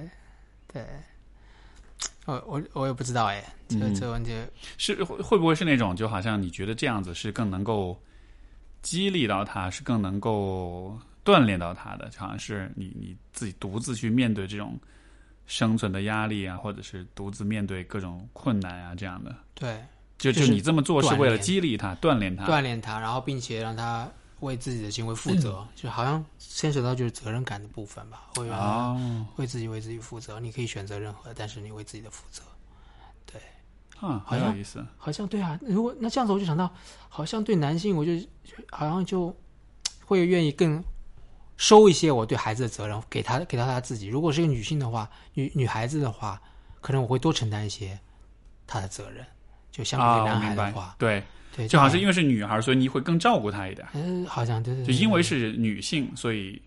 [0.68, 0.86] 对对，
[2.26, 3.94] 我我我也不知道哎，这嗯。
[3.94, 4.38] 这个问题，
[4.76, 7.98] 是会会不会是那种，就好像你觉得这样子是更能够
[8.82, 14.78] 激励到他，是更能够锻炼到他的，就好像是你你自己独自去面对这种
[15.46, 19.34] 生存的压力啊，或者是独自面对各种困难啊这样的。
[19.54, 19.82] 对，
[20.20, 22.44] 就就就是你这么做是为了激励他、锻炼他。
[22.46, 24.06] 锻炼他，然后并且让他
[24.40, 30.38] 为自己的行为负责，就好像牵扯到就是责任感的部分吧，会让他哦，为自己为自己负责。
[30.38, 32.42] 你可以选择任何，但是你为自己的负责。
[33.24, 33.40] 对
[33.98, 34.84] 啊，很有意思。
[34.98, 36.70] 好像对啊，如果那这样子，我就想到，
[37.08, 38.12] 好像对男性，我就
[38.70, 39.34] 好像就
[40.04, 40.84] 会愿意更
[41.56, 44.06] 收一些我对孩子的责任，给他给到他自己。
[44.08, 46.40] 如果是一个女性的话，女女孩子的话，
[46.82, 47.98] 可能我会多承担一些
[48.66, 49.26] 她的责任，
[49.70, 50.94] 就相啊，比于男我明白孩的话，。
[50.98, 51.22] 对，
[51.56, 53.86] 对，就好像是因为是女孩，所以你会更照顾她一点。
[53.94, 56.60] 嗯，好像对对就对，因为是女性，所以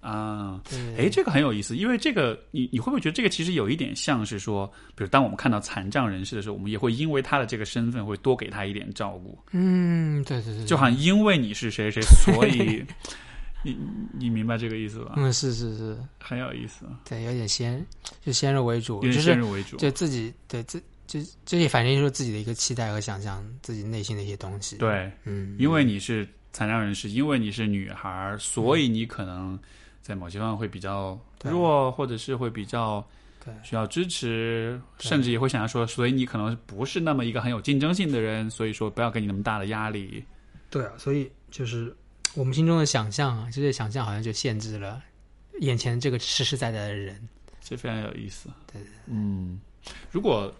[0.00, 12.84] 啊，对哎，这个很有意思，因为这个你你会不会觉得这个其实有一点像是说，比如当我们看到残障人士的时候，我们也会因为他的这个身份会多给他一点照顾，嗯，对对对，就好像因为你是谁谁，所以
[13.64, 13.76] 你
[14.16, 15.14] 你明白这个意思吧？
[15.16, 17.84] 嗯，是是是，很有意思，对，有点先
[18.24, 19.76] 就先入为主，就是先入为主。
[19.76, 29.58] 就自己对自就这也反映出自己的一个期待和想象，自己内心的一些东西。，对，嗯，因为你是残障人士，因为你是女孩，所以你可能
[30.02, 33.06] 在某些方面会比较对弱，或者是会比较
[33.44, 40.24] 对需要支持，甚至也会想要说，所以你可能不是那么一个很有竞争性的人，所以说不要给你那么大的压力。
[40.70, 41.94] 对啊，所以就是
[42.34, 45.02] 我们心中的想象啊，这些想象好像就限制了
[45.60, 47.28] 眼前这个实实在在的人。
[47.60, 48.48] 这非常有意思。
[48.72, 49.60] 对对嗯，
[50.10, 50.54] 如果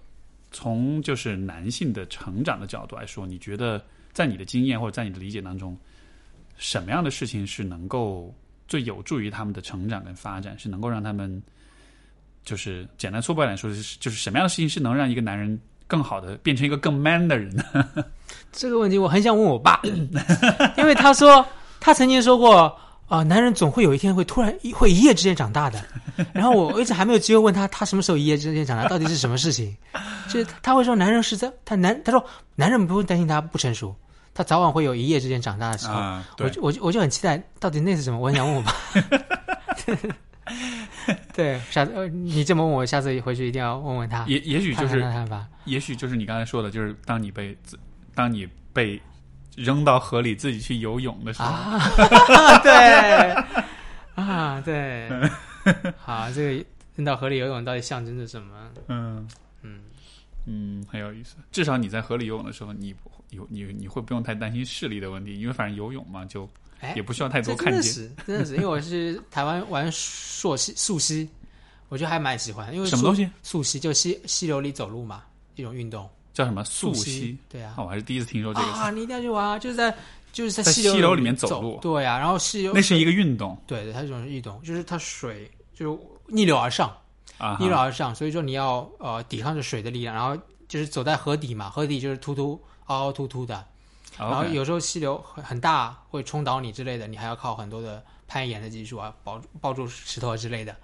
[0.57, 3.85] 从就是男性的成长的角度来说，你觉得
[4.15, 5.77] 在你的经验或者在你的理解当中，
[6.57, 8.35] 什么样的事情是能够
[8.67, 11.43] 最有助于他们的成长跟发展，是能够让他们
[12.43, 17.63] 就是简单粗暴一点说，就是就是什么样的事情是能让一个男人更好的变成一个更 man 的人呢？
[18.51, 19.79] 这个问题我很想问我爸，
[20.79, 21.47] 因为他说
[21.79, 22.75] 他曾经说过。
[23.09, 25.85] 啊、男人总会有一天会突然一会一夜之间长大的，
[26.35, 29.77] 然后我我一直还没有机会问他，他什么时候一夜之间长大，到底是什么事情？
[30.29, 32.25] 就是他会说，男人是在他男，他说
[32.57, 33.95] 男人不用担心他不成熟，
[34.35, 35.95] 他早晚会有一夜之间长大的时候。
[35.95, 38.19] 啊，我，就我就我就很期待，到底那是什么？
[38.19, 38.73] 我很想问我爸。
[41.33, 45.47] 对，下次呃你这么问我，下次回去一定要问问他，也也许就看看是。
[45.71, 47.57] 也许就是你刚才说的，就是当你被
[48.15, 49.01] 当你被
[49.57, 53.35] 扔到河里自己去游泳的时候，啊， 对，
[54.15, 55.11] 啊，对，
[55.99, 56.65] 好，这个
[56.95, 58.71] 扔到河里游泳到底象征着什么？
[58.89, 59.27] 嗯
[59.63, 59.81] 嗯，
[60.45, 61.37] 嗯，很有意思。
[61.51, 66.49] 至少你在河里游泳的时候，你不有你你会不用太担心视力的问题，因为反正游泳嘛，就
[66.81, 67.83] 哎也不需要太多看见。
[67.83, 71.29] 真的是，真的是，因为我是台湾玩溯溪溯溪，
[71.89, 75.23] 我觉得还蛮喜欢，因为什么东西溯溪就溪溪流里走路嘛，
[75.57, 76.09] 一种运动。
[76.37, 78.79] 叫什么溯溪溪？，对啊啊，，我还是第一次听说这个词。
[78.79, 79.59] 啊，你一定要去玩啊！
[79.59, 79.91] 就是在
[80.35, 86.95] 就是在在溪流流里面走走路对啊，然后溪流那是一个运动对对，它是一种运动，就是它水就逆流而上，
[87.39, 90.37] 啊，逆流而上，所以说你要呃抵抗着水的力量，然后
[90.69, 93.65] 就是走在河底嘛，河底就是突突凹凹凸凸的，
[94.19, 100.77] 然后有时候溪流很很大，会冲倒你之类的，你还要靠很多的攀岩的技术啊，抱抱住石头啊之类的，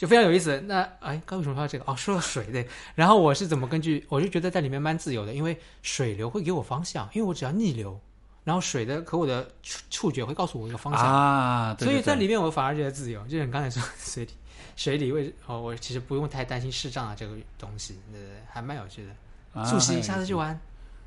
[0.00, 0.58] 就非常有意思。
[0.62, 1.84] 那哎，刚为什么说到这个？
[1.86, 2.66] 哦，说到水对。
[2.94, 8.00] 然后我是怎么根据，我就觉得在里面蛮自由的，因为水流会给我方向，因为我只要逆流，
[8.42, 11.04] 然后水的和我的触触觉会告诉我一个方向。
[11.04, 14.30] 啊，对所以在里面我反而觉得自由，就是你刚才说水里
[14.74, 19.10] 水里为哦，我其实不用太担心视障啊这个东西，对对对，还蛮有趣的。
[19.52, 20.58] 啊溯溪下次去玩，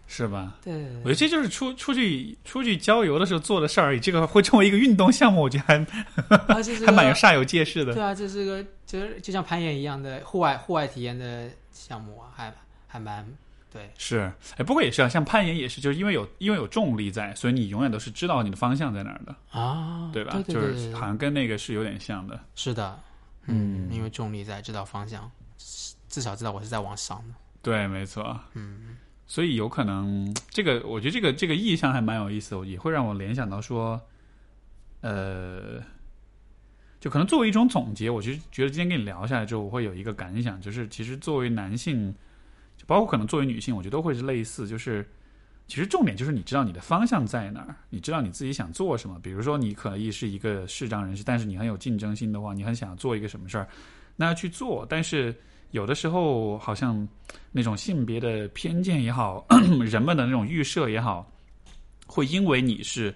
[0.06, 0.54] 是吧？
[0.64, 5.76] 对对对我觉得这就是出出去出去郊游的时候做的事儿而已，这个会成为一个运动项目，我觉得还
[6.28, 8.04] 啊，还蛮有煞有介事的对。
[8.04, 8.64] 啊，这是个
[8.94, 12.54] 就是就像攀岩一样的户外户外体验的项目啊，还
[12.88, 13.26] 还蛮
[13.72, 20.34] 对，是，哎，不过也是啊，像攀岩也是，就是因为有因为有重力在，所以你永远都是知道你的方向在哪儿的，啊，对吧？
[20.34, 22.40] 对对对对就是好像跟那个是有点像的。
[22.54, 23.00] 是的，
[23.48, 25.32] 嗯因为重力在，知道方向，
[26.08, 27.34] 至少知道我是在往上的。
[27.64, 28.40] 对，没错。
[28.54, 28.96] 嗯，
[29.26, 34.00] 所以有可能这个，我觉得这个这个意象还蛮有意思的，也会让我联想到说，
[35.02, 35.82] 呃，
[37.04, 42.16] 就可能作为一种总结，我就觉得今天跟你聊下来之后，我会有一个感想，就是其实作为男性，
[42.78, 45.06] 就包括可能作为女性，我觉得都会是类似，就是
[45.68, 49.20] 其实重点就是你知道你的方向在哪儿，你知道你自己想做什么。
[49.22, 53.68] 比如说，你可以是一个视障人士，但是你很有竞争心的话，你很想做一个什么事儿，
[54.16, 54.86] 那要去做。
[54.90, 55.36] 但是
[55.72, 57.06] 有的时候，好像
[57.52, 59.46] 那种性别的偏见也好，
[59.82, 61.30] 人们的那种预设也好，
[62.08, 63.14] 会因为你是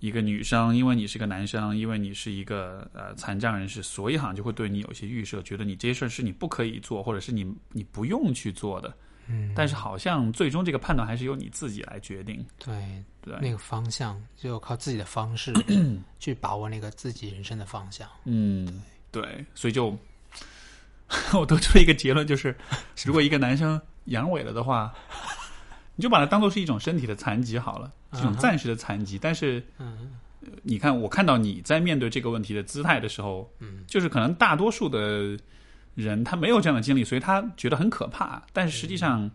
[0.00, 8.94] 一个女生，因为你是个男生，因为你是一个呃残障人士，所以好像就会对你有一些预设，觉得你这些事儿是你不可以做，或者是你你不用去做的。
[9.30, 12.42] 嗯，但是好像最终这个判断还是由你自己来决定。
[12.58, 15.52] 对对，那个方向，就靠自己的方式
[16.18, 18.08] 去把握那个自己人生的方向。
[18.24, 19.94] 嗯，对，所以就
[21.34, 22.56] 我得出一个结论，就是
[23.04, 24.94] 如果一个男生阳痿了的话，
[25.98, 29.18] 你就把它当做是一种身体的残疾好了，这种暂时的残疾。
[29.18, 29.60] 但是，
[30.62, 35.36] 你看，我看到你在面对这个问题的姿态的时候，嗯，就是可能大多数的
[35.96, 38.40] 人他没有这样的经历，所以他觉得很可怕。
[38.52, 39.28] 但是实际上，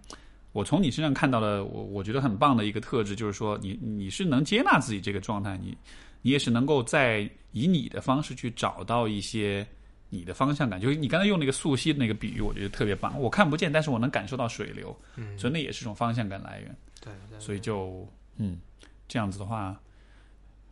[0.53, 5.77] 我从你身上看到了我我觉得很棒的一个特质，就是说你你是能接纳自己这个状态，你
[6.21, 9.67] 你也是能够在以你的方式去找到一些
[10.13, 10.79] 你的方向感。
[10.79, 13.19] 就是你刚才用那个溯溪的那个比喻，我觉得特别棒。
[13.19, 16.75] 我看不见，但是我能感受到水流，嗯，所以那也是一种方向感来源。
[17.01, 18.07] 对对，所以就
[18.37, 18.59] 嗯，
[19.07, 19.77] 这样子的话。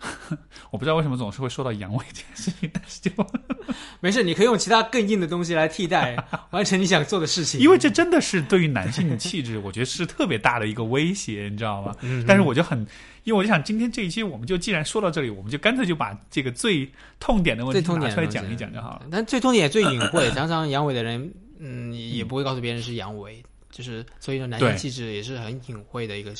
[0.71, 3.11] 我不知道为什么总是会说到阳痿这件事情，但是就
[4.01, 6.15] 没事，你可以用其他更硬的东西来替代，
[6.51, 7.59] 完成你想做的事情。
[7.59, 11.95] 因为这真的是对于男性气质，我觉得是特别大的一个威胁，你知道吗？
[12.01, 12.79] 嗯，但是我就很，
[13.23, 19.05] 因为我就想，今天这一期我们就既然说到这里，我们就干脆就把这个最痛点的问最题拿出来讲一讲就好了。
[19.11, 23.35] 但最痛点也最隐晦，常常阳痿的人，嗯，也不会告诉别人是阳痿，
[23.69, 26.33] 就是所以说男性气质也是很隐晦的一个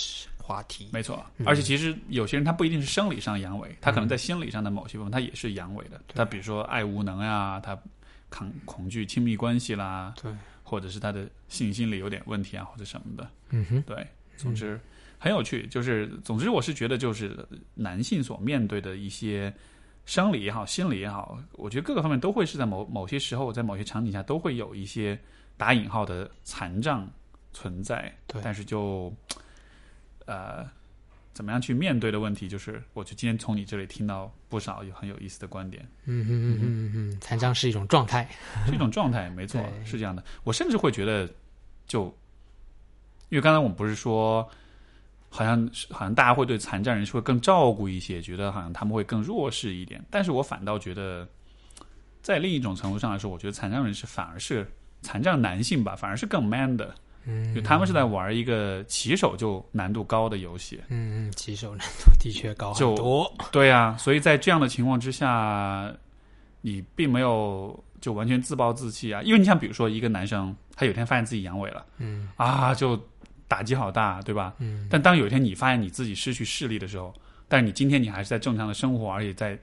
[0.52, 0.90] 话题。
[0.92, 6.02] 没错，嗯而且其实有些人他不一定是生理上阳痿，他可能在心理上的某些部分他也是阳痿的。
[6.14, 7.78] 他比如说爱无能啊，他
[8.30, 10.32] 抗恐惧亲密关系啦，对，
[10.64, 13.30] 或者是他的性心理有点问题啊，或者什么的。
[13.50, 14.08] 嗯哼，对，
[14.38, 14.80] 总之
[15.20, 15.68] 很有趣。
[15.68, 19.54] 就是总之，我是觉得就是男性所面对的一些
[20.06, 25.20] 生理也好、心理也好，我觉得各个方面都会是在某某些时候，在某些场景下都会有一些
[25.58, 27.08] 打引号的残障
[27.52, 28.14] 存在。
[28.28, 29.14] 对但是就
[30.32, 30.70] 呃。
[31.34, 38.30] 怎么样去面对的问题，就是我就今天从你这里听到不少有很有意思的观点，嗯嗯嗯嗯嗯哼，残障是一种状态。
[38.68, 40.22] 是一种状态，没错，是这样的。
[40.44, 41.26] 我甚至会觉得，
[41.88, 42.04] 就
[43.30, 44.48] 因为刚才我们不是说，
[45.30, 50.04] 好像是好像大家会对残障人士会更照顾一些，觉得好像他们会更弱势一点。
[50.10, 51.26] 但是我反倒觉得，
[52.22, 54.70] 在另一种程度上来说，我觉得残障人士反而是
[55.02, 56.94] 残障男性吧，反而是更 man 的，
[57.26, 60.80] 嗯，就他们是在玩一个起手就难度高的游戏。
[60.90, 63.34] 嗯嗯，起手难度的确高就很多。
[63.52, 65.94] 对啊，所以在这样的情况之下，
[66.62, 69.22] 你并没有就完全自暴自弃啊。
[69.22, 73.00] 因为你像比如说一个男生，他有一天发现自己阳痿了嗯啊，就
[73.48, 74.54] 打击好大，对吧？
[74.60, 77.14] 嗯，但当有一天你发现你自己失去视力的时候，
[77.48, 79.60] 但是你今天你还是在正常的生活，而且在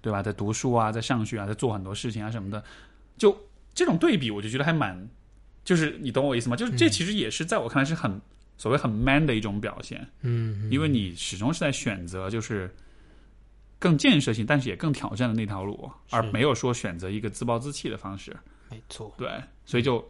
[0.00, 2.62] 对吧，在读书啊，在上学啊，在做很多事情啊什么的，
[3.16, 3.36] 就
[3.74, 5.08] 这种对比，我就觉得还蛮，
[5.64, 6.56] 就是你懂我意思吗？
[6.56, 8.20] 就是这其实也是在我看来是很
[8.56, 10.00] 所谓很 man 的一种表现。
[10.22, 12.74] 嗯，嗯因为你始终是在选择就是
[13.78, 18.36] 更建设性，但是也更挑战的那条路，而没有说选择一个自暴自弃的方式。
[18.70, 19.14] 没错。
[19.16, 19.28] 对，
[19.64, 20.04] 所以就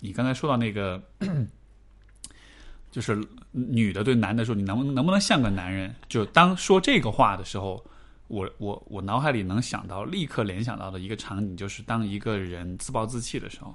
[0.00, 1.02] 你刚才说到那个，
[2.90, 3.18] 就是
[3.50, 5.94] 女的对男的说，你能不能能不能像个男人？
[6.08, 7.84] 就当说这个话的时候。
[8.28, 13.72] 我我我脑海里能想到，立刻联想到的一个场景，就是当一个人自暴自弃的时候，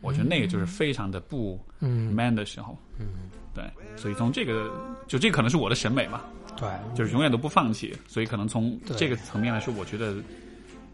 [0.00, 2.76] 我觉得那个就是非常的不嗯 man 的时候。
[2.98, 3.06] 嗯，
[3.54, 3.64] 对，
[3.96, 4.70] 所以从这个
[5.06, 6.20] 就这可能是我的审美嘛，
[6.56, 7.96] 对，就是永远都不放弃。
[8.06, 10.14] 所以可能从这个层面来说，我觉得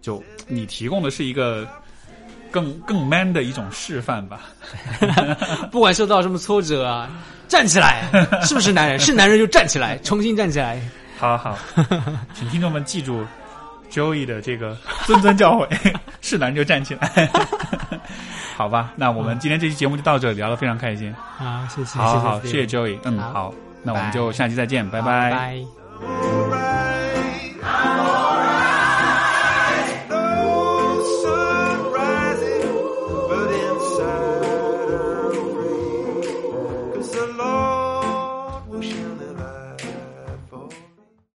[0.00, 1.66] 就你提供的是一个
[2.50, 4.42] 更更 man 的一种示范吧。
[5.70, 7.10] 不管受到什么挫折啊，
[7.48, 8.08] 站起来，
[8.42, 8.98] 是不是男人？
[8.98, 10.80] 是男人就站起来，重新站起来。
[11.18, 11.58] 好好，
[12.34, 13.24] 请听众们记住
[13.90, 14.76] Joey 的这个
[15.06, 15.68] 谆谆教诲：
[16.20, 17.30] 是男人就站起来。
[18.56, 21.14] 好吧，那我们今天这期节目就到这里，聊得非常开心。
[21.36, 22.98] 好，谢谢，好好，谢谢谢 Joey。
[23.04, 25.30] 嗯，好好，那我们就下期再见，拜拜。
[25.30, 26.76] 拜。